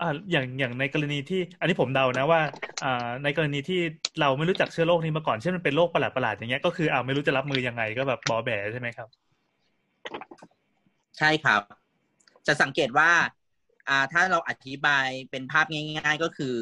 [0.00, 2.40] อ่าอย่างอย่างในกรณีที่ อันนี้ผมเดานะว่า
[2.84, 3.80] อ่าในกรณีที่
[4.20, 9.08] เราไม่รู้จักเชื้อโรคนี้มาก่อนเช่นมันเป็นโรคประหลาดประหลาดๆอย่างเงี้ยก็คืออ่าไม่รู้จะรับมือยังไงก็แบบบอแบใช่ไหมครับ
[11.18, 11.62] ใช่ครับ
[12.46, 13.10] จะสังเกตว่า
[13.88, 16.54] อ่าถ้าเราอธิบายเป็นภาพง่าย ๆ ก็คือ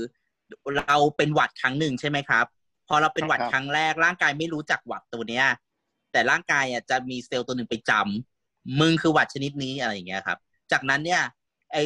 [0.76, 2.46] เราเป็นหวัดครั้งหนึ่งใช่ไหมครับ
[2.88, 5.46] พอเราเป็นหวัดครับครั้งแรกร่างกายไม่รู้จักหวัดตัวเนี้ย
[6.12, 10.38] แต่ร่างกายอะจะมีเซลล์ตัวหนึ่งไปจำมึงคือหวัดชนิดนี้อะไรอย่างเงี้ยครับ
[10.72, 11.22] จากนั้นเนี่ย
[11.72, 11.78] ไอ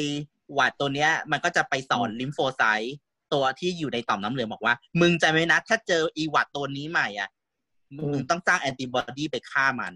[0.54, 2.96] หวัดตัวเนี้ย มันก็จะไปสอนลิมโฟไซต์
[3.32, 7.30] ตัวที่อยู่ในต่อมน้ำเหลืองบอกว่า มึงจำไว้นะ ถ้าเจออีหวัดตัวนี้ใหม่อะ
[8.12, 9.94] มึงต้องสร้างแอนติบอดีไปฆ่ามัน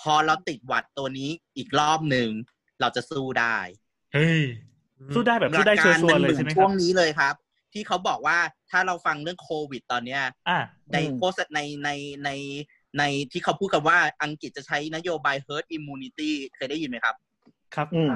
[0.00, 2.28] พอเราติดหวัดตัวนี้อีกรอบหนึ่ง
[2.80, 3.56] เราจะสู้ได้
[4.12, 4.42] เฮ้ย
[5.12, 7.34] สู้ได้แบบหลัสู้ได้ชัวการร์ๆเลยมันใช่ไหมคช่รัวบงนี้เลยครับ
[7.72, 8.38] ที่เขาบอกว่า
[8.70, 10.58] ถ้าเราฟังเรื่องโควิดตอนเนี้ยอ่า
[10.92, 11.90] ในอืมโฆษณาในใน
[12.24, 12.30] ใน
[12.98, 17.14] ในที่เขาพูดกันว่าอังกฤษจะใช้นโยบาย herd immunity เคยได้ยินไหมครับ
[17.74, 18.12] ครับอืม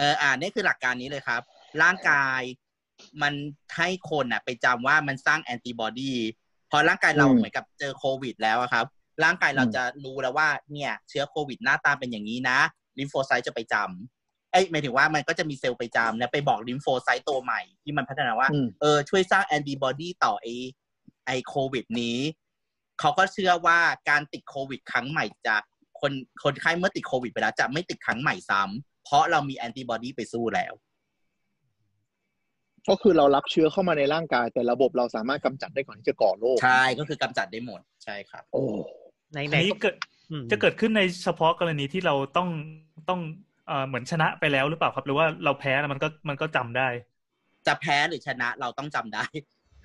[0.00, 1.42] เอออ่านี่คือหลักการนี้เลยครับ
[1.82, 2.40] ร่างกาย
[3.22, 3.34] มัน
[3.76, 6.12] ให้คนอะ ไปจำว่ามันสร้างแอนติบอดี
[6.70, 8.86] พอร่างกายเราอืมเหมือนกับเจอโควิด แล้วอะครับ
[9.24, 12.58] ร่างกายเราอืมจะรู้แล้วว่าเนี่ย เชื้อโควิดหน้าตาเป็นอย่างนี้นะ
[12.98, 20.46] lymphocyte จะไปจำเอ้ยหมายถึงว่ามันก็จะมีเซลล์ไปจำแล้วไปบอก lymphocyte ตัวใหม่ที่มันพัฒนาว่าอืมเออช่วยสร้างแอนติบอดีต่อไอ
[21.26, 22.18] ไอโควิดนี้
[23.00, 23.78] เขาก็เชื่อว่า
[24.08, 25.56] การติดโควิด ครั้งใหม่จะ
[26.00, 30.72] คนคนไข้เมื่อติดโควิดไปแล้วจะไม่ติดครั้งใหม่ซ้ำ เพราะเรามีแอนติบอดีไปสู้แล้ว
[32.88, 38.62] ก็คือเรารับเชื้อเข้ามาในร่างกาย แต่ระบบเราสามารถกำจัดได้ก่อนที่จะก่อโรคใช่ก็คือกำจัดได้หมดใช่ครับ โอ้
[39.34, 39.94] ในอันในนี้เกิด
[40.30, 42.48] อืมจะเกิดขึ้นในเฉพาะกรณีที่เราต้อง
[43.08, 43.20] ต้อง
[43.66, 46.88] เอ่อเหมือนชนะไปแล้วหรือเปล่าครับ หรือว่าเราแพ้แล้วมันก็มันก็จำได้
[47.66, 49.24] จะแพ้หรือชนะเราต้องจำได้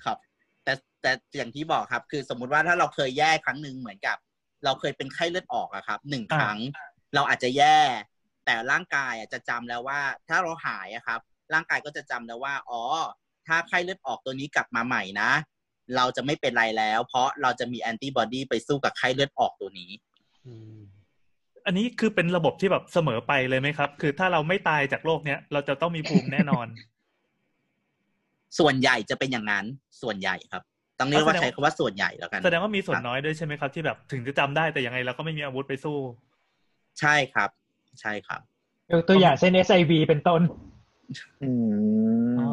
[0.04, 0.18] ครับ
[0.64, 0.72] แต่
[1.02, 4.16] แต่อย่างที่บอกครับ คือสมมุติว่าถ้าเราเคยแย่ครั้งหนึ่งเหมือนกับ
[4.64, 6.58] เราเคยเป็นไข้เลือดออกอะครับหนึ่งอ่าครั้ง
[7.14, 7.78] เราอาจจะแย่
[8.46, 11.20] แต่ร่างกายอะจะจำแล้วว่า ถ้าเราหายอะครับ
[11.54, 12.82] ร่างกายก็จะจำแล้วว่า อ๋อ
[13.46, 15.30] ถ้าไข้เลือดออกตัวนี้กลับมาใหม่นะ
[15.96, 19.90] เราจะไม่เป็นไรแล้ว เพราะเราจะมีแอนติบอดีไปสู้กับไข้เลือดออกตัวนี้
[20.46, 20.78] อืม
[21.66, 26.66] อันนี้คือเป็นระบบที่แบบเสมอไปเลยไหมครับ คือถ้าเราไม่ตายจากโรคเนี้ย เราจะต้องมีภูมิแน่นอน
[28.58, 29.64] ส่วนใหญ่จะเป็นอย่างนั้น
[30.02, 30.62] ส่วนใหญ่ครับ
[31.00, 35.96] ต้องเรียกว่าใช้คำว่าส่วนใหญ่แล้วกัน แสดงว่ามีส่วนน้อยด้วยใช่ไหมครับ ที่แบบถึงจะจำได้แต่ยังไงเราก็ไม่มีอาวุธไปสู้
[37.00, 37.50] ใช่ครับ
[38.00, 38.40] ใช่ครับ
[38.92, 40.42] ยกตัวอย่างเช่น SIV เป็นต้น
[41.42, 41.50] อื
[42.30, 42.50] มอ๋อ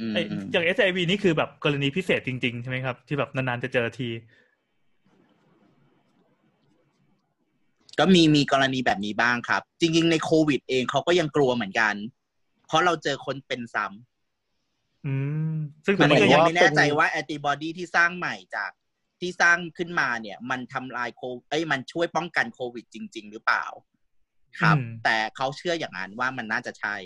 [0.00, 0.18] อืมไอ
[0.52, 4.08] อย่าง SIV นี่คือแบบกรณีพิเศษจริง ๆ ใช่ไหมครับ ที่แบบนานๆจะเจอที
[7.98, 11.94] ก็มีมีกรณีแบบนี้บ้างครับ จริง ๆ ในโควิด เองเขาก็ยังกลัวเหมือนกัน
[12.66, 15.14] เพราะเราเจอคนเป็นซ้ำอื
[15.54, 15.54] ม
[15.86, 18.70] ซึ่งตมัอนนนี้ก็ก็ยัยังงไม่แน่ใจว่าแอนติบอดีที่สร้างใหม่จาก
[19.20, 23.64] ที่สร้างขึ้นมาเนี่ย มันทำลายโคเอ้ยมันช่วยป้องกันโควิดจริง ๆ หรือเปล่า
[24.60, 26.96] ครับ แต่เขาเชื่ออย่างนั้นว่ามันน่าจะใช่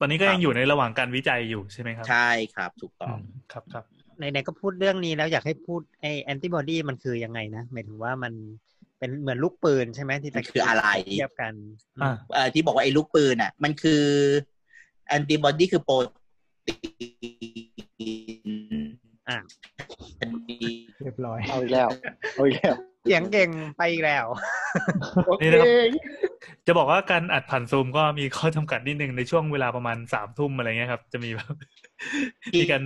[0.00, 3.20] ตอนนี้ก็ยังอยู่ในระหว่างการวิจัยอยู่ใช่ไหมครับ ใช่ครับ ถูกต้องม
[3.52, 3.84] ครับครับ
[4.18, 8.32] ในในๆก็พูดเรื่องนี้แล้วอยากให้พูดไอแอนติบอดีมันคือยังไงนะหมายถึงว่ามัน
[8.98, 11.52] เป็นเหมือนลูกปืนใช่ไหมที่ตะมันคืออะไรเทียบกัน
[12.02, 14.04] อ่าเอ่อที่บอกว่าไอ้ลูกปืนอะ มันคือ
[15.06, 15.94] แอนติบอดีคือโปร
[16.66, 16.74] ตี
[18.48, 18.50] น
[19.28, 19.38] อะ
[21.04, 21.88] เรียบร้อย เอาอีกแล้ว
[22.34, 22.74] เอาอีกแล้ว
[23.04, 24.24] เสียงเก่งไปอีกแล้ว
[25.26, 25.68] โอเคนี่นะครับ
[26.66, 31.54] จะบอกว่าการอัดผ่านซูมก็มีข้อจำกัดนิดนึงในช่วงเวลาประมาณสามทุ่มอะไรเงี้ยครับ จะมีแบบ
[32.54, 32.82] มีการ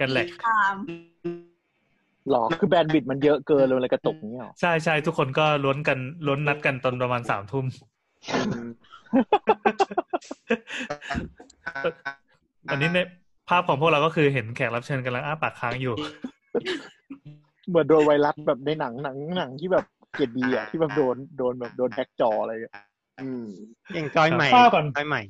[0.00, 0.74] การแหลกตาม
[2.30, 7.64] หรอคือแบนด์บิดมันเยอะเกินเลยเลยกระตุกอย่างนี้หรอใช่ใช่ทุกคนก็ล้วนกันล้วนนัดกันตอนประมาณสามทุ่ม
[12.70, 12.98] อันนี้ใน
[13.48, 15.94] ภาพของพวกเราก็คือเห็นแขกรับเชิญกำลังอ้าปากค้างอยู่
[17.68, 22.74] เหมือนโดนไวรัสแบบในหนังหนังหนังที่แบบเกลียดบีอะที่แบบโดนโดนแบบโดนแฮกจออะไรอย่างเงี้ย
[23.22, 23.44] อืม
[23.94, 25.22] อย่างจอยใหม่ข้าวก่อนจอยใหม่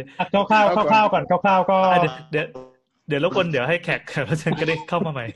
[0.00, 2.46] อะคร่าวๆคร่าวๆก่อนคร่าวๆก็อะเดี๋ยวเดี๋ยว
[3.08, 5.26] เดี๋ยวรบกวนเดี๋ยวให้แขกแขกรับเชิญก็ได้เข้ามาใหม่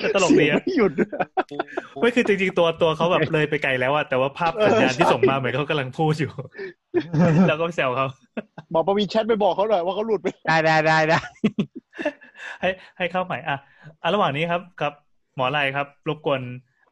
[0.00, 0.92] แต่ตลกดีอะไม่หยุด
[2.00, 6.32] ไม่คือจริงๆตัวตัวเขาแบบเลยไปไกลแล้วอะแต่ว่าภาพสัญญาณที่ส่งมาเหมือนเขากำลังพูดอยู่
[7.48, 8.06] แล้วก็แซวเขา
[8.70, 11.20] หมอประวินแชทไปบอกเขาหน่อยว่าเขาหลุดไปได้ได้ได้ได้
[12.60, 12.68] ให้
[12.98, 13.56] ให้เข้าใหม่อะ
[14.02, 14.92] อะระหว่างนี้ครับครับ
[15.36, 16.40] หมออะไรครับรบกวน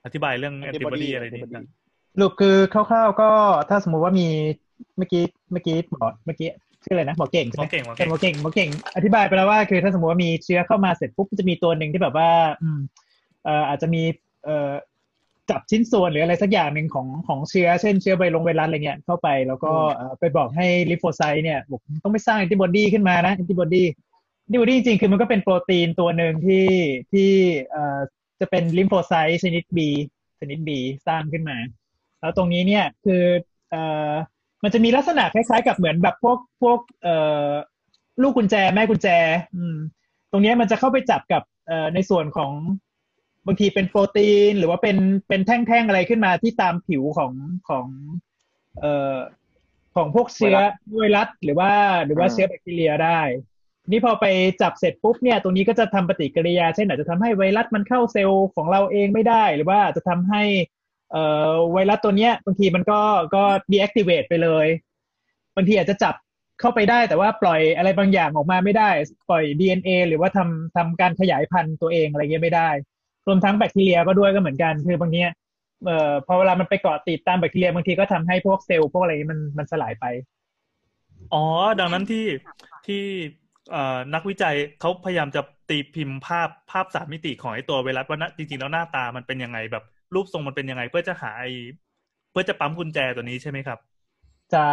[0.05, 1.45] อธิบายเรื่องแอนติบอดีอะไรนี้
[2.15, 3.31] สรุปคือคร่าวๆก็
[3.69, 4.29] ถ้าสมมุติว่ามี
[4.97, 5.23] เมื่อกี้
[5.53, 6.49] เมื่อกี้หมอเมื่อกี้
[6.85, 12.31] ชื่ออะไรนะหมอเก่งใช่หมไหอมเก่งหมอเก่เก่งงหมอเก่งหมอเก่งอธิบายไปแล้วว่าคือถ้าสมมติว่ามีเชื้อเข้ามาเสร็จปุ๊บมันจะมีตัวหนึ่งที่แบบว่า
[12.63, 12.81] อืม
[13.45, 14.03] เอ่ออาจจะมี
[14.45, 14.73] เอ่อ
[15.51, 23.85] จับชิ้นส่วนหรืออะไรสักอย่างหนึ่งของของเชื้อเช่นเชื้อไวลงไวรัสอะไรเงี้ยเข้าไป แล้วก็เอ่อไปบอกให้ lymphocyte เนี่ยบอกต้องไปสร้างแอนติบอดีขึ้นมานะแอนติบอดี
[24.49, 26.67] แอนติบอดีจริงๆคือมันก็เป็นโปรตีนตัวหนึ่งที่
[27.13, 27.31] ที่
[27.71, 27.99] เอ่อ
[28.41, 29.79] จะเป็น lymphocyte ชนิด B
[30.41, 30.71] ชนิด B
[31.07, 31.59] สร้างขึ้นมา
[32.21, 33.23] แล้วตรงนี้เนี่ยคือ
[33.71, 34.13] เอ่อ
[34.63, 37.17] มันจะมีลักษณะคล้ายๆกับเหมือนแบบพวกพวกเอ่
[37.49, 37.51] อ
[38.23, 39.09] ลูกกุญแจแม่กุญแจ
[39.57, 39.77] อืม
[40.31, 42.53] ตรงเนี้ยมันจะเข้าไปจับกับเอ่อในส่วนของ
[43.47, 44.97] บางทีเป็นโปรตีน หรือว่าเป็น
[45.29, 47.33] เป็นแท่งๆอะไรขึ้นมาที่ตามผิวของ
[47.69, 47.87] ของ
[48.81, 49.17] เอ่อ
[49.97, 50.57] ของพวกเชื้อ
[50.97, 51.73] ไวรัสหรือว่า
[52.05, 53.21] หรือว่าเชื้อแบคทีเรียได้
[53.91, 54.27] นี่พอไป
[54.63, 60.43] จับเสร็จปุ๊บเนี่ยตรงนี้ก็จะทำปฏิกิริยาเช่นอาจจะทำให้ไวรัสมันเข้าเซลล์ของเราเองไม่ได้ หรือว่าจะทำให้
[61.11, 63.01] เอ่อไวรัสตัวเนี้ยบางทีมันก็
[63.35, 64.67] ก็ deactivate ไปเลย
[65.57, 66.15] บางทีอาจจะจับ
[66.61, 68.91] เข้าไปได้ แต่ว่าปล่อยอะไรบางอย่างออกมาไม่ได้
[69.29, 72.71] ปล่อย DNA หรือว่าทำทำการขยายพันธุ์ตัวเองอะไรเงี้ยไม่ได้
[73.27, 75.21] รวมทั้งแบคทีเรียก็ด้วยก็เหมือนกัน คือบางที
[75.85, 80.05] เอ่อพอเวลามันไปเกาะติดตามแบคทีเรียบางทีก็ทำให้พวกเซลล์พวกอะไรนี้มันมันสลายไป
[81.35, 81.45] อ๋อ
[81.81, 82.27] ดังนั้นที่
[82.87, 83.05] ที่
[84.15, 85.41] นักวิจัยเขาพยายามจะ
[85.71, 91.51] ตีพิมพ์ภาพภาพสามมิติของไอ้ตัวไวรัสว่านะจริงๆแล้วหน้าตามันเป็นยังไงแบบ รูปทรงมันเป็นยังไง เพื่อจะหาไอ้
[92.31, 93.79] เพื่อจะปั๊มกุญแจตัวนี้ใช่ไหมครับ
[94.53, 94.73] ใช่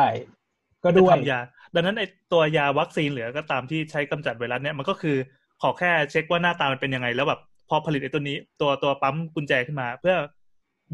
[0.84, 1.39] ก็ด้วยจะทำยา
[1.76, 5.16] ดังนั้นไอ้ตัวยาวัคซีนเหลือก็ตามที่ใช้กำจัดไวรัสเนี่ยมันก็คือ
[5.62, 7.39] ขอแค่เช็คว่าหน้าตามันเป็นยังไง แล้วแบบ
[7.70, 10.16] พอผลิตไอ้ตัวนี้ตัวตัวปั๊มกุญแจขึ้นมา เพื่อ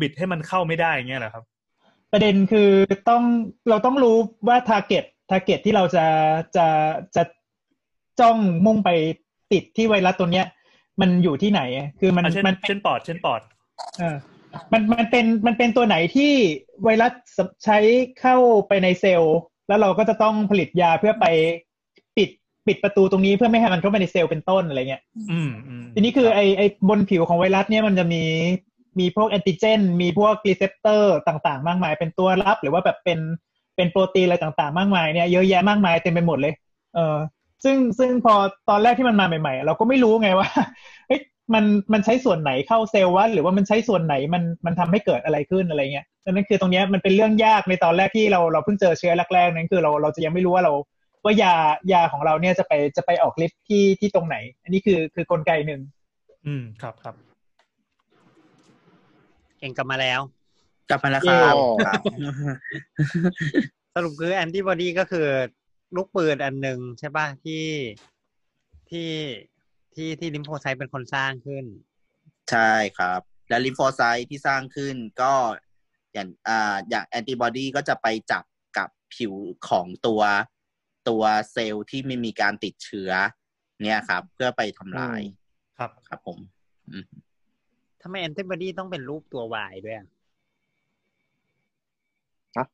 [0.01, 1.43] บิดให้มันเข้าไม่ได้อย่างเงี้ยเหรอครับ
[2.11, 2.69] ประเด็นคือ
[3.09, 3.23] ต้อง
[3.69, 6.05] เราต้องรู้ว่า target target ที่เราจะ
[6.55, 6.67] จะ
[7.15, 7.23] จะ
[8.19, 8.89] จ้องมุ่งไป
[9.51, 10.45] ติดที่ไวรัสตัวเนี้ย
[11.01, 11.61] มันอยู่ที่ไหน
[11.99, 13.41] คือมันอะเช่นมันเช่นปอดเช่นปอด
[13.99, 14.15] เออ
[14.73, 16.31] มันมันเป็นมันเป็นตัวไหนที่
[16.83, 17.13] ไวรัส
[17.65, 17.77] ใช้
[18.21, 18.35] เข้า
[18.67, 19.37] ไปในเซลล์
[19.67, 21.25] แล้วเราก็จะต้องผลิตยาเพื่อไป
[22.17, 22.29] ปิด
[22.67, 28.23] ปิดประตูตรงนี้เพื่อไม่ให้มันเข้าไปในเซลล์เป็นต้นอะไรเงี้ยอืมอืมทีนี้คือไอไอบนผิวของไวรัสเนี่ยมันจะมี
[28.99, 33.19] มีพวกแอนติเจน มีพวก receptor ต่างๆ มากมาย เป็นตัวรับหรือว่าแบบเป็น
[33.75, 36.53] เป็นโปรตีนอะไรต่างๆ มากมายเนี่ยเยอะแยะมากมายเต็มไปหมดเลย
[36.95, 37.15] เออ
[37.63, 38.33] ซึ่งซึ่งพอ
[38.69, 40.49] ตอนแรกที่มันมาใหม่ ๆ เราก็ไม่รู้ไงว่า
[41.07, 41.21] เฮ้ย
[41.53, 50.73] มันมันใช้ส่วนไหนเข้าเซลล์วะหรือว่ามันใช้ส่วนไหนมันมันทำให้เกิดอะไรขึ้นอะไรเงี้ยดังนั้นคือตรงเนี้ยมันเป็นเรื่องยากในตอนแรกที่เราเราเพิ่งเจอเชื้อแรกๆนั้นคือเราเราจะยังไม่รู้ว่าเรา
[51.23, 51.53] ว่ายา
[51.93, 55.81] ยาของเราเนี่ยจะไปจะไปออกฤทธิ์ที่ที่ตรงไหน อันนี้คือคือกลไกหนึ่ง
[56.45, 57.15] อืมครับครับ
[59.59, 60.19] เก่งกลับมาแล้ว
[60.89, 62.01] กลับมาแล้วครับเย้ครับ
[63.95, 65.27] สรุปคือแอนติบอดีก็คือ
[65.95, 67.65] ลูกปืนอันหนึ่งใช่ป่ะที่
[68.89, 69.11] ที่
[69.93, 71.65] ที่ที่ lymphocyte เป็นคนสร้างขึ้น
[72.51, 75.33] ใช่ครับ และ lymphocyte ที่สร้างขึ้นก็
[76.13, 78.43] อย่างอ่าอย่างแอนติบอดีก็จะไปจับ
[78.77, 79.33] กับผิว
[79.69, 80.21] ของตัว
[81.09, 83.11] ตัวเซลล์ที่มันมีการติดเชื้อ
[83.81, 85.21] เนี่ยครับ เพื่อไปทำลาย
[85.77, 86.37] ครับครับผม
[86.89, 87.05] อืม
[88.01, 90.07] ทำไมแอนติบอดีต้องเป็นรูปตัว Y ด้วยอะ
[92.57, 92.65] ฮะ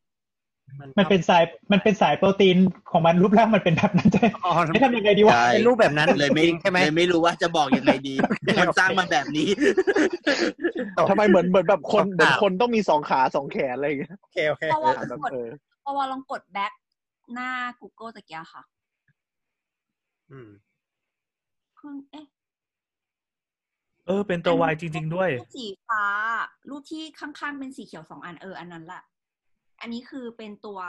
[1.00, 2.58] มันเป็นสายมันเป็นสายโปรตีน
[2.92, 8.16] ของมันรูปร่างมันเป็นแบบนั้นใช่ไหมอ๋อไม่ทำยังไงดีวะใช่เป็นรูปแบบนั้นเลยไม่จริงใช่ไหมเลยไม่รู้ว่าจะบอกยังไงดี
[8.62, 9.48] มันสร้างมาแบบนี้
[11.10, 15.50] ทำไมเหมือนเหมือนแบบคนครับเหมือนคนต้องมีสองขาสองแขนอะไรอย่างเงี้ยโอเคโอเคเพราะว่าแบบกดเออ
[15.82, 16.74] เพราะว่าลองกดแบ็ก
[17.34, 17.50] หน้า
[17.80, 18.62] Google ตะเกียค่ะ
[20.32, 20.50] อืม
[21.76, 22.26] เพิ่งเอ๊ะ
[24.08, 26.04] เออ เป็นตัววายจริง ๆ ด้วยรูปสีฟ้า
[26.70, 29.04] รูปที่ข้างๆ เป็นสีเขียวสองอันเออ อันนั้นแหละ
[29.82, 30.80] อันนี้คือเป็นตัว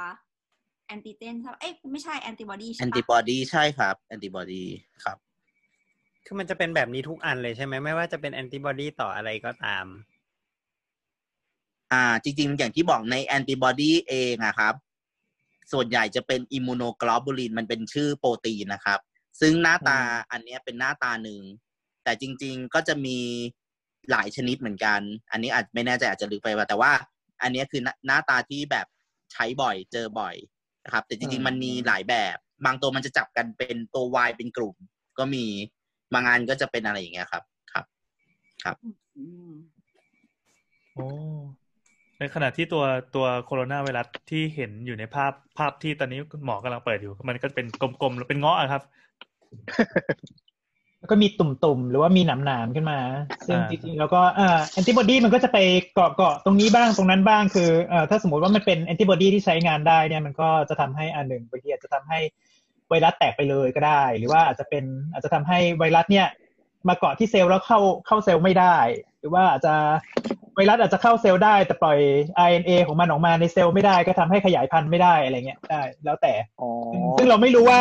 [0.87, 4.65] แอนติเจนใช่ปะเอ๊ะไม่ใช่แอนติบอดีใช่แอนติปะบอดีใช่ครับแอนติบอดี
[5.05, 5.19] ครับ
[6.27, 9.87] คือมันจะเป็นแบบนี้ทุกอันเลยใช่ไหมไม่ว่าจะเป็นแอนติบอดีต่ออะไรก็ตาม
[11.93, 14.75] อ่า จริง ๆ อย่างที่บอกในแอนติบอดีเองอะครับ
[15.73, 19.01] ส่วนใหญ่จะเป็นอิมมูโนกลอบูลินมันเป็นชื่อโปรตีนนะครับ
[19.41, 19.99] ซึ่งหน้าตา
[20.31, 21.43] อันเนี้ยเป็นหน้าตาหนึ่ง
[22.05, 23.19] แต่จริง ๆ ก็จะมี
[24.11, 26.93] หลายชนิดเหมือนกัน อันนี้อาจไม่แน่ใจอาจจะลืมไปว่าแต่ว่า
[27.43, 28.87] อันเนี้ยคือหน้าหน้าตาที่แบบ
[29.33, 30.35] ใช้บ่อยเจอบ่อย
[30.85, 34.75] นะครับ แต่จริง ๆ มันมีหลายแบบ บางตัวมันจะจับกันเป็นตัววายเป็นกลุ่ม
[35.19, 35.45] ก็มี
[36.15, 38.77] บางอันก็จะเป็นอะไรอย่างเงี้ยครับ ครับ
[39.17, 39.53] อืม
[40.95, 41.07] โอ้
[42.19, 42.85] ในขณะที่ตัว
[43.15, 48.83] ตัวโคโรนาไวรัสที่เห็นอยู่ในภาพภาพที่ตอนนี้คุณหมอกำลังเปิดอยู่ มันก็เป็นกลมๆแล้วเป็นเงาะอะครับ
[49.55, 50.48] แล้ว
[51.07, 52.99] ก็มีตุ่มๆ หรือว่ามีหนามๆขึ้นมา
[53.47, 55.59] ซึ่งอ่าจริงๆ แล้วก็อ่าแอนติบอดีมันก็จะไป
[55.95, 62.19] เกาะเกาะตรงนี้บ้างตรงนั้นบ้างคือเอ่อถ้าสมมติว่ามันเป็นแอนติบอดีที่ใช้งานได้เนี่ยมันก็จะทำให้อันหนึ่งบางทีอาจจะทำให้
[62.89, 66.27] ไวรัสแตกไปเลยก็ได้ หรือว่าอาจจะเป็นอาจจะทำให้ไวรัสเนี่ย
[66.89, 68.77] มาเกาะที่เซลล์แล้วเข้าเข้าเซลล์ไม่ได้
[69.21, 69.75] หรือว่าอาจจะ
[70.55, 71.99] ไวรัสอาจจะเข้าเซลล์ได้แต่ปล่อย
[72.47, 76.69] RNA ของมันออกมาในเซลล์ไม่ได้ก็ทำให้ขยายพันธุ์ไม่ได้อะไรเงี้ยได้แล้วแต่อ๋อ
[77.19, 77.81] ซึ่งเราไม่รู้ว่า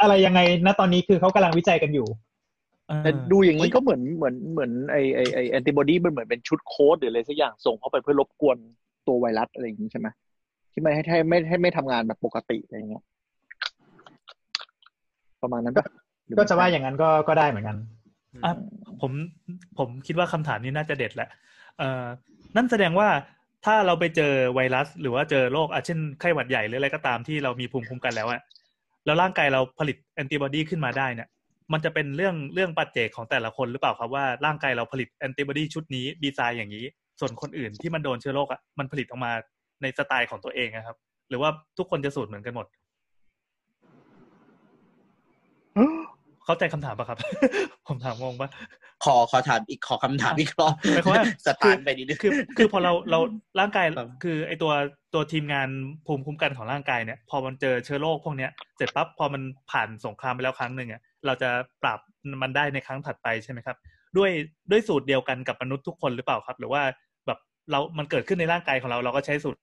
[0.00, 2.27] อะไรยังไงณตอนนี้คือเขากำลังวิจัยกันอยู่เออ
[3.02, 8.56] แต่ดูอย่างนี้ก็เหมือนเหมือนเหมือนไอไอไอแอนติบอดีมันเหมือนเป็นชุดโค้ดหรืออะไรสักอย่างส่งเข้าไปเพื่อรบกวน
[9.06, 10.08] ตัวไวรัสอะไรอย่างนี้ใช่ไหม
[10.72, 13.04] ที่ไม่ให้ให้ไม่ให้ไม่ทำงานแบบปกติอะไรอย่างเงี้ย
[15.42, 15.86] ประมาณนั้นปะ
[16.26, 17.76] หรือก็จะว่าอย่างนั้นก็ก็ได้เหมือนกัน
[18.44, 18.52] อะ
[19.00, 19.12] ผม
[19.78, 21.28] ผมคิดว่าคำถามนี้น่าจะเด็ดแหละ
[21.78, 22.04] เอ่อ
[22.56, 23.08] นั่นแสดงว่า
[23.64, 28.40] ถ้าเราไปเจอไวรัส หรือว่าเจอโรคอะเช่นไข้หวัดใหญ่หรืออะไรก็ตามที่เรามีภูมิคุ้มกันแล้วอะ
[29.04, 31.28] แล้วร่างกายเราผลิตแอนติบอดีขึ้นมาได้เนี่ย
[31.72, 36.84] มันจะเป็นเรื่องเรื่องปัจเจกของแต่ละคนหรือเปล่าครับว่าร่างกายเราผลิตแอนติบอดีชุดนี้ดีไซน์อย่างนี้
[37.20, 39.32] ส่วนคนอื่นที่มันโดนเชื้อโรคอะมันผลิตออกมา
[39.82, 40.96] ในสไตล์ของตัวเองนะครับ
[41.28, 42.66] หรือว่าทุกคนจะสูตรเหมือนกันหมด
[46.44, 47.18] เข้าใจคำถามปะครับ
[47.88, 48.48] ผมถามงงปะ
[49.04, 53.18] ขอขอถามอีกขอคำถามอีกรอบหมายความว่าสตาร์ทไปนิดนึงคือ คือพอเราเรา
[53.60, 54.72] ร่างกายครับคือไอตัว
[55.14, 55.68] ตัวทีมงาน
[56.06, 61.50] ภูมิคุ้มกันของร่างกายเนี่ย พอมันเจอเชื้อโรคพวกเนี้ยเสร็จปั๊บพอมันผ่านสงครามไปแล้วครั้งหนึ่งอะ เราจะ
[61.82, 62.00] ปรับ
[62.42, 63.76] มันได้ในครั้งถัดไปใช่ไหมครับ
[64.16, 64.30] ด้วย
[64.70, 66.82] ด้วยสูตรเดียวกันกับมนุษย์ทุกคนหรือเปล่าครับ หรือว่า
[67.26, 67.38] แบบ
[67.70, 69.58] เรามันเกิดขึ้นในร่างกายของเราเราก็ใช้สูตร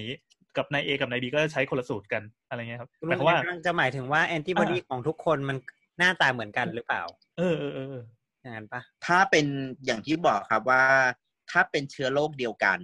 [0.00, 0.10] นี้
[0.56, 5.56] กับนายเอกับนายบีก็จะใช้คนละสูตรกันอะไรเงี้ยครับหมายความว่ากำลังจะหมายถึงว่าแอนติบอดีอ่าของทุกคนมัน
[5.98, 7.02] หน้าตาเหมือนกันหรือเปล่า
[7.38, 8.04] เออเออเออเออ
[8.40, 9.46] อย่างนั้นปะถ้าเป็น
[9.84, 10.82] อย่างที่บอกครับว่า
[11.50, 12.78] ถ้าเป็นเชื้อโรคเดียวกัน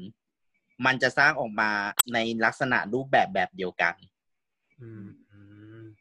[0.87, 1.71] มันจะสร้างออกมา
[2.13, 3.95] ในลักษณะรูปแบบแบบเดียวกัน
[4.81, 5.28] อืมอืม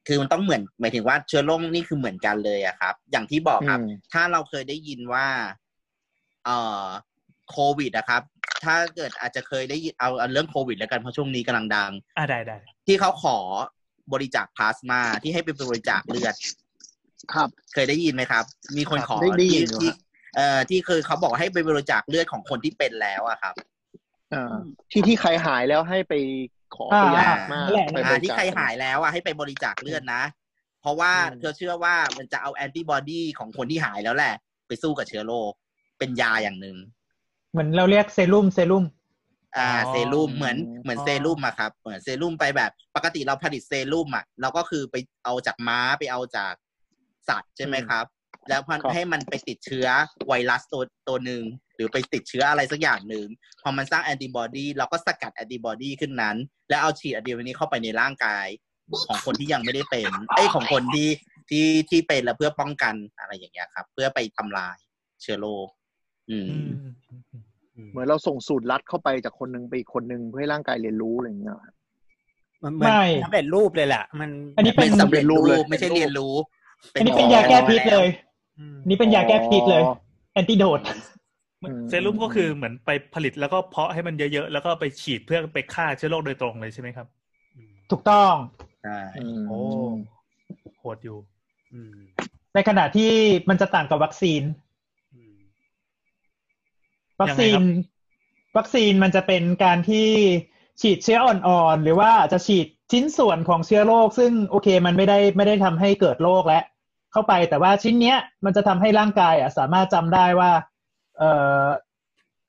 [0.08, 5.28] คือมันต้องเหมือนหมายถึงว่าเชื้อโรคนี่คือเหมือนกันเลยอะครับ อย่างที่บอกครับอืมถ้าเราเคยได้ยินว่า
[6.46, 6.86] เอ่อ
[7.52, 8.22] โควิดนะครับ
[8.64, 12.58] ถ้าเกิดอาจจะเคยได้ยินเอาเอาเรื่องโควิด แล้วกันเพราะช่วงนี้กำลังดังอ่าได้ได้
[12.88, 13.38] ที่เขาขอ
[14.14, 16.36] บริจาคพลาสมาที่ให้ไปบริจาคเลือด
[17.34, 18.44] ครับ เคยได้ยินไหมครับ
[18.78, 19.98] มีคนขอได้ได้ยิที่นอยู่ที่ครับ
[20.36, 23.56] เอ่อที่เคยเขาบอกให้ไปบริจาคเลือดของคนที่เป็นแล้วอะครับ
[24.34, 24.56] อ่า
[24.92, 26.14] ที่ที่ใครหายแล้วให้ไป
[26.76, 30.24] ขอไปอ่ายากมากนั่นแหละไปบอ่าริที่จาคใครหายแล้วอะให้ไปบริจาคเลือดนะ
[30.82, 34.34] เพราะว่าอืมเธอเชื่อว่ามันจะเอาแอนติบอดีของคนที่หายแล้วแหละ
[34.68, 35.52] ไปสู้กับเชื้อโรค
[35.98, 36.78] เป็นยาอย่างหนึ่ง
[37.52, 38.86] เหมือนเราเรียกเซรุ่มเซรุ่ม
[39.58, 46.54] อ่าอ๋อเซรุ่มเหมือนเหมือนอ๋อเซรุ่มอะครับ เหมือนเซรุ่มไปแบบ ปกติเราผลิตเซรุ่มอะเราก็คือไปเอาจากม้าไปเอาจาก
[47.28, 48.06] สัตว์ใช่ไหมครับ
[48.50, 49.88] แล้วพอครับให้มันไปติดเชื้อ
[50.28, 51.44] ไวรัสตัวตัวหนึ่ง
[51.76, 53.26] หรือไปติดเชื้ออะไรสักอย่างหนึ่ง
[53.64, 56.38] พอมันสร้างแอนติบอดีเราก็สกัดแอนติบอดีขึ้นนั้น
[56.70, 58.48] แล้วเอาฉีดแอนติบอดีเข้าไปในร่างกาย
[59.08, 61.10] ของคนที่ยังไม่ได้เป็นไอ้ยของคนที่
[61.50, 64.78] ที่ที่เป็นแล้วเพื่อป้องกันอะไรอย่างเงี้ยครับ เพื่อไปทำลาย
[65.22, 65.68] เชื้อโรค
[66.30, 67.22] อืมอืมอืม
[67.76, 71.74] อืมเหมือนเราส่งสูตรลัดเข้าไปจากคนหนึ่งไปอีกคนหนึ่งเพื่อให้ร่างกายเรียนรู้อะไรอย่างเงี้ยครับ
[72.64, 76.34] มันเหมือนไม่สำเร็จรูปเลยแหละมัน อันนี้เป็เป็นนสำเร็จรูเลยปไม่ใช่เรียนรู้
[76.94, 78.27] อันนี้เป็นยาแก้พิษเลยอืมอั
[78.86, 79.84] นนี้เป็นยาแก้พิษเลย
[80.34, 80.80] แอนติโดด
[81.62, 87.08] อืมเซรุ่มก็คือเหมือนไปผลิตแล้วก็เพาะให้มันเยอะๆ แล้วก็ไปฉีดเพื่อไปฆ่าเชื้อโรคโดยตรงเลยใช่ไหมครับ
[87.92, 88.34] ถูกต้อง
[88.84, 88.98] ใช่
[89.48, 89.60] โอ้
[90.80, 91.18] โหดอยู่
[91.74, 91.96] อืม
[92.54, 93.12] ในขณะที่
[93.50, 94.42] มันจะต่างกับวัคซีน
[95.14, 95.36] อืม
[97.22, 97.98] วัคซีนยังไงครับ
[98.58, 100.10] วัคซีนมันจะเป็นการที่
[100.82, 106.64] ฉีดเชื้ออ่อนๆ หรือว่าจะฉีดชิ้นส่วนของเชื้อโรค ซึ่งโอเค มันไม่ได้ไม่ได้ทำให้เกิดโรคแล้ว
[107.12, 110.52] เข้าไป แต่ว่าชิ้นเนี้ยมันจะทำให้ร่างกายอะสามารถจำได้ว่า
[111.18, 111.32] เอ่
[111.64, 111.66] อ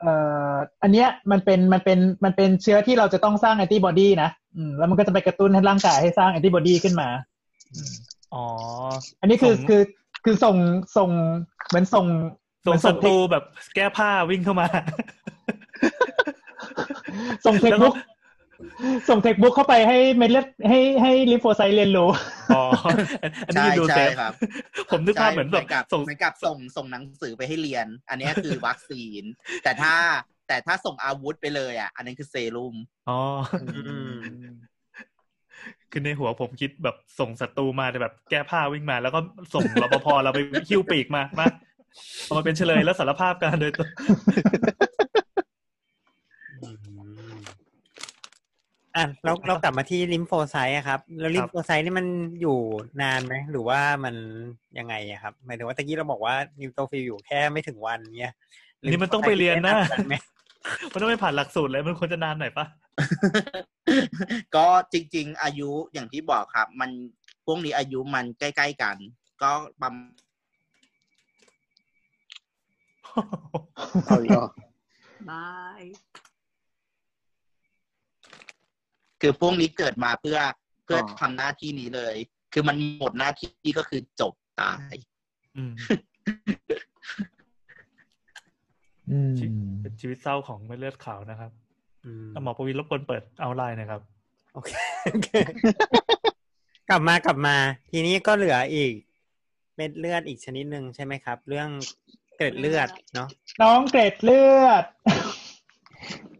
[0.00, 0.12] เอ่
[0.52, 7.08] ออันเนี้ยมันเป็นมันเป็นมันเป็นเชื้อที่เราจะต้องสร้างแอนติบอดีนะอืมแล้วมันก็จะไปกระตุ้นให้ร่างกายให้สร้างแอนติบอดีขึ้นมา
[7.74, 7.92] อืม
[8.34, 8.44] อ๋อ
[9.20, 9.82] อันนี้คือส่งคือ
[10.24, 10.56] คือส่ง
[10.96, 11.10] ส่ง
[11.68, 12.06] เหมือนส่ง
[12.66, 13.44] ส่งเหมือนศัเทตรูคแบบ
[13.74, 14.66] แก้ผ้าวิ่งเข้ามา
[17.44, 17.94] ส่งเทคบุ๊ก
[19.08, 22.10] ส่งเทคบุ๊กเข้าไปให้เม็ดเลือดให้ให้ลิมโฟไซต์เรียนรู้
[22.54, 22.62] อ๋อ
[23.46, 24.32] อันนี้ใช่ดูใช่เซฟครับ
[24.90, 29.22] ผมนึกภาพเหมือนแบบกับส่งเหมือนกับส่งส่งหนังสือไปให้เรียน อันเนี้ยคือวัคซีน
[29.64, 29.94] แต่ถ้า
[30.48, 32.74] แต่ถ้าส่งอาวุธไปเลยอะ อันนั้นคือเซรุ่ม
[33.08, 33.20] อ๋อ
[33.62, 33.68] อื
[34.10, 34.18] ม
[35.90, 39.20] คือในหัวผมคิดแบบส่งศัตรูมาแต่แบบแก้ผ้าวิ่งมา แล้วก็
[39.54, 41.46] ส่งรปภเราไปหิ้วปีกมามา
[42.24, 43.88] เอามาเป็นเฉลยแล้วสารภาพกันโดยตรง
[46.62, 47.38] อืม
[48.98, 52.06] อะเราเรากลับมาที่ลิมโฟไซต์อะครับ แล้วลิมโฟไซต์นี่มัน
[52.40, 52.58] อยู่
[53.02, 54.14] นานไหมหรือว่ามัน
[54.78, 58.34] ยังไงอะครับหมายถึงว่าตะกี้เราบอกว่า neutrophil อยู่แค่ไม่ถึงวันเนี้ย
[58.84, 60.14] นี่มันต้องไปเรียนนะ lymphocyte ไหม
[60.92, 62.66] มันต้องไปผ่านหลักสูตรเลยมันควรจะนานหน่อยปะ
[64.56, 66.90] ก็จริง ๆ อายุอย่างที่บอกครับ มัน
[67.46, 68.96] พวกนี้อายุมันใกล้ๆกัน
[69.42, 69.50] ก็
[69.80, 70.04] ประมาณ
[74.06, 74.46] เอาอีกเหรอ
[75.30, 75.46] บา
[75.80, 75.82] ย
[79.20, 80.38] คือพวกนี้เกิดมาเพื่อ
[80.84, 82.14] เพื่อทำหน้าที่นี้เลย
[82.52, 84.94] คือมันหมดหน้าที่ก็คือจบตาย
[85.56, 85.72] อืม
[89.10, 89.34] อืม
[89.82, 91.50] เป็นชีวิตเศร้าของเม็ดเลือดขาวนะครับ
[92.04, 94.00] อืมหมอประวินรบกวนเปิดเอาไลน์หนะครับ
[94.54, 94.70] โอเค
[95.12, 95.28] โอเค
[96.88, 97.56] กลับมากลับมา
[97.90, 98.92] ทีนี้ก็เหลืออีก
[99.76, 101.68] เม็ดเลือดอีกชนิดหนึ่งใช่ไหมครับ เรื่อง
[102.36, 103.28] เกล็ดเลือดเนาะ
[103.62, 104.84] น้องเกร็ดเลือด
[105.16, 106.37] ลูก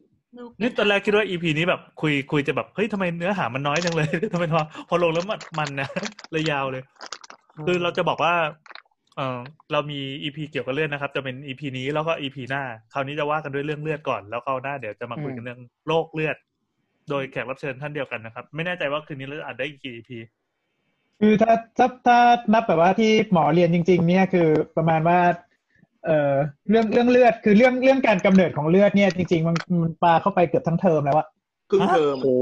[0.61, 5.89] นี่ตอนแรกคิดว่าอีพีนี้แบบคุยคุยจะแบบเฮ้ยทำไมเนื้อหามันน้อยจังเลยทำไมพอพอลงแล้วมันมันนะ
[6.33, 6.83] เลยยาวเลย
[7.67, 8.35] คือเราจะบอกว่า
[9.17, 9.39] เออ
[9.73, 12.63] เรามีอีพีเกี่ยวกับเลือดนะครับ จะเป็นอีพีนี้แล้วก็อีพีหน้า
[12.93, 16.37] คราวนี้จะว่ากันด้วยเรื่องเลือดก่อนแล้วคราวหน้าเดี๋ยวจะมาคุยกันเรื่องโรคเลือด
[17.11, 20.19] โดยแขกรับเชิญท่านเดียวกันนะครับ ไม่แน่ใจว่าคืนนี้เราอัดได้กี่อีพี
[21.21, 22.19] คือถ้าถ้าถ้า
[22.53, 25.19] นับแบบว่าที่หมอเรียนจริง ๆ เนี่ยคือประมาณว่า
[26.05, 26.35] เอ่อ
[26.71, 31.27] เรื่องเรื่องเลือดคือเรื่องเรื่องการกำเนิดของเลือดเนี่ยจริงๆมันมันปลาเข้าไปเกือบทั้งเทอมแล้วอะ
[31.71, 32.37] ครึ่งเทอมโอ้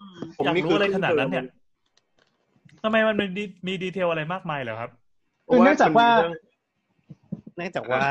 [0.00, 1.44] อืมผมอยากนี่รู้คืออะไรครึ่ขงนาดเทอนั้นเนี่ย
[2.82, 4.90] ทำไมมันมีดีมีดีเทลอะไรมากมายเหรอครับ
[5.52, 6.08] คือเนื่องจากว่า
[7.56, 8.04] เนื่องจากว่า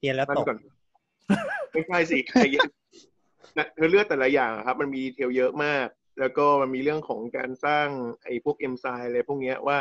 [0.00, 0.58] เรียนแล้วนั่ตนกก่อน
[1.72, 2.68] ไม่ใช่สิใจเย็น
[3.58, 5.86] นะคือเลือดแต่ละอย่างอะครับ มันมีดีเทลเยอะมาก
[6.20, 7.86] แล้วก็มันมีเรื่องของการสร้าง
[8.24, 9.78] ไอ้พวกเอนไซม์อะไรพวกเนี้ยว่า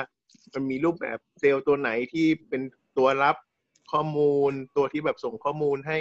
[0.53, 2.61] มันมีรูปแบบเซลล์ตัวไหนที่เป็น
[2.97, 3.35] ตัวรับ
[3.91, 5.97] ข้อมูล ตัวที่แบบส่งข้อมูลให้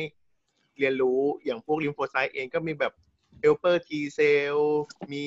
[0.78, 2.92] เรียนรู้อย่างพวก lymphocyte เองก็มีแบบ
[3.40, 4.20] เ e ลเปอร์ทีเซ
[4.54, 4.56] ล
[5.12, 5.24] มี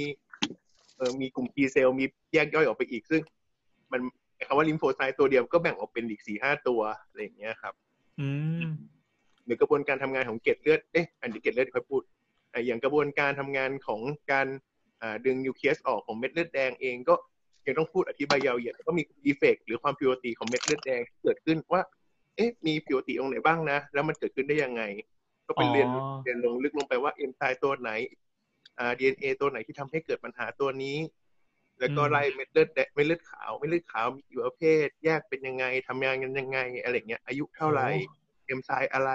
[0.97, 3.21] เออมีกลุ่ม T เซลมีแยกย่อยออกไปอีกซึ่ง
[3.91, 4.01] มัน
[4.47, 7.73] คำว่า lymphocyte ตัวเดียวก็แบ่งออกเป็นอีกสี่ห้าตัวอะไรอย่างเงี้ยครับ
[8.19, 8.27] อื
[8.63, 8.65] ม
[9.45, 12.01] หรือกระบวนการทำงานของเกล็ดเลือดเอ๊ะอันนี้เกล็ดเลือดค่อยพูด
[12.53, 14.01] อะอย่างกระบวนการทำงานของ
[14.31, 14.47] การ
[15.01, 17.15] อ่าดึงนิวเคลียสออกของเม็ดเลือดแดงเองก็
[17.65, 21.81] ยังต้องพูดอธิบายยาวเหยียดแล้วก็มี defect หรือความผิดปกติของเม็ดเลือดแดงที่เกิดขึ้นว่า
[22.35, 24.83] เอ๊ะมีผิดปกติตรงไหนบ้างนะ แล้วมันเกิดขึ้นได้ยังไง
[25.47, 27.91] ก็เป็นเรียนอ๋อเรียนลงลึกลงไปว่าเอนไซม์ตัวไหน
[28.79, 30.97] อ่าดีเอ็นเอตัวไหนที่ทำให้เกิดปัญหาตัวนี้
[31.79, 37.87] แล้วก็ไล่เม็ดเลือดแดงเม็ดเลือดขาวเม็ดเลือดขาวมีกี่ประเภท แยกเป็นยังไงทำงานกันยังไง อะไรอย่างเงี้ย อายุเท่าไหร่
[38.45, 39.11] เอนไซม์อะไร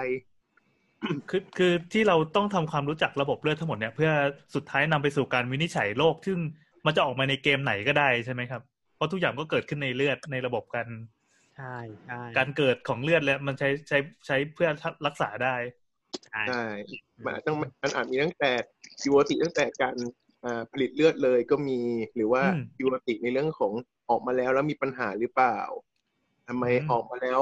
[1.29, 4.11] คือคือที่เราต้องทำความรู้จักระบบเลือดทั้งหมดเนี่ยเพื่อ
[4.55, 6.37] สุดท้ายนำไปสู่การวินิจฉัยโรคซึ่ง
[6.85, 8.61] มันจะออกมาในเกมไหนก็ได้ใช่ไหมครับ
[8.95, 10.87] เพราะทุกอย่างก็เกิดขึ้นในเลือดในระบบการ
[11.61, 13.97] ใช่ใช่การเกิดของเลือดแล้วมันใช้ใช้
[14.27, 14.69] ใช้เพื่อ
[15.05, 15.55] รักษาได้
[16.27, 16.63] ใช่ใช่
[17.23, 18.51] มันอาจต้องมันอาจมีตั้งแต่
[19.01, 19.95] พิวติตั้งแต่การ
[20.43, 21.79] อ่าผลิตเลือดเลยก็มี
[22.15, 23.73] หรือว่าอืมพิวติในเรื่องของ
[24.09, 25.57] ออกมาแล้วแล้วมีปัญหาหรือเปล่า
[26.47, 27.41] ทำไมอืมออกมาแล้ว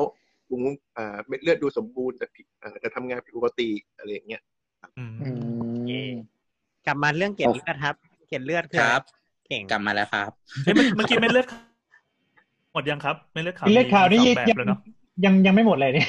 [0.49, 0.61] ถุง
[0.97, 4.41] อ่าเม็ดเลือดดูสมบูรณ์แต่ผิดอ่าแต่ทำงานผิดปกติอะไรอย่างเงี้ย
[4.97, 5.23] อืมอื
[6.07, 6.09] ม
[6.85, 7.95] กลับมาเรื่องเกล็ดเลือดครับ
[8.27, 9.01] เกล็ดเลือดคือคอะไรรับ
[9.47, 10.31] เก่งกลับมาแล้วครับ
[10.63, 11.47] เฮ้ยเมื่อเมื่อกี้เม็ดเลือด
[12.73, 14.79] หมดยังครับเม็ดเลือดขาวเม็ดเลือดขาวนี่มีสองแบบยังแล้วเนาะ
[15.25, 16.07] ยังยังไม่หมดเลยเนี่ย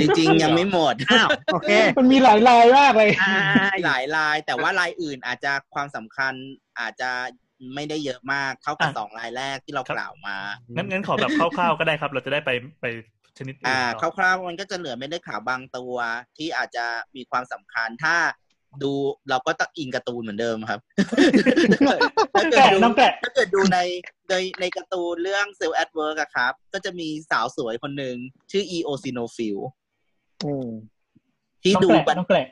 [0.00, 3.36] จริงๆยังไม่หมดอ้าวโอเค มันมีหลายลายมากเลยอ่า
[3.84, 6.32] หลายลาย แต่ว่าลายอื่นอาจจะความสำคัญ
[6.80, 7.10] อาจจะ
[7.74, 10.36] ไม่ได้เยอะมากเท่ากับอะสองลายแรกที่เราครับกล่าวมา
[10.76, 12.50] งั้นงั้นขอแบบคร่าวๆก็ได้ครับ เราจะได้ไป
[12.80, 12.84] ไป
[13.38, 15.94] ชนิดอื่นอ่าต่อคร่าวๆมันก็จะเหลือเม็ดเลือดขาวบางตัว
[16.36, 16.86] ที่อาจจะ
[17.16, 18.16] มีความสำคัญถ้า
[18.82, 18.92] ดู
[19.30, 20.80] เราก็ต้องอิงการ์ตูนเหมือนเดิมครับ
[21.72, 22.00] ถ้าเกิด
[22.52, 23.78] แกะดูน้องแกะถ้าเกิดดูใน
[24.30, 28.16] ในในการ์ตูนเรื่อง Cells at Work ครับ ก็จะมีสาวสวยคนหนึ่ง
[28.50, 29.58] ชื่อ eosinophil
[30.44, 30.68] อืม
[31.62, 32.48] ที่น้องดูแกะมันน้องแกะ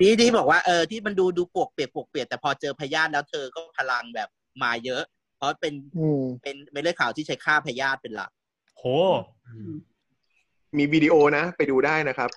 [0.00, 4.28] ที่ที่บอกว่าเออที่มันดูดูปวกเปียกปวกเปียกแต่พอเจอพยาธิแล้วเธอก็พลังแบบ
[4.62, 5.02] มาเยอะ
[5.36, 8.30] เพราะเป็นอืมเป็นเม็ดเลือดขาวที่ใช้ฆ่าพยาธิเป็นหลัก
[8.78, 8.84] โห
[10.76, 12.30] มีวิดีโอนะ ไปดูได้นะครับ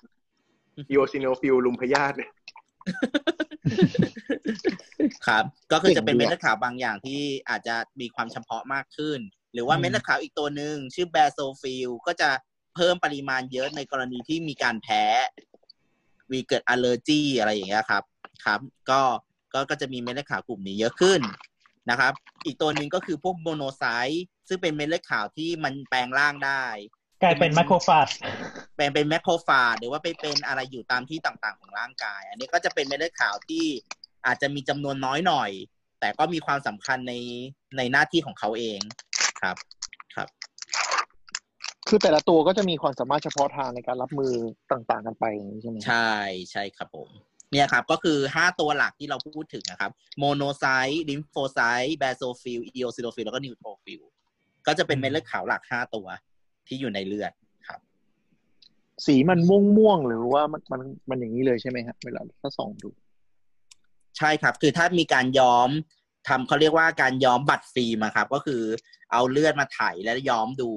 [0.90, 2.30] eosinophil รุมพยาธิเนี่ย
[5.26, 9.18] ครับ ก็คือจะเป็นเก่งดีเม็ดอะเลือดขาวบางอย่างที่อาจจะมีความเฉพาะมากขึ้น
[9.52, 12.30] หรือว่าอืมเม็ดเลือดขาวอีกตัวหนึ่งชื่อ basophil ก็จะ
[12.74, 15.04] เพิ่มปริมาณเยอะในกรณีที่มีการแพ้
[16.32, 18.02] มีเกิดอ l เลอร์จีอะไรอย่างเงี้ยครับ
[18.44, 18.60] ครับ
[18.90, 19.00] ก็
[19.54, 21.20] ก็ก็จะมีเม็ดเลือดขาวกลุ่มนี้เยอะขึ้น
[21.90, 22.12] นะครับ
[22.46, 26.64] อีกตัวหนึ่งก็คือพวกโมโนไซต์ซึ่งเป็นเม็ดเลือดขาวที่มันแปลงร่างได้
[27.22, 28.08] กลายเป็นไมโครฟาจ
[28.76, 33.64] เป็นเป็นแมคโครฟาจหรือว่าไปเป็นอะไรอยู่ตามที่ต่างๆ ของร่างกาย อันนี้ก็จะเป็นเม็ดเลือดขาวที่
[34.26, 35.50] อาจจะมีจำนวนน้อยหน่อย
[36.00, 37.14] แต่ก็มีความสำคัญใน
[37.76, 38.80] ในหน้าที่ของเขาเอง
[39.42, 39.56] ครับ
[40.14, 40.28] ครับ
[41.88, 44.32] คือแต่ละตัวก็จะมีความสามารถเฉพาะทางในการรับมือ
[44.72, 46.12] ต่างๆ กันไปอย่างนี้ใช่ไหมใช่
[46.50, 47.08] ใช่ครับผม
[47.52, 54.02] เนี่ยครับก็คือห้าตัวหลักที่เราพูดถึงนะครับ monocyte lymphocyte basophil eosinophil แล้วก็ neutrophil
[54.66, 56.06] ก็จะเป็นเม็ดเลือดขาวหลักห้าตัว
[56.66, 57.41] ที่อยู่ในเลือดครับ
[59.06, 62.90] สีมันม่วงม่วงๆหรือว่ามันมันมันอย่างนี้เลยใช่ไหมฮะเวลาถ้าส่องดู
[64.18, 65.70] ใช่ครับ คือถ้ามีการย้อม
[66.28, 68.62] ทำเขาเรียกว่าการย้อมบัตรฟิล์มอะครับ ก็คือ
[69.12, 70.70] เอาเลือดมาไถแล้วย้อมดู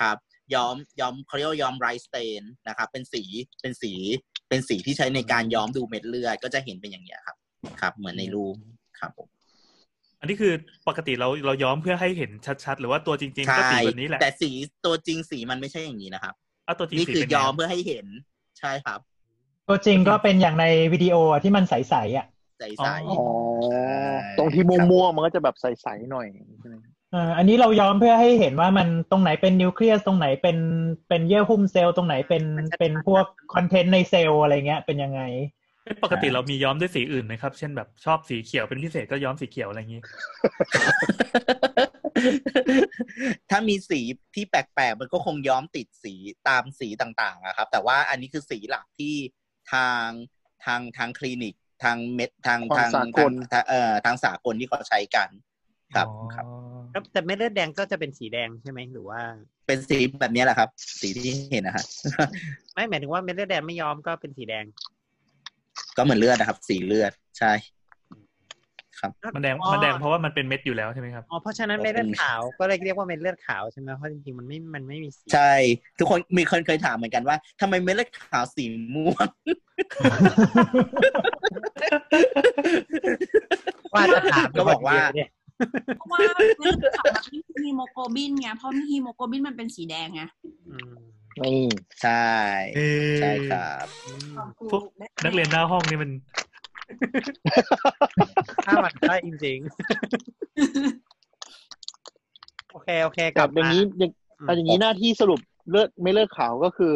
[0.00, 0.16] ครับ
[0.54, 3.22] ย้อมย้อมเขาเรียกว่าย้อมไรสเตนนะครับ เป็นสี
[3.60, 3.92] เป็นสี
[4.48, 7.36] เป็นสีที่ใช้ในการย้อมดูเม็ดเลือดก็จะเห็นเป็นอย่างเงี้ยครับ
[7.80, 8.56] ครับ เหมือนในรูป
[9.00, 9.28] ครับผม
[10.20, 10.52] อันนี้คือ
[10.88, 12.30] ปกติเราเราย้อมเพื่อให้เห็น
[12.64, 14.50] ชัดๆ หรือว่าตัวจริง ๆ ก็ใช่สีแบบนี้แหละ แต่สี
[14.84, 16.34] ตัวจริงสีมันไม่ใใช่อย่างนี้นะครับ
[16.68, 18.06] อะตัวจริงนี่สีคือเป็นไงย้อมเพื่อให้เห็น
[18.58, 19.00] ใช่ครับ
[19.68, 22.26] ตัวจริงก็เป็นอย่างในวิดีโออะที่มันใสๆอะ
[22.58, 23.24] ใสอ๋อ
[24.38, 26.26] ตรงที่ม่วงม่วงๆมันก็จะแบบใสๆหน่อย
[26.60, 26.76] ใช่ไหม
[27.12, 30.58] เอ่ออันนี้เราย้อมเพื่อให้เห็นว่ามันตรงไหนเป็นนิวเคลียสตรงไหนเป็น
[31.08, 32.44] เป็นเยื่อหุ้มเซลล์ตรงไหนเป็น
[32.78, 33.24] เป็นพวก
[33.54, 35.22] คอนเทนต์ในเซลล์อะไรเงี้ยเป็นยังไง
[35.84, 40.02] เอ๊ะปกติเรามีย้อมด้วยสีอื่นไหมครับ เช่นแบบชอบสีเขียวเป็นพิเศษก็ย้อมสีเขียวอะไรอย่างนี้
[43.50, 44.00] ถ้ามีสี
[44.34, 46.14] ที่แปลกๆมันก็คงย้อมติดสี
[46.48, 49.14] ตามสีต่างๆอะครับ แต่ว่าอันนี้คือสีหลักที่
[49.72, 50.06] ทาง
[50.64, 55.28] ทางทางคลินิก ทางเม็ดทางควาทามงสากลทางเอ่อทางสากลที่เขาใช้กัน
[55.94, 56.44] ครับอ๋อครับ
[56.92, 59.20] แล้วแต่เม็ดเลือดแดงก็จะเป็นสีแดงใช่ไหมหรือว่า
[59.66, 60.68] เป็นสีแบบนี้แหละครับ
[61.00, 61.84] สีที่เห็นนะฮะ
[62.74, 64.64] ไม่หมายถึงว่าเม็ดเลือดแดงไม่ยอมก็เป็นสีแดง
[65.96, 67.52] ก็เหมือนเลือดนะครับ สีเลือดใช่
[69.00, 75.52] ครับ มันแดงมันแดงเพราะว่ามันเป็นเม็ดอยู่แล้วใช่ไหมครับอ๋อเพราะฉะนั้นเม็ดเลือดขาวก็เลยเรียกว่าเม็ดเลือดขาวใช่ไหมเพราะจริงๆมันไม่มันไม่มีสีใช่
[75.98, 78.64] ทุกคนมีคนเคยถามเหมือนกันว่าทำไมเม็ดเลือดขาวสี
[78.94, 79.26] ม่วง
[83.94, 85.28] ว่าจะถามก็บอกว่าเนี่ย
[85.98, 86.18] เพราะว่า
[86.60, 90.22] เลือดขาวมันไม่มีฮีโมโกลบินไงเพราะฮีโมโกลบินมันเป็นสีแดงไง
[90.68, 90.94] อืม
[91.44, 91.62] นี่
[92.02, 92.28] ใช่
[92.76, 94.34] เอ๊ะใช่ครับอืม
[94.72, 94.82] พวก
[95.24, 96.10] นักเรียนหน้าห้องนี่มัน
[98.66, 101.08] ถ้ามันได้จริงๆ
[102.72, 105.40] โอเค โอเคกกัลับบอย่างมานี้อย่างอืมอะอย่างนี้หน้าที่สรุป
[105.70, 106.94] เลือดไม่เลือดขาวก็คือ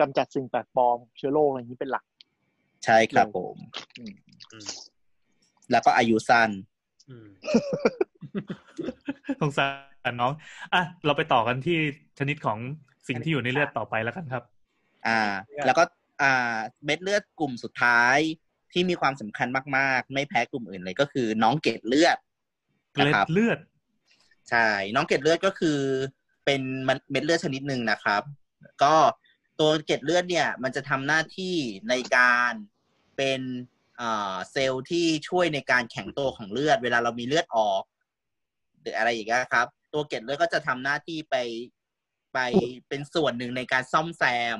[0.00, 2.04] กำจัดสิ่งแปลกปลอมเชื้อโรคอะไรอย่างนี้เป็นหลัก
[2.84, 3.56] ใช่ครับผม
[3.98, 4.12] อืม
[4.52, 4.66] อืม
[5.70, 6.50] แล้วก็อายุสั้น
[7.10, 7.28] อืม
[9.40, 9.66] สงสา
[10.12, 10.32] รน้อง
[10.74, 11.78] อะ เราไปต่อกันที่
[12.18, 12.58] ชนิดของ
[13.08, 14.44] สิ่งที่อยู่ในเลือดต่อไปแล้วกันครับ
[15.06, 15.20] อ่า
[15.66, 15.84] แล้วก็
[16.22, 18.18] อ่า เม็ดเลือดกลุ่มสุดท้าย
[18.72, 22.18] ที่มีความสำคัญมากๆ ไม่แพ้กลุ่มอื่นเลยก็คือ น้องเกล็ดเลือด
[22.92, 23.58] เกล็นะดครับเลือด
[24.50, 25.78] ใช่น้องเกล็ดเลือดก็คือ
[26.44, 28.22] เป็นมันเม็ดเลือดชนิดหนึ่งนะครับ
[28.82, 28.94] ก็
[29.60, 31.56] ตัวเกล็ดเลือดเนี่ย มันจะทำหน้าที่
[31.88, 32.52] ในการ
[33.16, 33.40] เป็น
[34.00, 37.82] อ่าเซลล์ที่ช่วยในการแข็งตัวของเลือด เวลาเรามีเลือดออก
[38.80, 41.36] หรืออะไรอย่างเงี้ยครับ ตัวเกล็ดเลือดก็จะทำหน้าที่ไป
[42.34, 42.38] ไป
[42.88, 44.22] เป็นส่วนหนึ่งในการซ่อมแซ
[44.56, 44.58] ม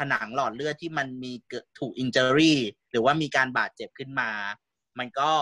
[0.00, 2.58] ผนังหลอดเลือดที่มันมีเกิดถูกอินเจอรี่
[2.90, 4.30] หรือว่ามีการบาดเจ็บขึ้นมา
[4.98, 5.32] มันก็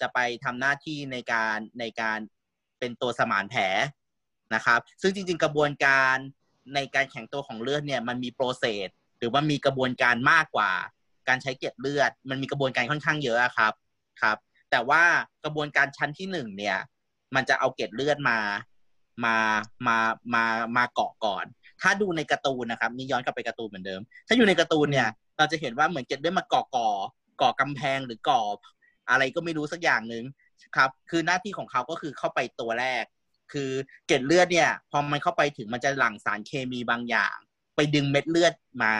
[0.00, 2.18] จะไปทำหน้าที่ในการในการ
[2.78, 3.62] เป็นตัวสมานแผล
[4.54, 6.16] นะครับ ซึ่งจริง ๆ กระบวนการ
[6.74, 8.88] ในการแข็งตัวของเลือดเนี่ยมันมีโปรเซส
[9.18, 10.72] หรือว่ามีกระบวนการมากกว่า
[11.28, 13.72] การใช้เกล็ดเลือด มันมีกระบวนการค่อนข้างเยอะอะครับ
[14.22, 14.36] ครับ
[14.70, 15.02] แต่ว่า
[15.44, 16.78] กระบวนการชั้นที่หนึ่งเนี่ย
[17.34, 18.38] มันจะเอาเกล็ดเลือดมา
[19.24, 19.36] มา
[19.86, 19.96] มา
[20.34, 20.44] มา
[20.76, 21.44] มาเกาะก่อน
[21.82, 26.88] ถ้าดูในการ์ตูนนะครับนี่ย้อนกลับไปการ์ตูนเหมือนเดิม ถ้าอยู่ในการ์ตูนเนี่ย เราจะเห็นว่าเหมือนเกตเลือดมาก่อก่อ
[27.40, 28.40] ก่อกำแพงหรือก่อ
[29.10, 30.24] อะไรก็ไม่รู้สักอย่างหนึ่ง
[30.76, 33.04] ครับ คือหน้าที่ของเขาก็คือเข้าไปตัวแรก
[33.52, 33.70] คือ
[34.06, 37.36] เกล็ดเลือดเนี่ย พอมันเข้าไปถึงมันจะหลั่งสารเคมีบางอย่าง
[37.76, 38.94] ไปดึงเม็ดเลือดมา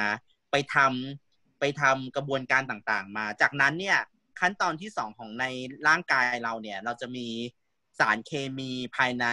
[0.50, 3.98] ไปทำไปทำกระบวนการต่างๆ มา จากนั้นเนี่ย
[4.40, 5.44] ขั้นตอนที่สองของใน
[5.88, 7.26] ร่างกายเราเนี่ย เราจะมี
[7.98, 9.26] สารเคมีภายใน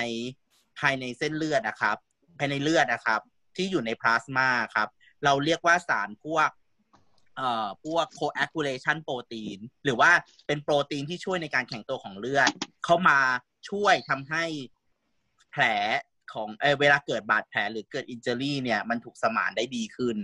[0.80, 1.98] ภายในเส้นเลือดนะครับ
[2.38, 3.22] ภายในเลือดนะครับ
[3.60, 4.90] ที่อยู่ในพลาสมาครับ
[5.24, 6.50] เราเรียกว่าสารพวก
[7.38, 10.12] เอ่อพวก coagulation protein หรือว่า
[10.48, 12.50] เป็นโปรตีนที่ช่วยในการแข็งตัวของเลือด
[12.86, 13.20] เข้ามา
[13.70, 14.44] ช่วยทำให้
[15.52, 15.64] แผล
[16.34, 20.18] ของเออเวลาเกิดบาดแผลหรือเกิดอินเจอรี่เนี่ยมันถูกสมานได้ดีขึ้น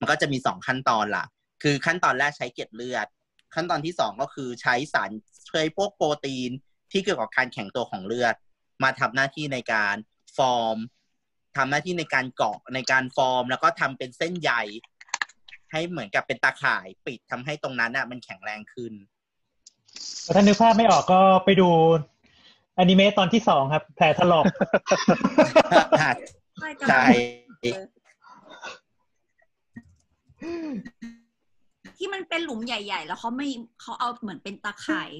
[0.00, 1.24] มันก็จะมีสองขั้นตอนล่ะ
[1.62, 3.06] คือขั้นตอนแรกใช้เกล็ดเลือด
[3.54, 5.10] ขั้นตอนที่สองก็คือใช้สาร
[5.48, 6.50] ใช้พวกโปรตีน
[6.92, 8.34] ที่เกี่ยวกับการแข็งตัวของเลือด
[8.82, 9.96] มาทำหน้าที่ในการ
[10.36, 10.78] ฟอร์ม
[11.56, 14.52] ทำหน้าที่ในการเกาะในการฟอร์ม แล้วก็ทำเป็นเส้นใย
[15.72, 18.92] ให้เหมือนกับเป็นตาข่ายปิดทำให้ตรงนั้นอะ มันแข็งแรงขึ้น
[20.34, 21.68] ถ้านึกภาพไม่ออกก็ไปดู
[22.78, 24.44] อนิเมะตอนที่สองครับ แผลถลอก
[26.90, 27.04] ใช่
[31.96, 33.48] ที่มันเป็นหลุมใหญ่ ๆ แล้วเขาไม่
[33.80, 35.10] เขาเอาเหมือนเป็นตาข่าย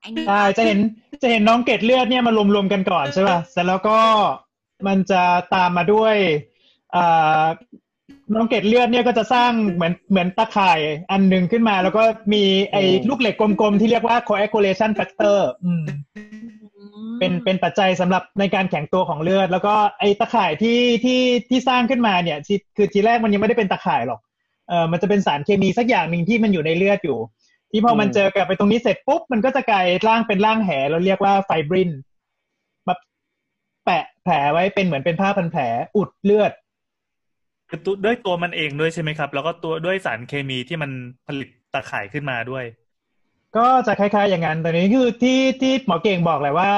[0.00, 0.78] ไอ้นี่ใช่จะเห็น
[1.22, 3.98] จะเห็นน้องเกดเลือดเนี่ยมารวมๆกันก่อนใช่ป่ะเสร็จแล้วก็
[4.86, 5.22] มันจะ
[5.54, 6.16] ตามมาด้วย
[6.96, 7.44] อ่า
[8.34, 10.80] น้องเกดเลือดเนี่ยก็จะสร้างเหมือนเหมือนตะข่าย
[11.10, 12.02] อันหนึ่งขึ้นมา แล้วก็
[12.32, 15.84] มีไอ้ลูกเหล็กกลมๆ ที่เรียกว่า coagulation factor อืม
[17.18, 24.20] เป็นเป็นปัจจัยสำหรับในการแข็งตัวของเลือด แล้วก็ไอ้ตะข่ายที่ที่ที่สร้างขึ้นมาเนี่ยที่คือทีแรกมันยังไม่ได้เป็นตะข่ายหรอก
[24.68, 27.18] เออมันจะเป็นสารเคมีสักอย่างหนึ่งที่มันอยู่ในเลือดอยู่
[27.70, 31.98] ที่พอมันเจอกับไปตรงนี้เสร็จปุ๊บมันก็จะกลายร่างเป็นร่างแหเราเรียกว่าไฟบรินมา
[33.88, 35.62] แปะแผลไว้เป็นเหมือนเป็นผ้าพันแผล
[35.96, 36.52] อุดเลือด
[37.68, 40.90] คือตัวด้วยตัวมันเองด้วยใช่ไหมครับ แล้วก็ตัวด้วยสารเคมีที่มัน
[41.26, 42.64] ผลิตตะข่ายขึ้นมาด้วย
[43.56, 46.70] ก็จะคล้าย ๆ อย่างนั้นแต่นี้คือที่ที่หมอเก่งบอกเลยว่า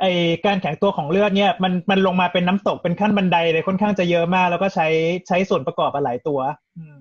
[0.00, 0.04] ไอ
[0.46, 4.86] การแข็งตัวของเลือดเนี่ยมันมันลงมาเป็นน้ำตกเป็นขั้นบันไดเลยค่อนข้างจะเยอะมาก แล้วก็ใช้
[5.28, 6.40] ใช้ส่วนประกอบหลายตัว
[6.78, 7.00] อืม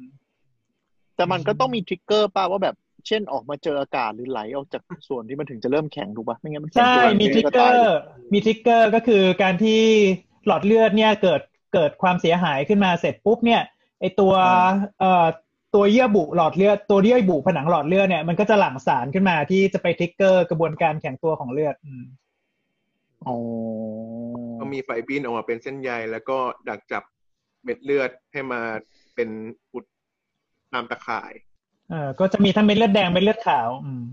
[1.15, 2.75] แต่มันก็ต้องมีทริกเกอร์ป่ะว่าแบบ
[3.07, 7.97] เช่นออกมาเจออากาศหรือไหลออกจากส่วนที่มันถึงจะเริ่มแข็งถูกป่ะไม่งั้นมันแข็งใช่ตัวมีทริกเกอร์
[8.33, 9.81] มีทริกเกอร์ก็คือการที่
[10.45, 11.41] หลอดเลือดเนี่ยเกิด
[11.73, 13.61] เกิดความเสียหายขึ้นมาเสร็จปุ๊บเนี่ย
[13.99, 14.33] ไอตัว
[14.99, 15.25] เอ่อ
[15.75, 22.05] ตัวเยื่อบุหลอดเลือดตัวเยื่อบุผนังหลอดเลือดเนี่ยมันก็จะหลั่งสารขึ้นมาที่จะไปทริกเกอร์กระบวนการแข็งตัวของเลือดอืม
[23.27, 23.35] อ๋อ
[24.59, 26.37] ก็มีไฟบินออกมาเป็นเส้นใยแล้วก็
[26.69, 27.03] ดักจับ
[27.63, 28.61] เม็ดเลือดให้มา
[29.15, 29.29] เป็น
[29.73, 29.85] อุด
[30.73, 31.33] ตามตะข่าย
[31.89, 34.03] เออก็จะมีทั้งเม็ดเลือดแดงเม็ดเลือดขาว อืม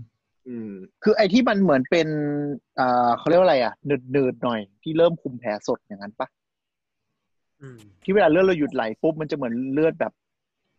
[0.47, 0.71] อืม
[1.03, 2.07] คือไอ้ที่มันเหมือนเป็น
[2.79, 6.27] อ่าเขาเรียกว่าอะไรอะเนืดๆหน่อยที่เริ่มคุมแผลสดอย่างนั้นปะ
[7.61, 10.13] อืมที่เวลาเลือดเราหยุดไหลปุ๊บมันจะเหมือนเลือดแบบ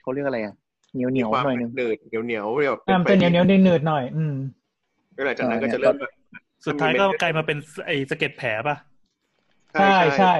[0.02, 0.54] เขาเรียกอะไรอะ
[0.94, 4.34] เหนียวเหนียวมีความหน่อยนึงเนืดเหนียวเหนียวๆแบบอ่ามันจะเหนียวเหนียวๆเนืดๆหน่อย อืม
[5.14, 6.12] แล้วหลังจากนั้นก็เออจะเริ่มแบบ
[6.66, 8.76] สุดท้ายก็กลายมาเป็นไอ้สะเก็ดแผลป่ะ
[9.72, 9.88] ใช่
[10.18, 10.34] ใช่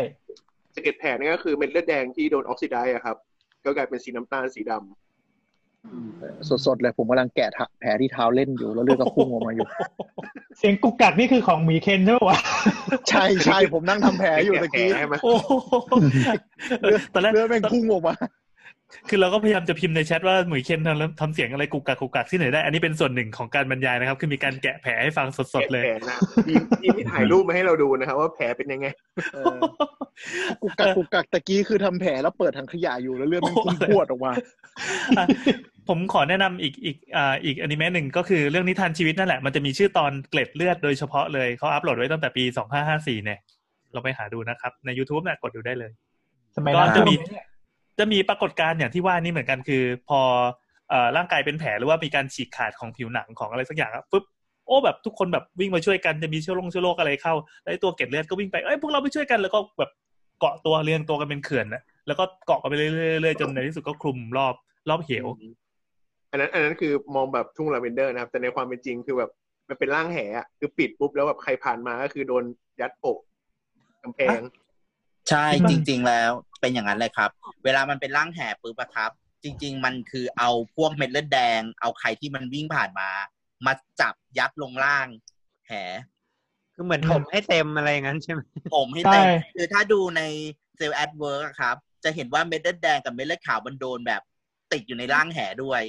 [0.75, 3.17] สะเก็ดแผลนี่ก็คือเม็ดเลือดแดงที่โดนออกซิไดซ์อะครับ
[3.65, 5.04] ก็กลายเป็นสีน้ำตาลสีดำ
[6.67, 9.67] สดๆเลยผมกำลังแกะทะแผลที่เท้าเล่นอยู่แล้วเลือดก็พุ่งออกมาอยู่
[10.59, 12.39] เสียงกุกกักนี่คือของหมีเคนใช่ไหมวะ
[13.09, 15.53] ใช่ใช่ผมนั่งทำแผลอยู่ตะกี้ใช่ไหมโอ้โห
[16.83, 18.15] เออตอนแรกเลือดแม่งพุ่งออกมา
[19.09, 28.87] คือเราก็พยายามจะพิมพ์ในแชทว่าหมวยเคนทำทำเสียงอะไรกุกกักกุกกักที่ไหนได้ อันนี้เป็นส่วนหนึ่งของการบรรยายนะครับ คือมีการแกะแผลให้ฟังสดๆเลยแผลนะทีมทีมที่ถ่ายรูปมาให้เราดูนะครับ ว่าแผลเป็นยังไง
[29.35, 29.59] เออ
[30.63, 34.33] กุกกักกุกกักตะกี้คือทำแผลแล้วเปิดถังขยะอยู่แล้วเลือดมันพุ่งพรวดออกมา
[35.19, 35.27] อะ
[35.89, 42.45] ผมขอแนะนำอีกอีกอ่าอีกอนิเมะหนึ่งก็คือเรื่องนิทานชีวิตนั่นแหละ มันจะมีชื่อตอนเกล็ดเลือดโดยเฉพาะเลยเขาอัปโหลดไว้ตั้งแต่ปี
[42.85, 43.39] 2554เนี่ย
[43.93, 45.93] เราไปหาดูนะครับ ใน YouTube เนี่ยกดดูได้เลย
[46.57, 47.15] สมัยก็นั้นจะมี
[47.99, 50.21] จะมีปรากฏการณ์อย่างที่ว่านี่เหมือนกันคือพอ
[50.91, 54.25] เอ่อร่างกายเป็นแผลหรือว่ามีการฉีกขาดของผิวหนังของอะไรสักอย่างอะปุ๊บ
[54.67, 59.91] โอ้แบบทุกคนแบบวิ่งมาช่วยกันจะมีเชื้อโรคเชื้อโรคอะไรเข้าแล้วไอ้ตัวเกล็ดเลือดก็วิ่งไปเอ้ยพวกเราไปช่วยกันแล้วก็แบบ
[60.41, 64.55] เกาะตัวเรียงตัวกันเป็นเขื่อนนะแล้วก็เกาะกันไปเรื่อยๆจนในที่สุดก็คลุมรอบ
[64.89, 65.27] รอบเหว
[66.31, 69.31] อันนั้นอันนั้นคือมองแบบทุ่งลาเวนเดอร์นะครับ แต่ในความเป็นจริงคือแบบ
[69.69, 72.45] มันเป็นร่างแหอะคือปิดปุ๊บแล้วแบบใครผ่านมาก็คือโดน
[72.81, 73.19] ยัดโปะ
[74.03, 74.41] กำแพง
[75.31, 76.31] ใช่จริง ๆ แล้ว
[76.61, 77.31] เป็นอย่างนั้นเลยครับ
[77.65, 79.11] เวลามันเป็นร่างแห่ปุ๊บอะครับ
[79.45, 83.11] จริง ๆ มันคือเอาพวกเม็ดเลือดแดง เอาใครที่มันวิ่งผ่านมา
[83.67, 85.07] มาจับยัดลงล่าง
[85.69, 85.73] แห
[86.75, 88.41] คือเหมือนถมให้เต็มอะไรอย่างนั้นใช่ไหม
[88.75, 89.25] ผมให้เต็ม
[89.57, 90.23] คือถ้าดูใน
[90.77, 94.23] เซลล์แอดเวิร์กครับ จะเห็นว่าเม็ดเลือดแดงกับเม็ดเลือดขาวมันโดนแบบ
[94.73, 95.83] ติดอยู่ในร่างแหด้วย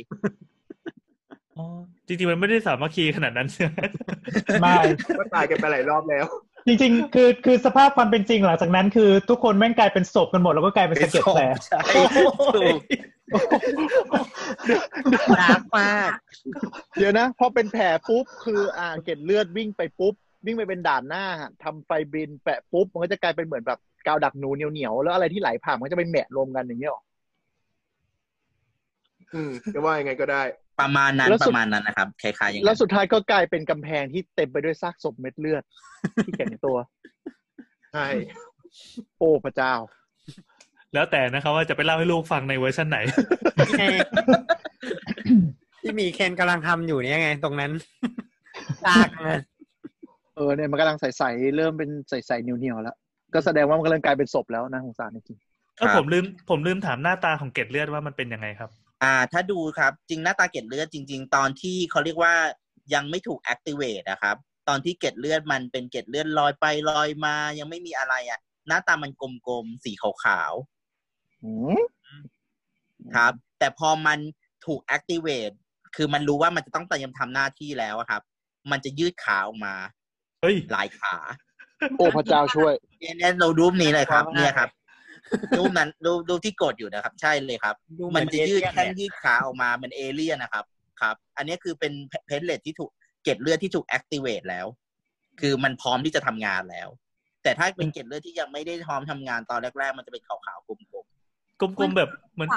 [1.57, 1.65] อ๋อ
[2.07, 3.77] จริงๆมันไม่ได้สามัคคีขนาดนั้นใช่ไหม
[4.61, 4.75] ไม่
[5.19, 6.25] ก็ตายกันไปหลายรอบแล้ว
[6.67, 11.79] จริง ๆ คือคือสภาพความเป็นจริงหลังจากนั้นคือทุกคนแม่งกลายเป็นศพกันหมด แล้วก็กลายเป็นสะเก็ดแผลใช่
[12.55, 12.79] ถูก
[15.39, 16.11] dark มาก
[16.97, 20.13] เดี๋ยวนะพอเป็นแผลปุ๊บ คืออ่าเกล็ดเลือดวิ่งไปปุ๊บ
[20.45, 21.25] วิ่งไปเป็นด่านหน้า
[21.63, 27.01] ทำไฟบินแปะปุ๊บ มันก็จะกลายเป็นเหมือนแบบกาวดักหนูเหนียวๆแล้วอะไรที่ไหลผ่านมันก็จะไปแหมะรวมกันอย่างเงี้ยหรอ
[29.33, 30.43] อืมจะว่ายังไงก็ได้
[30.79, 35.63] ประมาณนั้นแล้วปสุดระมาณนั้นนะครับคล้ายๆอย่างแล้นั้วนสุดท้ายก็กลายเป็นกำแพงที่เต็มไปด้วยซากศพเม็ดเลือด
[36.25, 36.77] ที่แข็งตัว
[37.93, 38.07] ใช่
[39.17, 39.73] โอ้พระเจ้า
[40.93, 42.99] แล้วแต่นะครับว่าจะไปเล่าให้ลูกฟังในเวอร์ชันไหน
[43.79, 43.85] ไง
[45.81, 47.71] ที่มีเคนกำลังทำอยู่เนี่ยไง ตรงนั้น
[48.85, 49.39] ซากเลย
[50.35, 52.95] เออเนี่ยมันกำลังใสๆเริ่มเป็นใสๆเหนียวๆแล้ว
[53.33, 55.37] ก็แสดงว่ามันกำลังกลายเป็นศพแล้วนะสงสารจริง
[55.77, 58.69] เออผมลืมผมลืมถามหน้าตาของเกล็ดเลือดว่ามันเป็นยังไงครับ
[59.05, 62.33] อ่า ถ้าดูครับ จริงหน้าตาเกล็ดเลือดจริง ๆ ตอนที่เขาเรียกว่า
[62.93, 64.35] ยังไม่ถูก activate นะครับ
[64.67, 71.49] ตอนที่เกล็ดเลือดมันเป็นเกล็ดเลือดลอยไปลอยมา ยังไม่มีอะไรอะ หน้าตามันกลมๆ สีขาวๆอื
[71.79, 74.19] มๆครับ แต่พอมัน
[74.65, 75.55] ถูก activate
[75.95, 78.21] คือมันรู้ว่ามันจะต้องเตรียมทำหน้าที่แล้วอะครับ
[78.71, 79.75] มันจะยืดขาออกมา
[80.41, 81.15] เฮ้ย หลายขา
[81.97, 84.69] โอ้พระเจ้าช่วย เนี่ยเนี่ยเรารูปนี้เลยครับ เนี่ยครับ
[85.57, 90.65] รูปนั้นรูปรูปที่กดอยู่นะครับ ใช่เลยครับดูเหมันอจะยืดเอแค่เลี่นยืดขาออกมาเป็นเอเลี่ยนนะครับ
[91.01, 91.93] ครับ อันนี้คือเป็น
[92.25, 92.91] เพนเลตที่ถูก
[93.23, 94.65] เกล็ดเลือดที่ถูก activate แล้ว
[95.39, 96.89] คือมันพร้อมที่จะทำงานแล้ว
[97.43, 100.79] แต่ถ้าเป็นเกล็ดเลือดที่ยังไม่ได้พร้อมทำงานตอนแรกๆ มันจะเป็นขาวๆกลม
[101.79, 102.49] กลมๆแบบเหมือน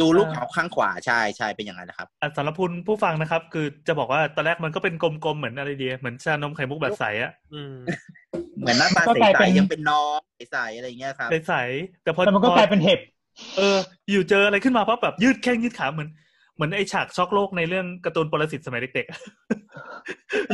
[0.00, 7.74] ขวาๆดูรูปขาวข้างขวาใช่ใช่เป็นอย่างนั้นนะครับอะสำหรับคุณผู้ฟังนะครับ คือจะบอกว่าตอนแรกมันก็เป็นกลมๆเหมือนอะไรดีเหมือนชานมไข่มุกแบบใสอะอืม
[8.60, 10.18] เหมือนหน้าตาก็ใกลายสเป็นๆยังเป็นน้อง
[10.52, 13.00] ใสๆอะไรอย่างเงี้ยครับใสๆแต่พอแต่มันก็พอกลายเป็นเห็บ
[13.56, 13.78] เออ
[14.10, 16.08] อยู่เจออะไรขึ้นมาปั๊บแบบยืดแข้งยืดขาเหมือน
[16.54, 19.20] เหมือนไอฉากช็อกโลกในเรื่องการ์ตูนปรสิตสมัยเด็กๆอะ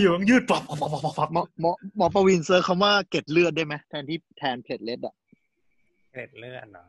[0.00, 5.14] อยู่มันยืดปับปับปับปับปับหมอหมอหมอประวิน search คำว่าเกล็ดเลือดได้ไหมแทนที่แทน platelet อะ
[6.12, 6.84] เกล็ดเลือดเหรอ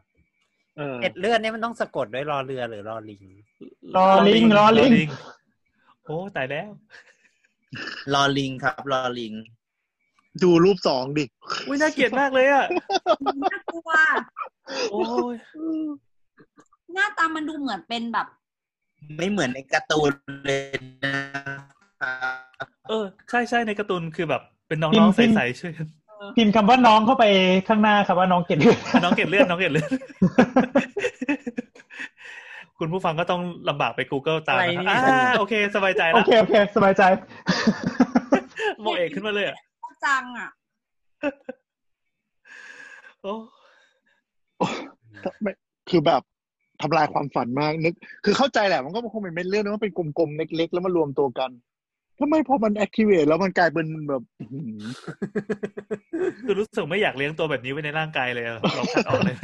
[0.78, 3.24] เออเกล็ดเลือดเนี่ยมันต้องสะกดด้วยรอเรือหรือรอลิง
[3.96, 5.08] รอลิงรอลิง
[6.06, 6.70] โอ้ตายแล้ว
[8.14, 9.34] รอลิงครับรอลิง
[10.44, 11.26] ดูรูปสองดิ
[11.68, 12.66] อุ้ยน่าเกลียดมากเลยอะ
[13.52, 13.90] น่ากลัว
[14.92, 15.02] โอ้
[15.34, 15.36] ย
[16.94, 18.28] หน้าตามันดูเหมือนเป็นแบบ
[19.18, 20.12] ไม่เหมือนในการ์ตูน
[20.46, 20.60] เลย
[21.04, 21.14] นะ
[22.02, 25.88] ครับเออ ใช่ใช่ในการ์ตูนคือแบบ เป็นน้พิมองพ์ๆพิมพ์ใสๆช่วยกัน
[26.38, 27.26] พิมพ์คำว่าน้องเข้าไป
[27.68, 29.90] ข้างหน้าครับว่าน้องเก็บเลือดน้องเกลียดเลือดน้องเกลียดเลือด
[32.80, 37.04] คุณผู้ฟังก็ต้องลำบากไป Google ตามนะครับอะไรเนี่ยอ่าโอเค สบายใจโอแล้วเคโอเค สบายใจ
[38.82, 39.58] โมเอกขึ้นมาเลยอะ
[40.06, 40.50] จังอะ
[43.22, 43.34] โอ้
[45.42, 45.52] ไม่
[45.90, 46.22] คือแบบ
[46.82, 47.94] ทำลายความฝันมากนึก
[48.26, 51.52] คือเข้าใจแหละมันก็คงเป็นเม็ดเลือดนะมันเป็นกลมๆเล็ก ๆ แล้วมารวมตัวกัน
[52.20, 54.84] ทำไมพอมัน activate แล้วมันกลายเป็นแบบอื้อหือ
[56.46, 59.36] คือรู้สึกไม่อยากเลี้ยงตัวแบบนี้ไว้ในร่างกายเลยอะเราคัดออกเลย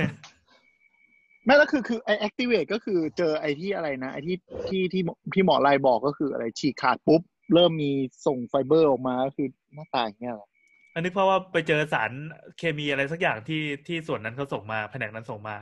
[1.46, 4.38] ไม่แล้วคือคือไอ activate ก็คือเจอไอที่อะไรนะ ไอที่
[4.68, 5.02] ที่ที่
[5.34, 7.22] ที่หมอไลบอกก็คืออะไรฉีกขาดปุ๊บ
[7.54, 7.92] เริ่มมี
[8.26, 10.48] ส่งไฟเบอร์ออกมาก็คือหน้าตาอย่างเงี้ยเหรอ
[10.94, 12.12] อันนี้เพราะว่าไปเจอสาร
[12.58, 15.56] เคมีอะไรสักอย่างที่ที่ส่วนนั้นเขาส่งมาแผนกนั้นส่งมา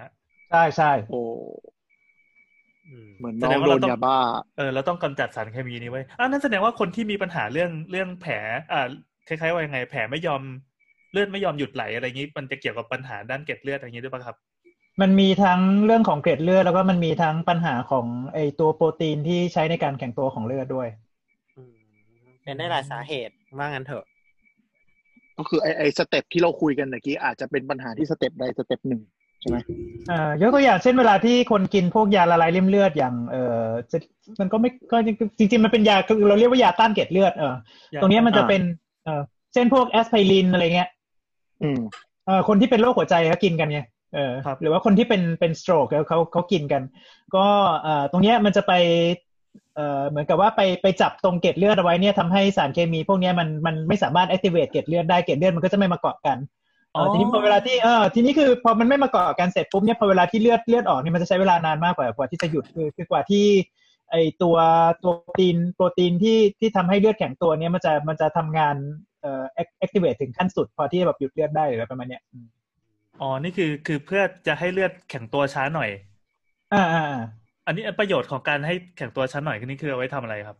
[0.49, 1.23] ใช่ใช่โอ้อื
[1.75, 1.78] ม
[3.19, 4.17] เหมือนแสน้ดองงว่าโดเรานต้องยาบ้า
[4.57, 8.33] เออเราต้องกำจัดสารเคมีนี้ไว้อ่านั่นแสดงว่าคนที่มีปัญหาเรื่องเรื่องแผล
[8.71, 8.87] อ่า
[9.27, 10.41] คล้ายๆว่ายังไง แผลไม่ยอม
[11.13, 14.35] เลือดไม่ยอมหยุดไหลอะไรอย่างนี้ มันจะเกี่ยวกับปัญหาด้านเกล็ดเลือดอะไรอย่างนี้ด้วยป่ะครับ
[15.01, 20.87] มันมีทั้งเรื่องของเกล็ดเลือดแล้วก็มันมีทั้งปัญหาของไอตัวโปรตีนที่ใช้ในการแข็งตัวของเลือดด้วย
[21.57, 21.73] อืม
[22.43, 24.05] เป็นได้หลายสาเหตุว่างั้นเถอะ
[25.37, 29.01] ก็คือไอไอ step ที่เราคุยกันเมื่อกี้อาจจะเป็นปัญหาที่ step ใด step หนึ่ง
[29.41, 29.57] ใช่ไหม
[30.07, 33.97] เอ่อยกตัวอย่างเช่นเวลาที่คนกินพวกยาละลายลิ่มเลือดอย่างเออจะ
[34.39, 34.97] มันก็ไม่ก็
[35.37, 37.55] จริงๆมันเป็นยาคือเราเรียกว่ายาต้านเกล็ดเลือดเออ
[38.01, 38.61] ตรงเนี้ยมันจะเป็น
[39.05, 39.21] เออ
[39.53, 40.89] เช่นพวกแอสไพรินอะไรเงี้ย
[41.63, 41.79] อืม
[42.25, 43.81] เออคนที่เป็นโรคหัวใจเขากินกันไง
[44.15, 46.81] เออครับหรือว่าคนที่เป็นเป็น stroke เขาเขาเขากินกัน
[47.35, 47.45] ก็
[47.81, 48.73] เอ่อตรงเนี้ยมันจะไป
[49.75, 56.58] เอ่อเหมือนกับว่าไปไปจับตรงเกล็ดเลือดเอาไว้เนี่ยทำให้สารเคมีพวกเนี้ยมันมันไม่สามารถ activate เกล็ดเลือดได้เกล็ดเลือดมันก็จะไม่มาเกาะกันเออ
[57.11, 63.45] ทีนี้พอเวลาที่เออทีนี้คือพอมันไม่มาเกาะกันเสร็จปุ๊บเนี่ยพอเวลาที่เลือดเลือดออกเนี่ยมันจะใช้เวลานานมากกว่ากว่าที่จะหยุดคือคือกว่าที่
[64.11, 64.57] ไอตัว
[65.03, 68.75] ตัวโปรตีนโปรตีนที่ที่ทำให้เลือดแข็งตัวเนี่ยมันจะมันจะทำงาน
[69.21, 69.43] เอ่อ
[69.83, 72.47] activate ถึงขั้นสุด พอที่แบบหยุดเลือดได้หรืออะไรประมาณเนี้ยอืม
[73.21, 75.89] อ๋อนี่คือคือเพื่อจะให้เลือดแข็งตัวช้าหน่อย
[76.73, 77.21] อ่าอ่าอ่า
[77.67, 80.57] อันนี้ประโยชน์ของการให้แข็งตัวช้าหน่อยนี่คือเอาไว้ทำอะไรครับ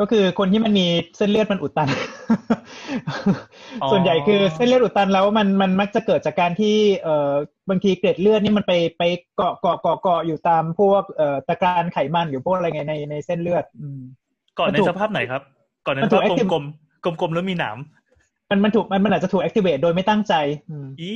[0.00, 0.86] ก็คือคนที่มันมี
[1.16, 1.88] เส้นเลือดมันอุดตัน
[3.82, 7.32] อ๋อส่วนใหญ่คือเส้นเลือดอุดตันแล้วมันมันมักจะเกิดจากการที่เอ่อ
[7.70, 9.02] บางทีเกล็ดเลือดนี่มันไปไป
[9.36, 14.00] เกาะเกาะเกาะเกาะอยู่ตามพวกเอ่อตะกรานไขมันหรือพวกอะไรไงในในเส้นเลือดอืม
[14.58, 15.42] ก่อนมันในถูกสภาพไหนครับ
[15.86, 17.78] ก่อนในมัสนถูภากพ active กลมๆกลมๆแล้วมีหนาม
[18.50, 20.34] มันมันถูกมันมันอาจจะถูก activate โดยไม่ตั้งใจ
[20.70, 21.10] อืมอี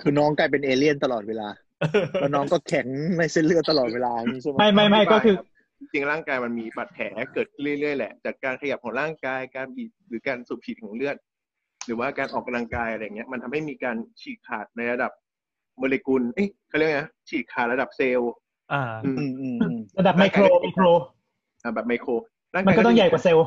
[0.00, 1.48] คือน้องกลายเป็นเอเลี่ยนตลอดเวลา
[2.20, 2.86] แล้วน้องก็แข็ง
[3.18, 5.34] ในเส้นเลือดตลอดเวลาอย่างนี้ใช่ไหมไม่ไม่ไม่ก็คือ
[5.80, 7.04] จริงๆร่างกายมันมีบาดแผล
[7.34, 11.16] เกิดขึ้นเรื่อยๆแหละจากการขยับของร่างกายการบีบหรือการสูบฉีดของเลือด
[11.86, 15.12] หรือว่าการออกกำลังกายอะไรเงี้ย มันทำให้มีการฉีกขาดในระดับ
[15.78, 18.32] โมเลกุลเอ๊ะเขาเรียกไงนะฉีกขาดระดับเซลล์
[18.72, 20.84] อ่าอืมอืมอืมอืมระดับไมโครไมโคร
[21.62, 22.10] อ่าแบบไมโคร
[22.54, 23.46] ร่างมันกายก็ต้องใหญ่กว่าเซลล์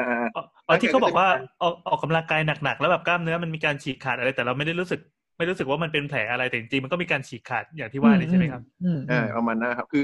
[0.00, 1.28] อ่าอ๋ออ๋อที่เขาบอกว่า
[1.62, 5.00] ออกออกกำลังกายหนักๆแล้วแบบกล้ามเนื้อมันมีการฉีกขาดอะไรแต่เราไม่ได้รู้สึก
[5.38, 10.02] ไม่รู้สึกว่ามันเป็นแผลอะไรแต่จริงๆมันก็มีการฉีกขาดอย่างที่ว่านี่ใช่ไหมครับอืมอือ่ามประมาณนั้นครับ คือ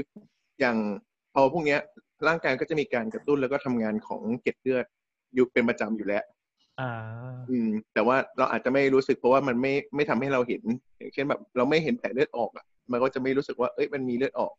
[0.59, 1.06] อย่างพ
[1.41, 1.79] อพวกเนี้ย
[2.27, 4.85] ร่างกายก็จะมีการกระตุ้นแล้วก็ทำงานของเกล็ดเลือด
[5.33, 6.23] อยู่เป็นประจำอยู่แล้ว
[6.79, 6.91] อ่า
[7.49, 10.63] อืม แต่ว่าเราอาจจะไม่รู้สึกเพราะว่ามันไม่ไม่ทำให้เราเห็น
[10.97, 14.53] อย่างเช่นแบบ เราไม่เห็นแผลเลือดออกอะ มันก็จะไม่รู้สึกว่าเอ้ยมันมีเลือดออก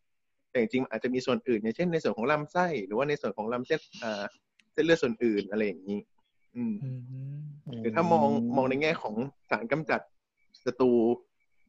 [0.51, 4.23] แต่จริงๆมันอาจจะมีส่วนอื่นอย่างเช่นในส่วนของลำไส้หรือว่าในส่วนของลำเส้นอ่า
[4.73, 5.99] เส้นเลือดส่วนอื่นอะไรอย่างนี้
[6.55, 9.15] อืมอืมหรือถ้ามองมองในแง่ของ
[9.49, 10.01] สารกำจัด
[10.65, 10.91] ศัตรู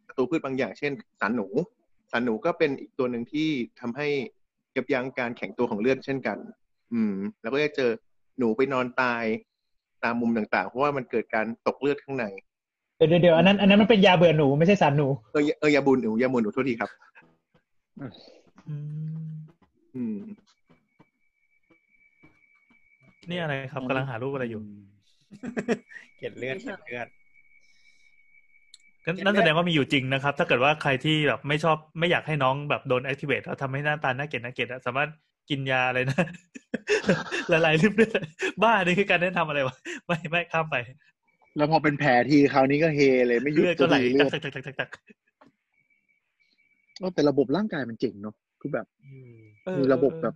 [0.07, 1.47] ศัตรูพืชบางอย่าง เช่น สารหนู
[2.11, 3.49] สารหนูก็เป็นอีกตัวหนึ่งที่
[3.81, 4.09] ทำให้
[4.77, 6.39] ยับยั้งการแข็งตัวของเลือดเช่นกัน
[6.93, 7.91] อืม แล้วก็จะเจอ
[8.39, 9.25] หนูไปนอนตาย
[10.05, 12.25] ตามมุมต่างๆ เพราะว่ามันเกิดการตกเลือดข้างใน
[12.97, 16.91] เดี๋ยวเดี๋ยวเดี๋ยวอันนั้นอันนั้นมันเป็นยาเบื่อหนูไม่ใช่สารหนู เออเออยาบุญหนูยาบุญหนูโทษทีครับ
[17.99, 18.13] อืม
[19.97, 20.17] อืม
[23.31, 24.61] นี่อะไรครับกำลังหารูปอะไรอยู่
[26.19, 27.20] เกล็ดเลือดเกล็ดเลือดก็
[29.24, 35.09] นั่นแสดงว่ามีอยู่จริงนะครับ ถ้าเกิดว่าใครที่แบบไม่ชอบไม่อยากให้น้องแบบโดน activate แล้วทำให้หน้าตาน่าเกลียดน่าเกลียดอะสามารถ
[35.51, 36.24] กินยาอะไรนะ
[37.51, 38.20] ละลายริ่มเลือด
[38.62, 39.77] บ้านี่คือการแนะนำอะไรวะ
[40.07, 40.77] ไม่ไม่ข้ามไป
[41.57, 44.91] แล้วพอเป็นแผลทีคราวนี้ก็เฮเลยไม่หยุดเลือดก็ไหลเลือดตักตักตักตักตัก
[46.99, 48.87] เออแต่ระบบร่างกายมันเจ๋งเนาะคือแบบ
[49.65, 50.35] เออมีระบบแบบ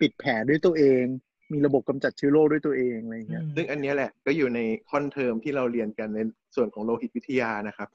[0.00, 1.04] ปิดแผลด้วยตัวเอง
[1.52, 4.60] มีระบบกำจัดเชื้อโรคด้วยตัวเองอะไรอย่างเงี้ยซึ่งอันเนี้ยแหละ ก็อยู่ใน
[4.90, 6.18] คอนเทอมที่เราเรียนกันใน
[6.56, 7.88] ส่วนของโลหิตวิทยานะครับ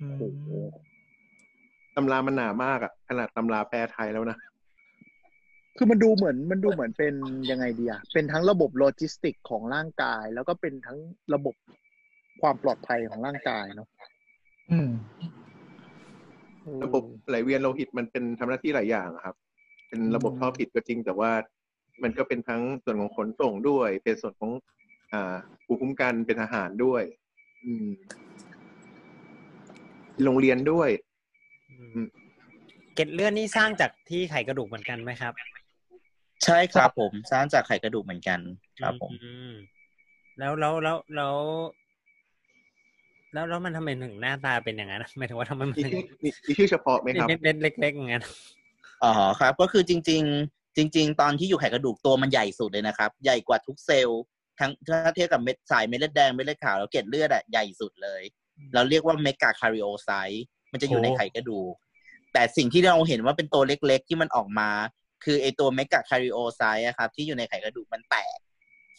[0.00, 0.46] อืมโอ้โห
[1.96, 4.38] ตำรามันหนามากอะขนาดตำราแปลไทยแล้วนะ
[5.76, 7.14] คือมันดูเหมือนมันดูเหมือนเป็น
[7.50, 10.98] ยังไงดีอะเป็นทั้งระบบโลจิสติกของร่างกาย แล้วก็เป็นทั้ง
[11.34, 11.54] ระบบ
[12.40, 13.88] ความปลอดภัยของร่างกายเนาะ
[14.70, 14.90] อืม
[16.84, 19.36] ระบบไหลเวียนโลหิตมันเป็นทำหน้าที่หลายอย่างอะครับ
[19.88, 21.30] เป็นระบบท่อผิดก็จริง แต่ว่า
[22.02, 24.50] มันก็เป็นทั้งส่วนของขนส่งด้วย เป็นส่วนของ
[25.12, 27.02] อ่าภูมิคุ้มกันเป็นทหารด้วย
[27.64, 27.88] อืม
[30.24, 30.88] โรงเรียนด้วย
[32.94, 35.32] เกล็ดเลือดนี่สร้างจากที่ไขกระดูกเหมือนกันไหมครับ
[36.44, 38.40] ใช่ครับผม สร้างจากไขกระดูกเหมือนกัน
[38.80, 39.50] ครับผมอืม
[40.38, 41.36] แล้วแล้วแล้วแล้ว
[43.32, 48.24] แล้วแล้วมันทำไมถึงหน้าตาเป็นอย่างนั้นหมายถึงว่าทำไมมันมีถึงชื่อมีมีชื่อเฉพาะไหมครับเม็ดๆเล็กๆอย่างนั้น
[49.02, 54.22] อ๋อครับ ก็คือจริง ๆ จริง ๆ ตอนที่อยู่ไขกระดูกตัวมันใหญ่สุดเลยนะครับ ใหญ่กว่าทุกเซลล์
[54.60, 58.22] ทั้งถ้าเทียบกับเม็ดสายเม็ดเลือดแดงเม็ดเลือดขาวแล้วเกล็ดเลือดอะใหญ่สุดเลย
[58.74, 61.74] เราเรียกว่า megakaryocyte มันจะอยู่ในไขกระดูก
[62.32, 64.70] แต่สิ่งที่เราเห็นว่าเป็นตัวเล็ก ๆ ที่มันออกมา
[65.24, 68.38] คือไอตัว megakaryocyte อะครับ ที่อยู่ในไขกระดูกมันแตก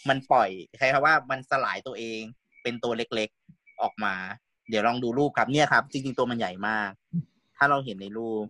[0.10, 2.22] มันปล่อยคล้ายครับว่ามันสลายตัวเอง
[2.64, 4.16] เป็นตัวเล็กๆออกมา
[4.70, 6.92] เดี๋ยวลองดูรูปครับเนี่ยครับ จริงๆตัวมันใหญ่มาก
[7.58, 8.46] ถ้าเราเห็นในรูป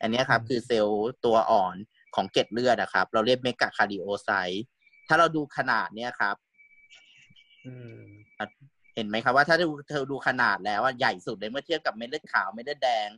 [0.00, 1.76] อันเนี้ยครับ คือเซลล์ตัวอ่อน
[2.16, 4.64] ของเกล็ดเลือดอะครับ เราเรียก megakaryocyte
[5.08, 6.36] ถ้าเราดูขนาดเนี่ยครับ
[7.64, 8.00] อืม
[8.94, 13.08] เห็นไหมครับว่าถ้าดูเธอดูขนาดแล้วว่าใหญ่สุดเลยเมื่อเทียบกับเม็ดเลือดขาวเม็ดเลือดแดง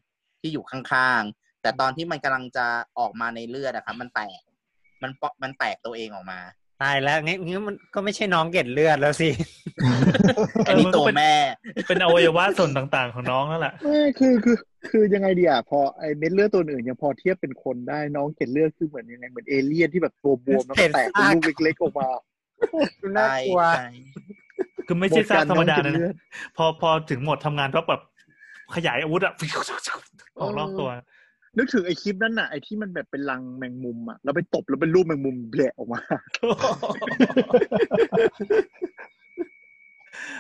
[0.41, 2.67] ที่อยู่ข้างๆ แต่ตอนที่มันกำลังจะ
[2.99, 4.41] ออกมาในเลือดอะครับมันแตก
[5.03, 6.41] มันเปาะมันแตกตัวเองออกมา
[6.83, 9.29] ตายแล้วงี้งี้มันก็ไม่ใช่น้องเกล็ดเลือดแล้วสิ
[10.69, 11.33] อันนี้ตัวแม่
[11.87, 14.57] เป็นอวัยวะส่วนต่างๆของน้องนั่นแหละไม่คือคือ
[14.91, 22.09] คือยังไงดีอะพอไอเม็ดเลือดตัวอื่นยังพอเทียบเป็นคนได้น้องเกล็ดเลือดคือเหมือนยังไงเหมือนเอเลี่ยนที่แบบตัวบวมแล้วก็แตกเป็นลูกเล็กๆออกมา
[23.03, 23.89] ดูน่ากลัวใช่
[24.87, 26.15] คือไม่ใช่ซากธรรมดาหมดการน้องเกล็นะดเลือด
[26.57, 28.01] พอพอถึงหมดทำงานก็แบบ
[28.75, 29.33] ขยายอาวุธอะ
[30.41, 30.89] ออกรอบตัว
[31.59, 36.01] นึกถึงไอคลิปนั้นน่ะไอที่มันแบบเป็นรังแมงมุมอะแล้วไปตบแล้วเป็นรูปแมงมุมแผลออกมา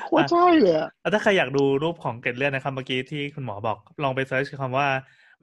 [0.07, 4.89] โคตรใช่เลยอะอะถ้าใครอยากดูรูปของเกล็ดเลือดนะครับเมื่อกี้ที่คุณหมอบอก ลองไปเซิร์ชคำว่า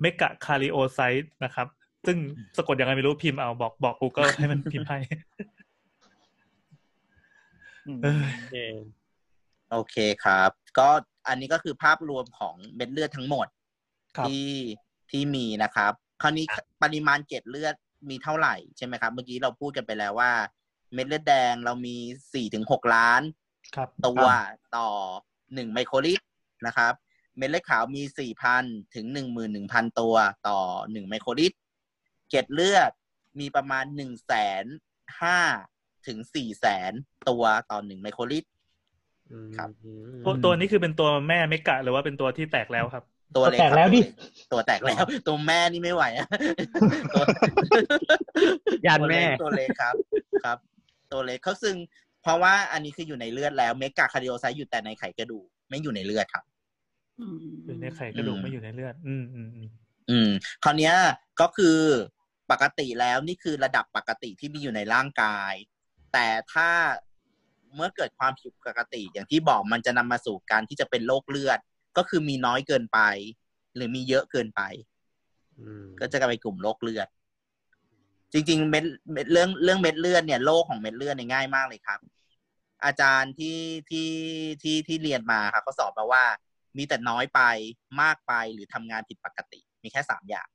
[0.01, 1.67] เมกะคาริโอไซต์นะครับ
[2.07, 2.17] ซึ่ง
[2.57, 4.97] สะกดยังไงไม่รู้พิมพ์เอาบอกบอก Google ให้มันพิมพ์ให้
[8.03, 8.55] เออโอเค
[9.71, 10.87] โอเคครับ ก็
[11.27, 13.47] อันนี้ก็คือภาพรวมของเม็ดเลือดทั้งหมด
[14.17, 14.45] ครับที่
[15.11, 16.45] ที่มีนะครับ คราวนี้
[16.83, 17.75] ปริมาณเกล็ดเลือด
[18.09, 20.31] มีเท่าไหร่ใช่ไหมครับ เมื่อกี้เราพูดกันไปแล้วว่า
[20.93, 21.95] เม็ดเลือดแดงเรามี
[22.33, 23.21] สี่ถึงหกล้าน
[23.75, 24.25] ครับตัว
[24.77, 24.89] ต่อ
[25.53, 26.25] หนึ่งไมโครลิตร
[26.67, 26.93] นะครับ
[27.37, 28.63] เม็ดเลือดขาวมีสี่พัน
[28.95, 30.15] ถึงหนึ่งหมื่นหนึ่งพันตัว
[30.47, 30.59] ต่อ
[30.91, 31.57] หนึ่งไมโครลิตร
[32.29, 32.91] เกล็ดเลือด
[33.39, 34.33] มีประมาณหนึ่งแส
[34.63, 34.65] น
[35.21, 35.39] ห้า
[36.07, 36.93] ถึงสี่แสน
[37.29, 38.49] ตัวต่อหนึ่งไมโครลิตร
[39.57, 39.69] ครับ
[40.25, 43.03] ตัวตัวนี้คือเป็นตัวแม่ mega หรือว่าเป็นตัวที่แตกแล้วครับ
[43.35, 44.01] ตัวเล็กแตกแล้วดิ
[44.51, 46.27] ตัวแตกแล้ว ตัวแม่นี่ไม่ไหวอะ
[47.13, 47.23] ตัว
[48.85, 49.95] ยานแม่ตัวเล็กครับ
[50.45, 50.57] ครับ
[51.11, 51.75] ตัวเล็กเขาซึ่ง
[52.21, 56.43] เพราะว่าอันนี้คืออยู่ในเลือดแล้ว megakaryocyte อยู่แต่ในไขกระดูกไม่อยู่ในเลือดครับ
[57.19, 59.69] อืมอยู่ในไข่กระดูกอืมไม่อยู่ในเลือดอืมอืมอืม
[60.09, 60.29] อืม
[60.63, 60.95] คราวเนี้ย
[61.41, 61.77] ก็คือ
[62.51, 65.53] ปกติแล้วนี่คือระดับปกติที่มีอยู่ในร่างกาย
[66.13, 66.69] แต่ถ้า
[67.75, 71.59] เมื่อเกิดความผิดปกติ อย่างที่บอกมันจะนำมาสู่การที่จะเป็นโรคเลือด
[71.97, 72.99] ก็คือมีน้อยเกินไป
[73.75, 74.61] หรือมีเยอะเกินไป
[75.99, 77.07] ก็จะกลายเป็นกลุ่มโรคเลือด
[78.33, 81.99] จริง ๆ เม็ดเม็ดเรื่องเรื่องเม็ดเลือดเนี่ยโรคของเม็ดเลือดเนี่ยง่ายมากเลยครับ
[82.85, 83.59] อาจารย์ที่
[83.89, 84.09] ที่
[84.61, 86.23] ที่ที่เรียนมาครับเขาสอนมาว่า
[86.77, 87.41] มีแต่น้อยไป
[88.01, 90.47] มากไปหรือทำงานผิดปกติ มีแค่สามอย่าง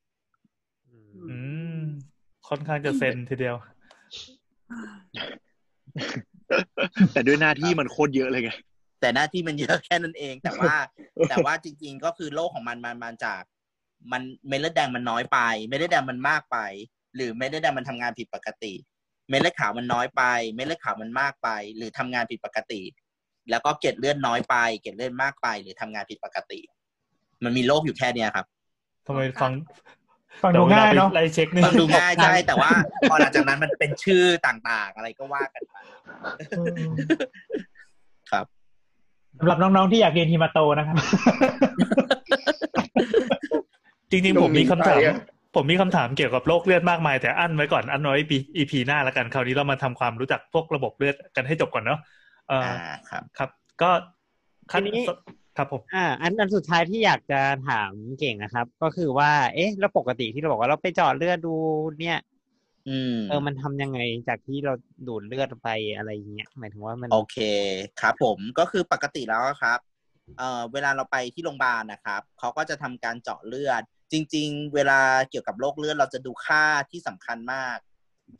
[1.30, 1.36] อื
[1.78, 1.80] ม
[2.48, 3.56] ค่อนข้างจะเซนทีเดียว
[7.12, 8.50] แต่ด้วยหน้าที่มันโคตรเยอะเลยไง
[9.00, 10.74] แต่หน้าที่มันเยอะแค่นั้นเอง แต่ว่า
[11.28, 13.42] แต่ว่าจริง ๆ ก็คือโรคของมันมันมาจาก
[14.12, 16.58] มันเม็ดเลือดแดงมันน้อยไป เม็ดเลือดแดงมันมากไป
[17.16, 18.72] หรือเม็ดเลือดแดงมันทำงานผิดปกติ
[19.28, 20.22] เม็ดเลือดขาวมันน้อยไป
[20.54, 22.82] เม็ดเลือดขาวมันมากไป หรือทำงานผิดปกติ
[23.50, 26.60] แล้วก็เกล็ดเลือดน้อยไป เกล็ดเลือดมากไป หรือทำงานผิดปกติ
[27.44, 28.46] มันมีโรคอยู่แค่เนี้ยครับ
[29.06, 29.52] ทำไมฟัง
[30.42, 32.70] ฟังดูง่ายเนาะไล่เช็คนี่ฟังดูง่ายใช่แต่ว่า
[33.10, 35.76] พอหลังจากนั้นมันเป็นชื่อต่างๆ อะไรก็ว่ากันไป
[36.58, 37.69] อืมครับ
[39.40, 40.96] สำหรับน้องๆที่อยากเรียนฮิมาโตนะครับ
[44.10, 45.16] จริงๆผมมีคำถามลงไปอะ
[45.56, 51.98] ผมมีคำถามเกี่ยวกับโรคเลือดมากมาย แต่อั้นไว้ก่อนอั้นไว้ปี EP หน้าแล้วกันคราวนี้เรามาทำความรู้จักพวกระบบเลือดกันให้จบก่อนเนาะ
[52.48, 53.50] เอ่ออ่าครับครับ
[53.82, 53.90] ก็
[54.70, 55.06] ขั้นทีนี้
[55.56, 61.54] ครับผมอ่าอันอันสุดท้ายที่อยากจะถามเก่งนะครับ ก็คือว่า เอ๊ะ แล้วปกติที่เราบอกว่าเราไปเจาะเลือดดู
[62.00, 62.39] เนี่ยอืม
[63.28, 64.74] เออมันทำยังไงจากที่เรา
[65.08, 67.36] ดูดเลือดไปอะไรอย่างเงี้ยหมายถึงว่ามันโอเค
[68.00, 69.78] ครับ ผมก็คือปกติแล้วครับ
[70.38, 73.82] เอ่อเวลาเราไปที่โรงพยาบาลนะครับเขาก็จะทำการเจาะเลือด
[74.12, 75.00] จริง ๆ เวลา
[75.30, 77.76] เกี่ยวกับโรคเลือดเราจะดูค่าที่สำคัญมาก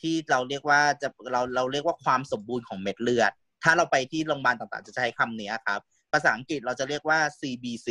[0.01, 5.81] ที่เราเรียกว่าจะเราเราเรียกว่าความสมบูรณ์ของเม็ดเลือด ถ้าเราไปที่โรงพยาบาลต่างๆ จะใช้คำเนี้ยครับ
[6.13, 7.89] ภาษาอังกฤษเราจะเรียกว่า CBC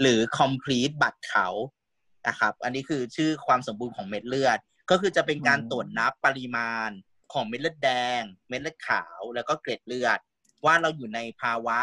[0.00, 1.48] หรือ complete บัตรเขา
[2.28, 4.58] นะครับ อันนี้คือชื่อความสมบูรณ์ของเม็ดเลือด
[4.90, 6.90] ก็คือจะเป็นการตรวจนับปริมาณ
[7.32, 7.90] ของเม็ดเลือดแด
[8.20, 10.18] ง เม็ดเลือดขาวแล้วก็เกล็ดเลือด
[10.64, 11.78] ว่าเราอยู่ในภาวะ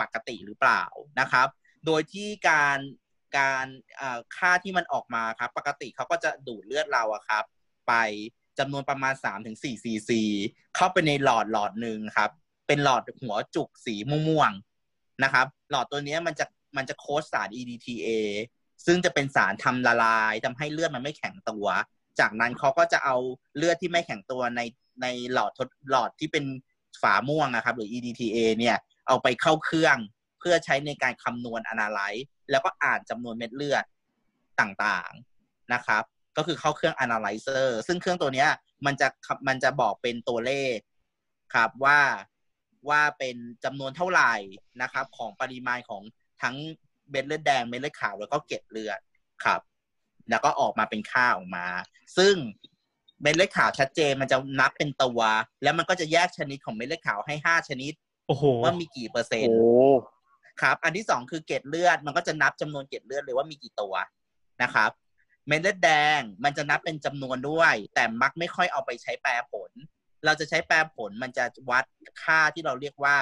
[0.00, 0.82] ปกติหรือเปล่า
[1.20, 1.48] นะครับ
[1.86, 2.78] โดยที่การ
[3.38, 3.66] การ
[3.96, 7.44] เอ่อค่าที่มันออกมาครับ ปกติเขาก็จะดูดเลือดเราอะครับ
[7.88, 7.94] ไป
[8.58, 9.72] จำนวนประมาณ 3-4ถึงซี
[10.08, 10.22] ซี
[10.76, 12.30] เข้าไปในหลอดหลอดหนึ่งครับ
[12.66, 13.94] เป็นหลอดหัวจุกสี
[14.28, 16.46] ม่วงๆนะครับ หลอดตัวเนี้ยมันจะ
[16.76, 18.08] มันจะโค้ดสาร EDTA
[18.86, 21.66] ซึ่งจะเป็นสารทำละลายทำให้เลือดมันไม่แข็งตัว
[22.20, 23.16] จากนั้นเขาก็จะเอา
[23.56, 24.60] เลือดที่ไม่แข็งตัวใน
[25.02, 26.44] ในหลอดทดหลอดที่เป็น
[27.02, 28.76] ฝาม่วงนะครับ หรือ EDTA เนี่ย
[29.06, 29.96] เอาไปเข้าเครื่อง
[30.38, 33.84] เพื่อใช้ในการคำนวณ analyze แล้วก็อ่านจำนวนเม็ดเลือด
[34.60, 36.02] ต่างๆนะครับ
[36.36, 38.46] ก็คือเข้าเครื่อง analyzer ซึ่งเครื่องตัวนี้
[38.86, 39.08] มันจะ
[39.48, 40.76] มันจะบอกเป็นตัวเลข
[41.54, 42.00] ครับว่า
[42.88, 44.34] ว่าเป็นจำนวนเท่าไหร่
[44.82, 46.02] นะครับ ของปริมาณของ
[46.42, 46.56] ทั้ง
[47.10, 49.00] เม็ดเลือดแดงเม็ดเลือดขาวแล้วก็เกล็ดเลือด
[49.44, 49.60] ครับ
[50.30, 51.66] แล้วก็ออกมาเป็นค่าออกมา
[52.18, 52.34] ซึ่ง
[53.22, 55.20] เม็ดเลือดขาวชัดเจนมันจะนับเป็นตัว
[55.62, 57.92] แล้วมันก็จะแยกชนิดของเม็ดเลือดขาวให้ห้าชนิด
[58.28, 59.58] โอ้โหว่ามีกี่เปอร์เซ็นโอ้
[60.00, 60.02] ต์
[60.60, 63.94] ครับ อันที่สองคือเกล็ดเลือดมันก็จะนับจำนวนเกล็ดเลือดเลยว่ามีกี่ตัว
[64.62, 64.90] นะครับ
[65.46, 69.70] เม็ดเลือดแดงมันจะนับเป็นจำนวนด้วย แต่มักไม่ค่อยเอาไปใช้แปรผล
[70.24, 71.84] เราจะใช้แปรผลมันจะวัด
[72.22, 73.16] ค่าที่เราเรียกว่า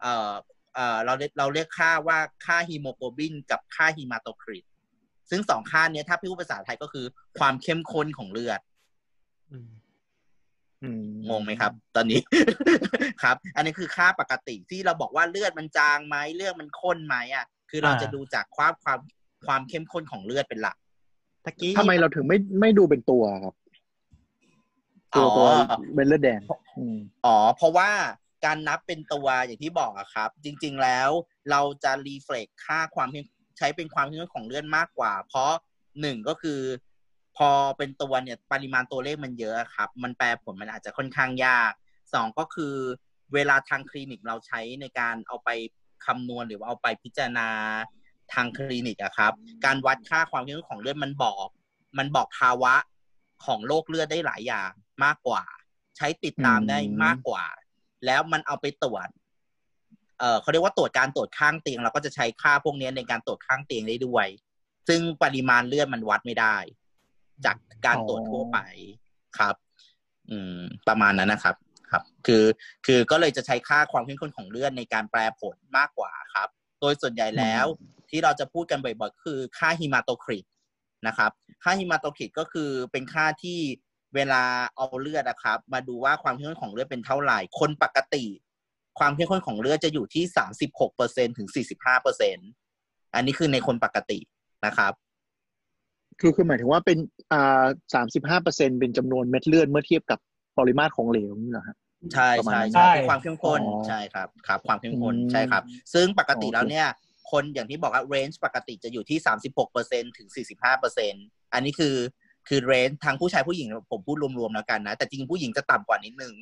[0.00, 0.32] เอ่อ
[0.74, 4.64] เอ่อเราเรียกเราเรียกค่าว่าค่าฮีโมโกลบินกับค่าฮีมาโตคริต
[5.30, 7.06] ซึ่งสองค่าเนี้ยถ้าพี่พูดภาษาไทยก็คือ
[7.38, 8.60] ความเข้มข้นของเลือด
[9.52, 9.68] อืม
[11.30, 12.20] งงไหมครับ ตอนนี้
[13.22, 18.98] ครับ อันนี้คือค่าปกติที่เราบอกว่าเลือดมันจางไหมเลือดมันข้นไหมอะ คือเราอ่าจะดูจากความความ
[19.46, 20.76] ความเข้มข้นของเลือดเป็นหลัก
[21.44, 23.54] ตะกี้ทำไมเราถึงไม่ไม่ดูเป็นตัวครับ
[25.16, 25.48] ตัวอ๋อตัว
[25.96, 26.40] เป็นเลือดแดง
[26.78, 27.90] อืมอ๋อ เพราะว่า
[28.44, 31.10] การนับเป็นตัวอย่างที่บอกอะครับ จริง ๆแล้ว
[31.50, 33.26] เราจะรีเฟล็กค่าความเข้ม
[33.58, 35.52] ใช้เป็นความเข้มข้นของเลือดมากกว่า เพราะ
[36.00, 36.60] หนึ่งก็คือ
[37.36, 41.72] พอเป็นตัวเนี่ยปริมาณตัวเลขมันเยอะครับ มันแปลผลมันอาจจะค่อนข้างยาก
[42.14, 42.74] สองก็คือ
[43.34, 45.50] เวลาทางคลินิกเราใช้ในการเอาไป
[46.06, 47.48] คำนวณหรือว่าเอาไปพิจารณา
[48.32, 49.32] ทางคลินิกอะครับ
[49.64, 51.46] การวัดค่าความเข้มข้นของเลือดมันบอก
[51.98, 52.74] มันบอกภาวะ
[53.44, 54.70] ของโรคเลือดได้หลายอย่าง
[55.04, 55.42] มากกว่า
[55.96, 57.44] ใช้ติดตามได้มากกว่า
[58.06, 59.08] แล้วมันเอาไปตรวจ
[60.18, 64.26] เอ่อเขาเรียกว่าตรวจการตรวจข้างเตียงเราก็จะใช้ค่าพวกนี้ในการตรวจข้างเตียงได้ด้วย
[64.88, 66.56] ซึ่งปริมาณเลือดมันวัดไม่ได้
[67.44, 68.58] จากการตรวจทั่วไป
[69.38, 69.54] ครับ
[70.30, 71.56] อืม ประมาณนั้นนะครับ
[71.90, 72.44] ครับ คือ
[72.86, 76.48] คือก็เลยจะใช้ค่าความเข้มข้นของเลือดในการแปลผลมากกว่าครับ
[76.80, 77.66] โดยส่วนใหญ่แล้ว
[78.10, 80.44] ที่เราจะพูดกันบ่อยๆคือค่าฮิมาโตคริต
[81.06, 81.30] นะครับ
[81.62, 83.58] ค่าฮิมาโตคริตก็คือเป็นค่าที่
[84.14, 84.42] เวลา
[84.76, 88.24] เอาเลือดนะครับ มาดูว่าความเข้มข้นของเลือดเป็นเท่าไหร่ คนปกติ
[88.98, 92.36] ความเข้มข้นของเลือดจะอยู่ที่สามสิบหกเปอร์เซ็นถึงสี่สิบห้าเปอร์เซ็น
[93.14, 94.18] อันนี้คือในคนปกติ
[94.66, 94.92] นะครับ
[96.20, 96.98] คือคือหมายถึงว่าเป็น
[97.32, 97.64] อ่า
[97.94, 100.18] สามสิบห้าเปอร์เซ็นเป็นจำนวนเม็ดเลือดเมื่อเทียบกับ
[100.58, 101.76] ปริมาตรของเหลวนี่เหรอฮะ
[102.14, 105.62] ใช่ประมาณใช่นั้นใช่ใช่คือความเข้มข้นอ๋อใช่ครับครับ ความเข้มข้นอืมใช่ครับ
[105.94, 106.86] ซึ่งปกติโอเคแล้วเนี่ย
[107.30, 111.14] คนอย่างที่บอกว่า range ปกติจะอยู่ที่สามสิบหกเปอร์เซ็นถึงสี่สิบห้าเปอร์เซ็น
[111.52, 111.94] อันนี้คือ
[112.48, 116.34] คือ range ทั้งผู้ชายผู้หญิงผมพูดรวมๆแล้วกันนะ แต่จริงผู้หญิงจะต่ำกว่านิดนึง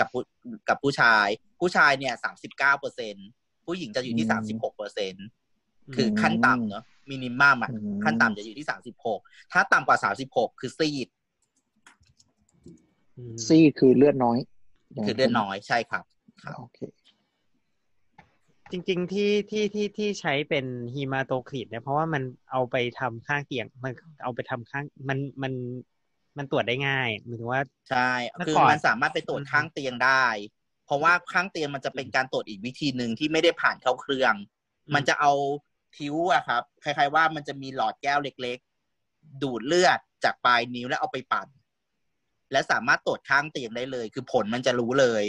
[0.00, 0.22] กับผู้
[0.68, 1.26] กับผู้ชาย
[1.60, 3.14] ผู้ชายเนี่ยสามสิบเก้าเปอร์เซ็น
[3.66, 5.14] ผู้หญิงจะอยู่ที่สามสิบหกเปอร์เซ็น
[5.94, 9.20] คือขั้นต่ำเนอะมินิมัมอะอืมขั้นต่ำจะอยู่ที่สามสิบหก
[9.52, 11.08] ถ้าต่ำกว่าสามสิบหกคือซีด
[13.16, 14.38] อืมซี่คือเลือดน้อย
[15.06, 16.04] คือเลือดน้อยใช่ครับ
[16.42, 16.78] ครับโอเค
[18.70, 25.52] จริง ๆ ที่ที่ที่ที่ใช้เป็นฮีมาโตคริตเนี่ยเพราะว่ามันเอาไปทำข้างเตียง มันเอาไปทำข้างมันมัน
[26.38, 30.24] มันตรวจได้ง่ายหมายถึงว่าใช่เมื่อคือก่อนมันสามารถไปตรวจข้างเตียงได้
[30.86, 34.34] เพราะว่าข้างเตียงมันจะเป็นการตรวจอีกวิธีหนึ่งที่ไม่ได้ผ่านเข้าเครื่อง
[34.94, 35.32] มันจะเอา
[35.96, 38.58] ทิวอะครับคล้าย ๆ ว่ามันจะมีหลอดแก้วเล็ก
[39.00, 41.48] ๆ ดูดเลือดจากปลายนิ้วแล้วเอาไปปั่น
[42.52, 45.24] และสามารถตรวจข้างเตียงได้เลย คือผลมันจะรู้เลย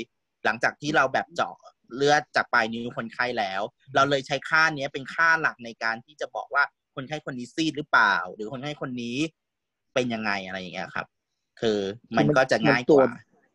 [0.46, 1.56] หลังจากที่เราแบบเจาะ
[1.96, 3.62] เลือดจากปลายนิ้วคนไข้แล้ว
[3.96, 6.64] เราเลยใช้ค่าเนี้ยเป็นค่าหลักในการที่จะบอกว่า
[6.96, 9.18] คนไข้คนนี้ซีดหรือเปล่า หรือคนไข้คนนี้
[9.94, 11.06] เป็นยังไงอะไรอย่างเงี้ยครับ
[11.62, 11.78] คือ
[12.18, 13.12] มันก็จะง่ายกว่า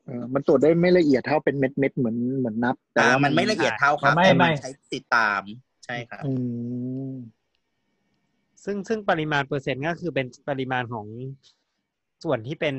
[0.06, 5.40] เออมันตรวจได้ไม่ละเอียดเท่าเป็นเม็ดเม็ดๆเหมือนเหมือนนับ แต่อ่าว่ามันไม่ละเอียดเท่าครับไม่แต่ไม่มันใช้ติดตาม
[5.84, 6.32] ใช่ครับอื
[7.10, 7.12] ม
[8.64, 11.06] ซึ่งซึ่งปริมาณเปอร์เซ็นต์ก็คือเป็นปริมาณของ
[12.24, 12.76] ส่วนที่เป็น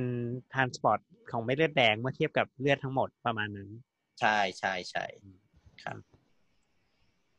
[0.54, 1.00] ทรานสปอร์ต
[1.32, 3.70] ของเม็ดเลือดแดงเมื่อเทียบกับเลือดทั้งหมดประมาณนั้น
[4.20, 5.06] ใช่ใช่ใช่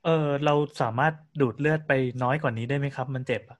[0.04, 1.92] เออเราสามารถดูดเลือดไป
[2.22, 3.58] น้อยกว่านี้ได้ไหมครับ มันเจ็บอะ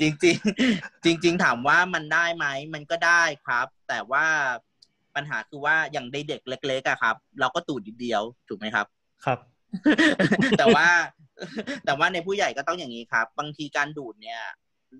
[0.00, 4.26] จริงจริงๆจริง ๆ ถามว่ามันได้ไหมมันก็ได้ครับ แต่ว่า
[5.14, 8.86] ปัญหาคือว่าอย่างในเด็กเล็กๆอะครับ เราก็ตูดนิดเดียวถูกไหมครับ
[9.24, 9.38] ครับ
[10.58, 10.88] แต่ว่า
[11.84, 14.40] แต่ว่าในผู้ใหญ่ก็ต้องอย่างนี้ครับ บางทีการดูดเนี่ย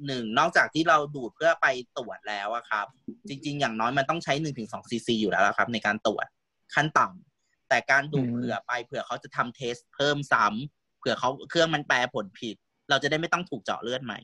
[0.07, 1.67] หนึ่งนอกจากที่เราดูดเพื่อไป
[1.97, 2.87] ตรวจแล้วอะครับ
[3.29, 6.27] จริง ๆ อย่างน้อยมันต้องใช้หนึ่งถึงสองซีซีอยู่แล้วละครับ ในการตรวจ
[6.75, 12.57] ขั้นต่ำแต่การดูดอืมเผื่อไปเผื่อเขาจะทำเทสเพิ่มซ้ำเผื่อเขาเครื่องมันแปลผลผิด
[12.91, 14.19] เราจะได้ไม่ต้องถูกเจาะเลือดใหม่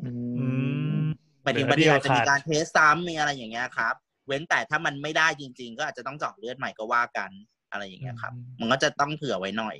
[0.00, 0.46] อือื
[0.96, 1.04] มม
[1.42, 3.94] หมายถึงเหลืบาองทีอาจจะเดีมียวขาดการเทสซ้ำมีอะไรอย่างเงี้ยครับ
[4.26, 7.30] เว้นแต่ถ้ามันไม่ได้จริง ๆ ก็อาจจะต้องเจาะเลือดใหม่ก็ว่ากัน
[7.70, 9.76] อะไรอย่างเงี้ยครับ มันก็จะต้องเผื่อไว้หน่อย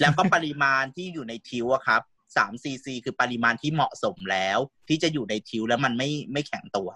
[0.00, 2.02] แล้วก็ปริมาณที่อยู่ในทิวอะครับ
[2.36, 4.58] สามซีซีคือปริมาณที่เหมาะสมแล้ว
[4.88, 6.90] ที่จะอยู่ในทิวแล้วมันไม่ไม่แข็งตัว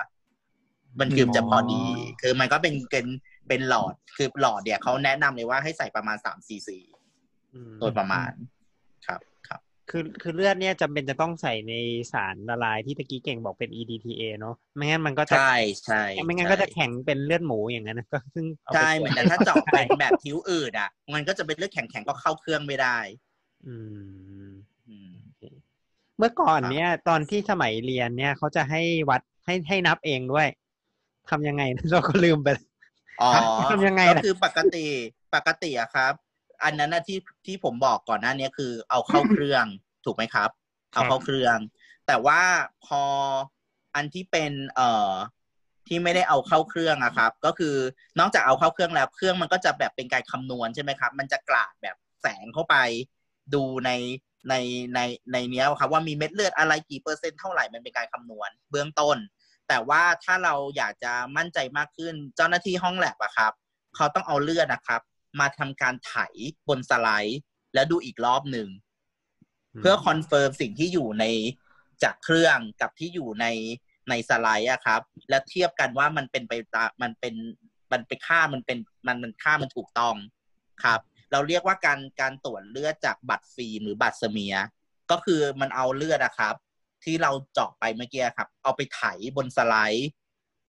[1.00, 1.84] มันคือจะพอดี
[2.22, 3.06] คือมันก็เป็นเป็น
[3.48, 6.78] เป็นหลอดคือหลอดเนี่ยเขาแนะนำเลยว่าให้ใส่ประมาณสามซีซี
[7.54, 8.53] อืมโดยประมาณครับ
[9.90, 11.72] ครับคือคือเลือดเนี่ยจำเป็นจะต้องใส่ใน
[12.12, 15.50] สารละลายที่ตะกี้เก่งบอกเป็น EDTA เนาะไม่งั้นมันก็จะใช่
[15.84, 22.98] ใช่ไม่งั้นก็จะแข็งเป็นเลือดหมูอย่างนั้นนะก็ซึ่งาไปใช่ตรวจเหมือนแต่ถ้าเจาะเป็นแบบทิวอื่นอะ มันก็จะเป็นเลือดแข็งๆก็เข้าเครื่องไม่ได้
[23.66, 23.74] อื
[24.46, 24.50] ม
[24.86, 25.14] อืม
[26.18, 28.80] เมื่อก่อนครับเนี่ย ตอนที่สมัยเรียนเนี่ยเขาจะให้
[29.10, 30.46] วัดให้ให้นับเองด้วย
[31.30, 32.48] ทำยังไงเราก็ลืมไป
[33.20, 33.32] อ๋อ
[33.70, 34.86] ทำยังไงก็ล่ะคือปกติ
[35.34, 36.12] ปกติอะครับ
[36.64, 39.64] อันนั้นนะที่ที่ผมบอกก่อนหน้านี้คือ เอาเข้าเครื่อง
[40.04, 40.50] ถูกไหมครับ
[40.94, 41.58] เอาเข้าเครื่อง
[42.06, 42.40] แต่ว่า
[42.86, 43.02] พอ
[43.94, 45.12] อันที่เป็นเอ่อ
[45.88, 47.74] ที่ไม่ได้เอาเข้าเครื่องอะครับ ก็คือ
[48.18, 52.76] นอกจากเอาเข้าเครื่องแล้วเครื่องมันก็จะแบบเป็นการคำนวณใช่ไหมครับ มันจะกลาดแบบแสงเข้าไป
[53.54, 53.90] ดูใน
[54.48, 54.54] ใน
[54.94, 55.00] ใน
[55.32, 59.16] ในเนี้ยครับว่ามีเม็ดเลือดอะไรกี่เปอร์เซ็นต์เท่าไหร่มันเป็นการคำนวณเบื้องต้น
[59.68, 63.52] แต่ว่าถ้าเราอยากจะมั่นใจมากขึ้นเจ้าหน้าที่ห้องแลบอะครับ
[63.96, 65.00] เขาต้องเอาเลือดนะครับ
[65.40, 66.14] มาทำการไถ
[66.68, 67.40] บนสไลด์
[67.74, 68.68] แล้วดูอีกรอบหนึ่ง
[69.80, 71.24] เพื่อ confirm สิ่งที่อยู่ใน
[72.02, 73.46] จากเครื่องกับที่อยู่ใน
[74.08, 77.34] ในสไลด์อะครับ และเทียบกันว่ามันเป็นไปตามมันเป็น
[77.92, 80.16] มันเป็นค่ามันเป็นมันมันค่ามันถูกต้อง
[80.84, 81.00] ครับ
[81.32, 84.56] เราเรียกว่าการการตรวจเลือดจาก blood film หรือ blood smear
[85.10, 86.54] ก็คือมันเอาเลือดอะครับ
[87.04, 89.02] ที่เราเจาะไปเมื่อกี้ครับ เอาไปไถ
[89.36, 90.10] บนสไลด์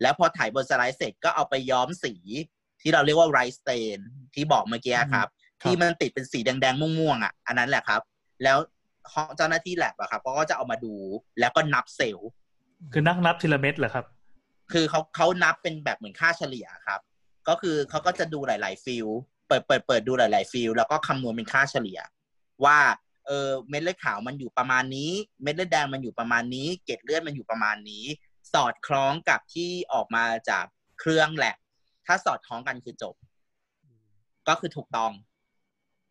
[0.02, 2.14] แล้วพอไถบนสไลด์เสร็จก็เอาไปย้อมสี
[2.86, 3.98] ที่เราเรียกว่า Wright stain
[4.36, 5.28] ที่บอกเมื่อกี้ครับ
[5.64, 8.02] ที่มันติดเป็นสีแดงๆ ม่วงๆอะอันนั้นแหละครับ
[8.44, 8.58] แล้ว
[9.14, 10.94] ห้องเจ้าหน้าที่แลบอะครับเขาก็จะเอามาดู
[11.40, 12.30] แล้วก็นับเซลล์
[12.94, 14.06] คือนักนับทีละเม็ดเหรอครับ
[14.72, 17.00] คือเขาเขานับเป็นแบบเหมือนค่าเฉลี่ยครับ
[17.48, 19.08] ก็คือเขาก็จะดูหลาย ๆ field
[19.48, 22.00] เปิดเปิดเปิดดูหลาย ๆ field แล้วก็คำนวณเป็นค่าเฉลี่ย
[22.66, 22.80] ว่า
[23.28, 25.12] เออเม็ดเลือดขาวมันอยู่ประมาณนี้
[25.44, 28.06] เม็ดเลือดแดงมันอยู่ประมาณนี้ เกล็ดเลือดมันอยู่ประมาณนี้
[28.54, 30.66] สอดคล้องกับที่ออกมาจาก
[31.00, 31.56] เครื่องแหละ
[32.06, 33.16] ถ้าสอดคล้องกันคือจบ
[34.48, 35.12] ก็คือถูกต้อง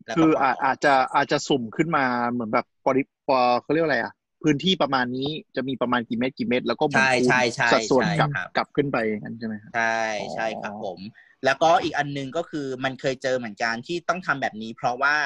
[0.07, 4.12] แล้วก็คือปล่อาจอาจจะอาจจะสุ่มขึ้นมาเหมือนแบบปริปอเขาเรียกว่าอะไรอะ
[4.43, 10.01] พื้นที่ประมาณนี้จะมีประมาณกี่เมตรกี่เมตร แล้วก็เหมือนใช่คูณใช่ใช่สัดส่วนใช่กลับครับกลับขึ้นไปอย่างนั้นใช่ไหมครับใช่
[10.35, 10.99] ใช่ครับอ๋อผม
[11.45, 15.16] แล้วก็อีกอันหนึงก็คือมันเคยเจอเหมือนกันที่ต้องทำแบบนี้ เพราะว่า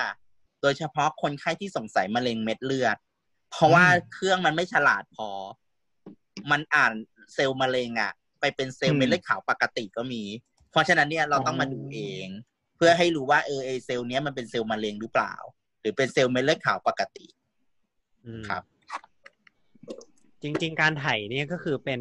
[0.63, 2.97] โดยเฉพาะคนไข้ที่สงสัยมะเร็งเม็ดเลือด
[3.51, 5.29] เพราะว่าเครื่องมันไม่ฉลาดพอ
[6.51, 6.93] มันอ่าน
[7.35, 10.23] เซลล์มะเร็งอะไปเป็นเซลล์เม็ดเลือดขาวปกติก็มี
[10.71, 12.29] เพราะฉะนั้นเนี่ยเราต้องมาดูเอง
[12.77, 15.35] เพื่อให้รู้ว่าเออไอเซลล์เนี้ยมันเป็นเซลล์มะเร็งหรือเปล่า
[15.81, 17.27] หรือเป็นเซลล์เม็ดเลือดขาวปกติ
[18.25, 18.63] อืมครับ
[20.43, 22.01] จริง ๆ การไถเนี่ยก็คือเป็น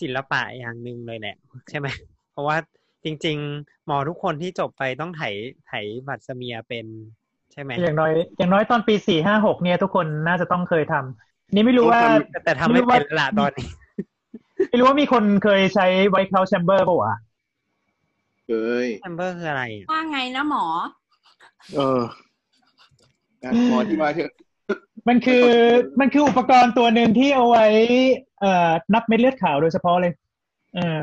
[0.00, 1.36] ศิลปะอย่างหนึ่งเลยแหละ
[1.70, 1.88] ใช่ไหม
[2.32, 2.56] เพราะว่า
[3.04, 5.22] จริง ๆ หมอทุกคนที่จบไปต้องไถ
[5.66, 5.72] ไถ
[6.08, 6.86] blood smear เป็น
[7.52, 12.00] ใช่ไหมอย่างน้อย อย่างน้อยตอนปีสี่ห้าหกเนี่ยทุกคนน่าจะต้องเคยทำนี่ไม่รู้ว่า
[12.30, 13.68] แต่แต่ทำไม่เป็นละตอนนี้
[14.68, 17.14] ไม่รู้ว่ามีคนเคยใช้ white count chamber ป่าวะ
[18.48, 20.64] เอ้ย chamber คืออะไรอะว่าไงนะหมอ
[21.74, 22.02] เออ
[23.44, 24.30] อะหมอที่มาเถอะ
[25.08, 25.46] มันคือ
[26.00, 27.66] มันคืออุปกรณ์ตัวหนึ่งที่เอาไว้
[28.40, 30.12] เอ่อนับเม็ดเลือดขาวโดยเฉพาะเลย
[30.74, 31.02] เออ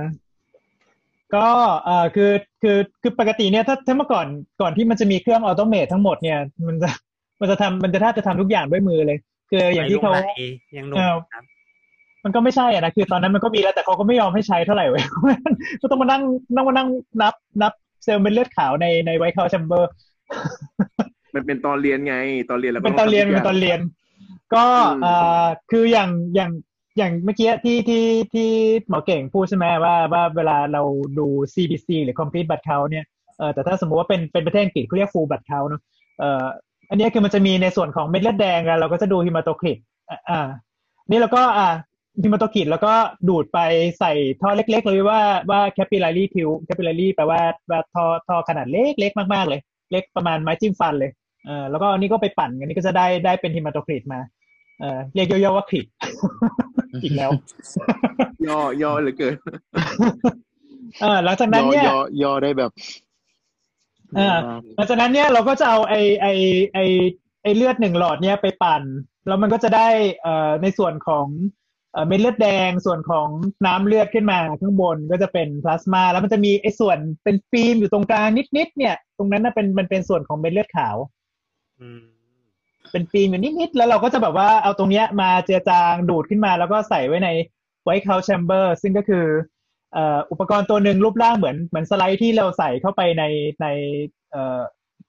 [1.36, 1.48] ก็
[1.86, 4.28] เอ่อคือคือคือปกติเนี่ยถ้าถ้าเมื่อก่อน
[4.61, 6.90] ก่อนที่มันจะมีเครื่อง automate ทั้งหมดเนี่ย มันจะ
[7.41, 9.18] มันจะทำมันจะแทบจะทำทุกอย่างด้วยมือเลย
[9.49, 10.32] คืออย่างที่เขาไหลลงไหล
[10.78, 11.44] ยังลงเออครับ
[12.24, 15.04] มันก็ไม่ใช่อะนะคือตอนนั้นมันก็มีแล้วแต่เขาก็ไม่ยอมให้ใช้เท่าไหร่เว้ย
[15.82, 16.22] ก็ต้องมานั่ง
[16.56, 16.88] นั่งมานั่ง
[17.22, 17.74] นับนับ
[18.04, 19.91] เซลล์เม็ดเลือดขาวในใน white count chamber
[21.36, 22.16] มันเป็นตอนเรียนไง
[22.50, 23.80] ตอนเรียนแล้วก็เป็นตอนเรียนงทำทุเป็นกตอนย่างเรียน
[24.56, 25.14] ก็อืมเอ่
[25.44, 26.52] อคืออย่างอย่าง
[26.98, 28.50] อย่างเมื่อกี้ที่ที่ที่
[28.90, 30.82] หมอเก่งพูดใช่ไหมว่าว่าเวลาเรา
[31.20, 33.06] ดู CBC หรือ Complete Blood Count เนี่ย
[33.38, 35.82] เออแต่ถ้าสมมติว่าเป็นเป็นประเทศอังกฤษเขาเรียก Full Blood Count เนอะ
[36.20, 36.44] เอ่อ
[36.90, 39.78] อันนี้คือมันจะมีในส่วนของเม็ดเลือดแดงอะเราก็จะดูฮิมาโตคริต
[40.10, 40.48] อ่าอ่า
[41.10, 41.70] นี่เราก็อ่า
[42.22, 42.94] ฮิมาโตคริตแล้วก็
[43.30, 43.60] ดูดไป
[43.99, 44.11] ใส่
[44.41, 49.61] ท่อเล็ก ๆ เลยว่าว่า capillary tube capillary แปลว่าว่าท่อท่อขนาดเล็กเล็กมากๆเลย
[49.91, 51.11] เล็กประมาณไม้จิ้มฟันเลย
[51.45, 54.19] เออแล้วก็อันนี้ก็ไปปั่นอันนี้ก็จะได้ได้เป็นฮิมาโตคริตมา
[54.80, 55.85] เออเรียกย่อๆว่าคริต
[57.03, 57.30] อีกแล้ว
[58.48, 59.35] ย่อย่อเหลือเกิน
[61.02, 62.72] เออหลังจากย่นั้นอเนี่ยย่อย่อได้แบบ
[64.15, 64.38] เออ
[64.76, 66.27] หลังจากนั้นเนี่ยเราก็จะเอาไอไอ
[66.73, 66.80] ไอ
[67.44, 68.84] ไอเลือดหนึ่งหลอดเนี่ยไปปั่น
[69.27, 69.88] แล้วมันก็จะได้
[70.22, 71.27] เอ่อในส่วนของ
[71.94, 73.28] เอ่อเม็ดเลือดแดงส่วนของ
[73.65, 80.95] น้ำเลือดขึ้นมาข้างบนก็จะเป็นพลาสมา แล้วมันจะมีไอส่วนเป็นฟิล์มอยู่ตรงกลางนิดๆเนี่ย ตรงนั้นน่ะเป็นมันเป็นส่วนของเม็ดเลือดขาว
[81.82, 82.03] อืม
[82.91, 87.30] เป็นฟิล์มอยู่นิดๆแล้วเราก็จะแบบว่าเอาตรงเนี้ยมาเจือจางดูดขึ้นมา แล้วก็ใส่ไว้ใน
[87.84, 89.26] white count chamber ซึ่งก็คือ
[89.94, 93.24] เอ่ออุปกรณ์ตัวหนึ่งรูปร่างเหมือนเหมือนสไลด์ที่เราใส่เข้าไปใน
[93.61, 93.68] ใน
[94.32, 94.60] เอ่อ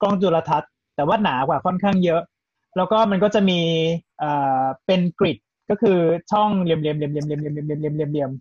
[0.01, 2.21] กล้องจุลทรรศน์ แต่ว่าหนากว่าค่อนข้างเยอะ
[2.77, 3.59] แล้วก็มันก็จะมี
[4.19, 4.31] เอ่
[4.61, 5.37] อเป็น grid
[5.69, 5.97] ก็คือ
[6.31, 8.31] ช่องเหลี่ยมเหลี่ยมเหลี่ยมเหลี่ยมเหลี่ยมเหลี่ยมเหลี่ยมเหลี่ยมเหลี่ยมเหลี่ยม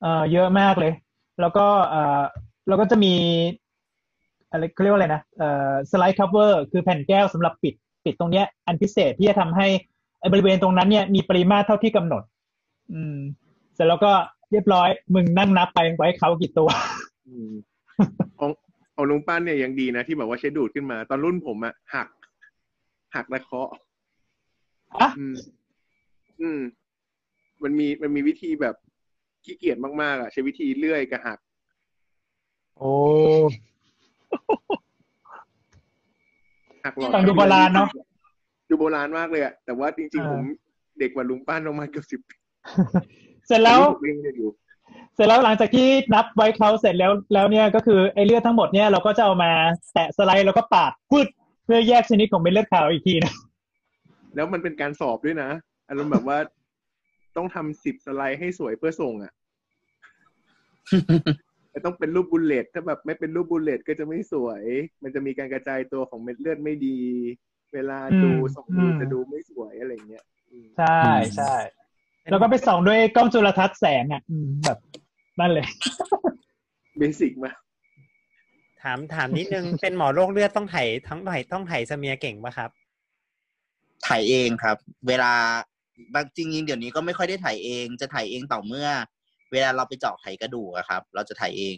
[0.00, 0.92] เอ่อเยอะมากเลย
[1.40, 2.22] แล้วก็เอ่อ
[2.68, 3.14] แล้วก็จะมี
[4.50, 7.74] อะไรเขาเรียกว่าอะไรนะเอ่อ slide cover คือแผ่นแก้วสำหรับปิด
[8.04, 9.66] ปิดตรงเนี้ย อันพิเศษที่จะทำให้
[10.20, 12.22] ไอ้บริเวณตรงนั้นเนี่ยมีปริมาตรเท่าที่กำหนด
[12.92, 13.16] อืม
[13.74, 14.12] เสร็จแล้วก็
[14.50, 16.68] เรียบร้อย มึงนั่งนับไปไว้เขากี่ตัว
[17.28, 17.52] อืม
[18.40, 18.50] ของ
[18.94, 22.08] ของลุงปั้นเนี่ยยังดีนะ ที่แบบว่าใช้ดูดขึ้นมา ตอนรุ่นผมอะหัก
[23.14, 23.68] หักและเคาะ
[25.00, 25.10] อะ
[26.40, 26.60] อืมอืม
[27.62, 28.74] มันมีมันมีวิธีแบบ
[29.44, 31.38] ขี้เกียจมากๆอะใช้วิธีเลื่อยกับหัก
[32.78, 32.92] โอ้
[36.84, 37.88] หักหลอดฟังดูโบราณเนอะ
[38.68, 40.42] ดูโบราณมากเลยอะแต่ว่าจริงอ่าๆผม
[40.98, 42.36] เด็กกว่าลุงปั้นประมาณเกือบสิบปี
[43.46, 44.50] เสร็จแล้วผมยังเรียนอยู่
[45.14, 49.50] เสร็จแล้วหลังจากที่นับไว้เขาเสร็จแล้วแล้วเนี่ยก็คือไอ้เลือดทั้งหมดเนี่ยเราก็จะเอามา
[49.92, 51.26] แตะสไลด์แล้วก็ปาดพืด
[51.64, 53.34] เพื่อแยกชนิดของเม็ดเลือดขาวอีกทีนะ
[54.34, 55.50] แล้วมันเป็นการสอบด้วยนะ
[55.88, 56.38] อารมณ์แบบว่า
[57.36, 59.32] ต้องทำสิบสไลด์ให้สวยเพื่อส่งอะ
[61.70, 64.62] แต่ต้องเป็นรูป bullet ถ้าแบบไม่เป็นรูป bullet ก็จะไม่สวย
[65.02, 66.98] มันจะมีการกระจายตัวของเม็ดเลือดไม่ดี
[67.74, 71.00] เวลาดูอืมส่องดูอืมจะดูไม่สวยอะไรเงี้ยอืมใช่
[71.36, 71.54] ใช่
[72.30, 74.78] แล้วก็ไปส่องด้วยกล้องจุลทรรศน์แสงอะอืมแบบ
[75.40, 75.66] นั่นเลย
[76.98, 77.56] basic มาก
[78.82, 80.76] ถามถามนิดนึง เป็นหมอโรคเลือดต้องไถ
[81.08, 82.70] ทั้งไถต้องไถสเมียเก่งปะครับ
[84.06, 84.76] ถ่ายเองครับ
[85.08, 85.32] เวลา
[86.14, 88.88] บางจริงๆเดี๋ยวนี้ก็ไม่ค่อยได้ถ่ายเองจะถ่ายเองต่อเมื่อ
[89.52, 91.76] เวลาเราไปเจาะไขกระดูกอะครับ เราจะถ่ายเอง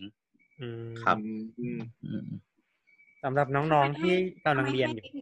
[0.60, 1.16] อืมครับ
[1.58, 2.26] อืมอืม
[3.24, 4.14] สำหรับน้องๆที่
[4.44, 5.20] กำลังเรียนอยู่ทำไมให้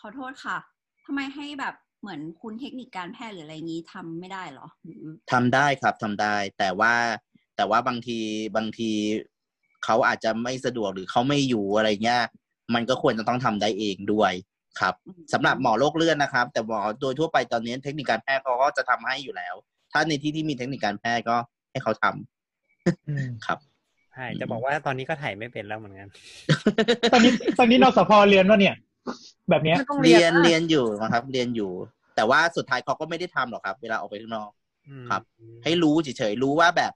[0.00, 0.58] ขอโทษค่ะ
[1.06, 5.02] ทำไมให้แบบเหมือนคุณเทคนิคการแพทย์หรืออะไรงี้ทำไม่ได้เหรอหรือ
[5.32, 6.94] ทำได้ครับทำได้ แต่ว่า
[7.56, 8.18] แต่ว่าบางที
[8.56, 8.90] บางที
[9.84, 12.22] เขาอาจจะไม่สะดวกหรือเขาไม่อยู่อะไรเงี้ย
[12.74, 14.32] มันก็ควรจะต้องทำได้เองด้วย
[14.80, 14.94] ครับ
[15.32, 19.54] สำหรับหมอโรคเลือดนะครับ แต่หมอโดยทั่วไปตอนนี้เทคนิคการแพทย์เขาก็จะทำให้อยู่แล้ว
[19.92, 21.36] ถ้าในที่ที่มีเทคนิคการแพทย์ก็
[21.70, 23.58] ให้เขาทำอืมครับ
[24.20, 26.08] ช่จะบอกว่าตอนนี้ก็ถ่ายไม่เป็นแล้วเหมือนกัน
[27.12, 28.74] ตอนนี้ตอนนี้นสพเรียนว่าเนี่ย
[29.50, 31.70] แบบเนี้ยเรียนเรียนอยู่นะครับ เรียนอยู่
[32.16, 34.50] แต่ว่าสุดท้ายเขาก็ไม่ได้ทำหรอกครับ เวลาออกไปข้างนอก
[34.88, 35.22] อืมครับ
[35.64, 36.92] ให้รู้เฉยๆรู้ว่าแบบ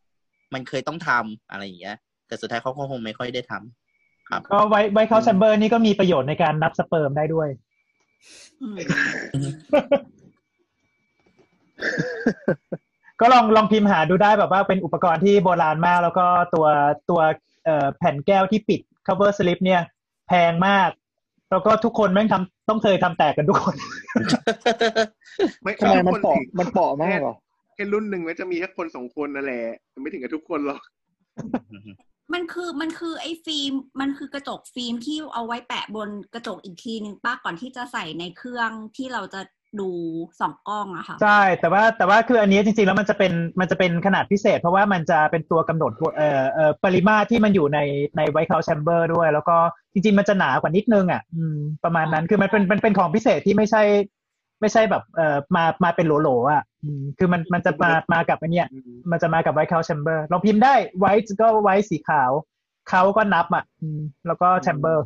[0.55, 1.97] มันเคยต้องทำอะไรอย่างเงี้ย
[2.27, 7.64] แต่สุดท้ายเขาก็คงไม่ค่อยได้ทำครับ ก็ไว้ไว้เขาแชมเบอร์นี่ก็มีประโยชน์ในการนับสเปิร์มได้ด้วยอืม
[13.21, 16.67] ก็ลองลองพิมพ์หาดูได้แบบว่าเป็นอุปกรณ์ที่โบราณมาก แล้วก็ตัว
[17.11, 17.21] ตัว
[17.65, 19.83] เอ่อแผ่นแก้วที่ปิด cover slip เนี่ย
[20.29, 20.91] แพงมาก
[21.51, 23.75] แล้วก็ทุกคนแม่งทำต้องเคยทำแตกกันทุกคน
[25.63, 27.35] ไม่ทำไมมันคนเปาะสิมันเปาะมากเหรอ
[27.75, 29.63] แค่รุ่นหนึ่งมันจะมีแค่คนสองคนนั่นแหละ
[30.03, 30.81] ไม่ถึงกับทุกคนหรอก
[32.33, 39.41] มันคือมันคือไอ้ฟิล์มมันคือกระจกฟิล์มที่เอาไว้แปะบนกระจกอีกทีนึงป้าก่อนที่จะใส่ในเครื่องที่เราจะ
[39.81, 39.91] ดู
[40.41, 47.79] สองกล้องอะค่ะใช่แต่ว่าแต่ว่าคืออันนี้จริงๆแล้วมันจะเป็นมันจะเป็นขนาดพิเศษ เพราะว่ามันจะเป็นตัวกำหนดเอ่อเอ่อปริมาตรที่มันอยู่ใน
[48.17, 49.57] ใน white count chamber ด้วย แล้วก็
[49.93, 53.83] จริงๆมันจะหนากว่านิดนึงอะอืมประมาณนั้นคือมันเป็นมันเป็นของพิเศษที่ไม่ใช่
[54.61, 58.69] ไม่ใช่แบบเอ่อมามาเป็นโหลๆอะอืมคือมันมันจะมามากับอันเนี้ย
[59.11, 62.31] มันจะมากับ white count chamber ลองพิมพ์ได้ white ก็ white สีขาว
[62.91, 65.05] count ก็นับอะอืมแล้วก็ chamber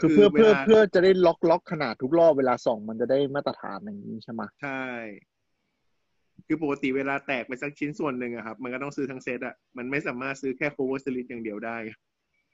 [0.00, 4.82] คือเพื่อคือเพื่อเวลาเพื่อจะได้ล็อกล็อกขนาดทุกรอบเวลาส่องมันจะได้มาตรฐานอย่างนี้ใช่ไหมใช่
[6.46, 11.76] คือปกติเวลาแตกไปสักชิ้นส่วนหนึ่งอะครับ มันก็ต้องซื้อทั้งเซตอะมันไม่สามารถซื้อแค่ cover slip อย่างเดียวได้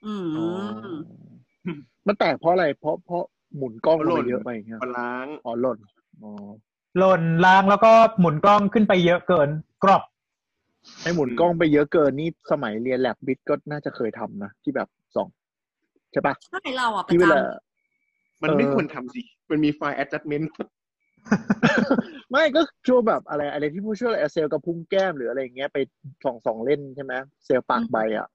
[0.05, 0.45] อืมอ๋อ
[2.07, 3.23] มันแตกเพราะอะไร เพราะเพราะ
[3.55, 5.77] หมุนกล้องลงไปเยอะไปอย่างเงี้ยพอล้างอ๋อหล่น
[6.23, 6.31] อ๋อ
[6.97, 9.49] หล่นล้างแล้วก็หมุนกล้องขึ้นไปเยอะเกิน
[9.83, 10.03] กรอบ
[11.03, 15.27] ให้หมุนกล้องไปเยอะเกินนี่สมัยเรียนแลบบิทก็น่าจะเคยทำนะที่แบบส่อง
[16.11, 17.39] ใช่ปะใช่เราอะประที่เวจลา
[18.43, 20.47] มันไม่เออควรทำสิมันมีไฟล์ adjustment
[22.31, 25.77] ไม่ก็ช่วงแบบอะไรอะไรที่ผู้ช่วยอะไรเซลล์กระพุ้งแก้มหรืออะไรอย่างเงี้ยไป
[26.23, 27.13] ส่องส่องเล่นใช่ไหม
[27.45, 28.27] เซลล์ปากใบอะ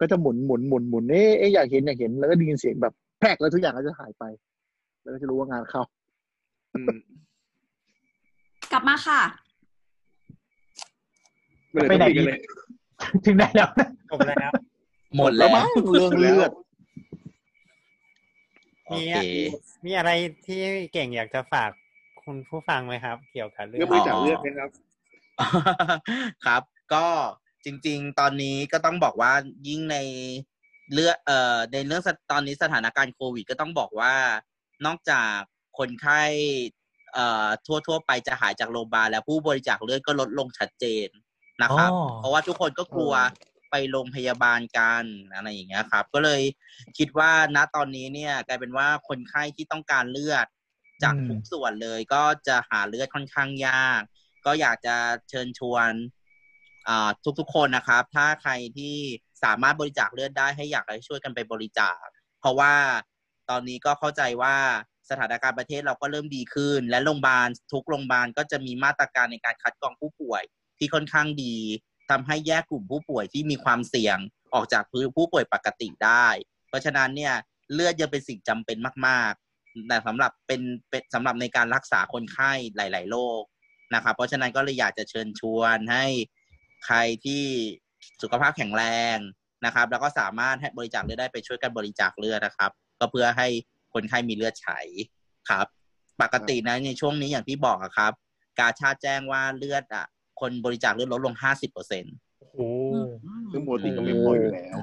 [0.00, 4.24] ก็จะหมุนหมุนหมุนหมุนเอ๊ะเอ๊ะอยากเห็นอยากเห็นแล้วก็ได้ยินเสียงแบบ แพรกแล้วทุกอย่างก็จะหายไป
[5.02, 5.82] แล้วก็จะรู้ว่างานเข้า
[6.74, 9.20] อืมำกลับมาค่ะ
[11.74, 12.40] มันเลยไปต้องไหนมีกันดีเลย
[13.24, 13.68] ถึงได้แล้ว
[14.10, 14.52] จบแล้ว
[15.16, 16.50] หมดแล้วมั้งเรื่องเลือด
[18.86, 19.18] โอมีเค
[19.84, 20.10] มีอะไร
[20.46, 20.60] ที่
[20.92, 21.70] เก่งอยากจะฝาก
[22.24, 24.70] คุณผู้ฟังไหมครับ เกี่ยวกับเรื่อเรื่องงบริจาคเลือดนะครับ
[26.46, 26.62] ครับ
[26.94, 27.06] ก็
[27.64, 29.32] จริง ๆ ตอนนี้ก็ต้องบอกว่า
[29.68, 29.96] ยิ่งใน
[30.92, 34.14] เลือดเอ่อในเรื่องสถตอนนี้สถานการณ์โควิด ก็ต้องบอกว่า
[34.86, 35.36] นอกจาก
[35.78, 36.22] คนไข้
[37.12, 41.08] เอ่อทั่วทั่วๆไปจะหายจากโรงพยาบาลแล้วผู้บริจาคเลือดก็ลดลงชัดเจน
[41.62, 43.14] นะครับอ๋อเพราะว่าทุกคนก็กลัว
[43.70, 45.04] ไปโรงพยาบาลกัน
[45.34, 46.42] อะไรอย่างเงี้ยครับ ก็เลย
[46.98, 50.46] คิดว่าณตอนนี้เนี่ยกลายเป็นว่าคนไข้ที่ต้องการเลือด
[51.02, 54.00] จากอืมทุกส่วนเลยก็จะหาเลือดค่อนข้างยาก
[54.46, 54.96] ก็อยากจะ
[55.30, 55.90] เชิญชวน
[56.88, 57.08] อ่า
[57.38, 58.98] ทุกๆคนนะครับ ถ้าใครที่
[59.44, 62.04] สามารถบริจาคเลือดได้ให้อยากให้ช่วยกันไปบริจาค
[62.40, 62.74] เพราะว่า
[63.50, 64.56] ตอนนี้ก็เข้าใจว่า
[65.10, 70.42] สถานการณ์ประเทศเราก็เริ่มดีขึ้น และโรงพยาบาลทุกโรงพยาบาลก็จะมีมาตรการในการคัดกรองผู้ป่วย
[70.78, 71.56] ที่ค่อนข้างดี
[72.10, 74.18] ทำให้แยกกลุ่มผู้ป่วยที่มีความเสี่ยง
[74.54, 74.84] ออกจาก
[75.16, 76.28] ผู้ป่วยปกติได้
[76.68, 77.34] เพราะฉะนั้นเนี่ย
[77.72, 78.76] เลือดยังเป็นสิ่งจำเป็น
[79.06, 83.42] มาก ๆ แต่สำหรับเป็นเป็นสำหรับในการรักษาคนไข้หลาย ๆ โรค
[83.94, 86.06] นะครับเพราะฉะนั้นก็เลยอยากจะเชิญชวนให้
[86.86, 87.44] ใครที่
[88.22, 88.82] สุขภาพแข็งแร
[89.16, 89.18] ง
[89.64, 92.70] นะครับ แล้วก็สามารถให้บริจาคเลือดได้ไปช่วยกันบริจาคเลือดนะครับ
[93.00, 93.48] ก็เพื่อให้
[93.94, 94.78] คนไข้มีเลือดใช้
[95.50, 95.66] ครับ
[96.22, 98.12] ปกตินะในช่วงนี้อย่างที่บอกอะครับ
[98.58, 100.06] กาชาดแจ้งว่าเลือดอะ
[100.40, 102.04] คนบริจาคเลือดลดลงห้าสิบเปอร์เซ็น
[102.40, 102.58] โอ้โห
[103.52, 104.76] ซึ่งปกติก็ไม่พออยู่แล้ว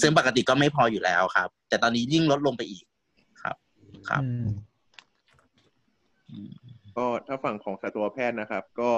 [0.00, 2.84] ซึ่งปกติก็ไม่พออยู่แล้วครับ แต่ตอนนี้ยิ่งลดลงไปอีก
[3.42, 3.56] ครับ
[4.08, 6.50] ครับอืม
[6.96, 8.90] ก็ถ้าฝั่งของสัตวแพทย์นะครับ ก็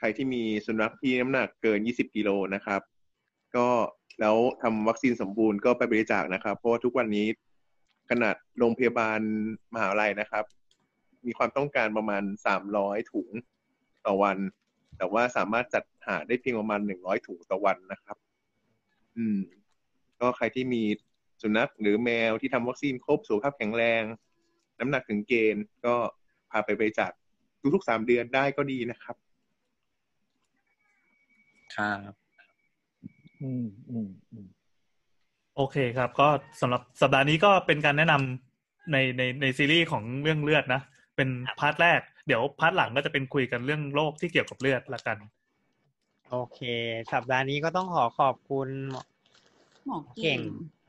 [0.00, 2.80] ใครที่มีสุนัขที่น้ำหนักเกิน 20 กิโลนะครับ
[3.56, 3.68] ก็
[4.20, 7.26] แล้วทำวัคซีนสมบูรณ์ก็ไปบริจาคนะครับ เพราะว่าทุกวันนี้
[8.10, 9.20] ขนาดโรงพยาบาล
[9.74, 10.44] มหาลัยนะครับ
[11.26, 12.22] มีความต้องการประมาณ
[12.66, 13.28] 300 ถุง
[14.06, 14.38] ต่อวัน
[14.96, 18.16] แต่ว่าสามารถจัดหาได้เพียงประมาณ 100 ถุงต่อวันนะครับ
[19.16, 19.38] อืม
[20.20, 20.82] ก็ใครที่มี
[21.42, 24.02] สุนัขหรือแมวที่ทำวัคซีนครบสุขภาพแข็งแรง
[24.78, 25.94] น้ำหนักถึงเกณฑ์ก็
[26.50, 27.10] พาไปบริจาค
[27.74, 29.16] ทุกๆสามเดือนได้ก็ดีนะครับ
[31.76, 32.12] ครับ
[33.42, 34.46] อืมอืมอืม
[35.56, 36.28] โอเคครับ ก็
[36.60, 40.82] สำหรับสัปดาห์นี้ก็เป็นการแนะนำในในในซีรีส์ของเรื่องเลือดนะ
[41.16, 41.28] เป็น
[41.60, 45.18] part แรก เดี๋ยว part หลังก็จะเป็นคุยกันเรื่องโรคที่เกี่ยวกับเลือดละกัน
[46.30, 46.60] โอเค
[47.12, 48.68] สัปดาห์นี้ก็ต้องขอขอบคุณ
[49.86, 50.40] หมอเก่เก่งง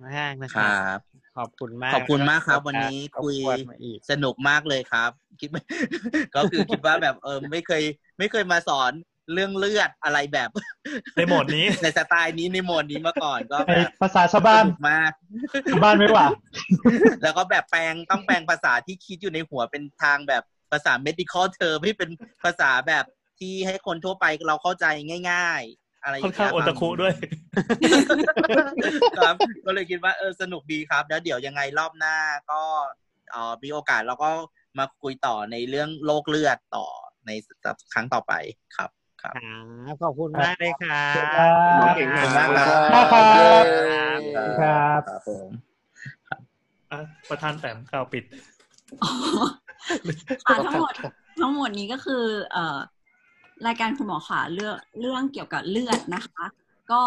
[0.08, 0.99] มากนะคครัรับบ
[1.38, 5.49] ขอบคุณมาก ขอบคุณมากครับ วันนี้คุยรบกวนมาอีกสนุกมากเลยครับ คิด
[6.36, 7.84] ก็คือคิดว่าแบบเออไม่เคย
[8.20, 8.91] ไม่เคยมาสอน
[9.34, 10.49] เรื่องเลือดอะไรแบบ
[11.16, 15.12] ในโหมดนี้ ในสไตล์นี้ในโหมดนี้มาก่อนก็ในแบบภาษาชาวบ้านสนุกมาก
[15.72, 16.28] ชาวบ้านไม่หว่า
[17.24, 22.10] แล้วก็แบบแปลงต้องแปลงภาษาที่คิดอยู่ในหัวเป็นทางแบบภาษา medical term ให้เป็น
[22.44, 23.06] ภาษาแบบ
[23.40, 24.86] ที่ให้คนทั่วไปเราเข้าใจ
[25.32, 27.14] ง่าย ๆ อะไรค่อนข้างโอตาคุด้วย
[29.18, 29.36] ครับ
[29.66, 32.16] ก็เลยคิดว่าเออสนุกดีครับแล้วเดี๋ยวยังไงรอบหน้า
[32.52, 32.62] ก็
[33.32, 34.30] เอ่อมีโอกาสเราก็
[34.80, 36.86] มาคุยต่อในเรื่องโรคเลือดต่อ
[37.26, 37.32] ใน
[37.94, 38.34] ครั้งต่อไป
[38.78, 38.90] ครับ
[39.22, 39.34] ครับ
[39.85, 45.49] ครับขอบคุณมากเลยครัครับบน้องเก่งมากขอบคุณมากครับมากครับเย้ครับครับผม
[46.91, 46.99] อะ
[47.30, 48.23] ประธานแต้มข่าวปิด
[49.03, 49.11] อ๋อ
[50.45, 50.93] ค่ะทั้งหมด
[51.41, 52.80] ทั้งหมดนี้ก็คือ เอ่อ
[53.68, 56.45] รายการคุณหมอขาเรื่องเรื่องเกี่ยวกับเลือดนะคะ
[56.91, 57.03] ก็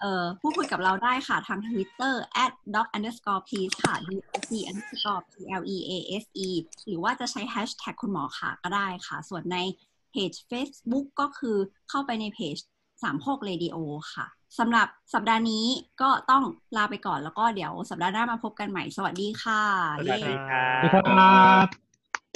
[0.00, 2.14] เอ่อพูดคุยกับเราได้ค่ะทาง Twitter
[2.44, 6.48] at doc underscore please ค่ะ doc underscore p l e a s e
[6.86, 9.58] หรือว่าจะใช้ hashtag คุณหมอขาก็ได้ค่ะ ส่วนใน
[9.95, 9.95] เพ
[10.28, 11.56] จ Facebook ก็คือ
[11.90, 12.56] เข้าไปในเพจ
[13.02, 13.76] สามโคกเรดิโอ
[14.14, 14.26] ค่ะ
[14.58, 15.66] สำหรับสัปดาห์นี้
[16.02, 16.42] ก็ต้อง
[16.76, 19.62] ลาไปก่อนแล้วก็เดี๋ยวสัปดาห์หน้ามาพบกันใหม่ สวัสดีค่ะ
[19.98, 21.66] สวัสดีเย้ครับสวัสดีครับ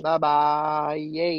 [0.05, 0.43] บ๊ายบา
[0.95, 1.31] ย เย้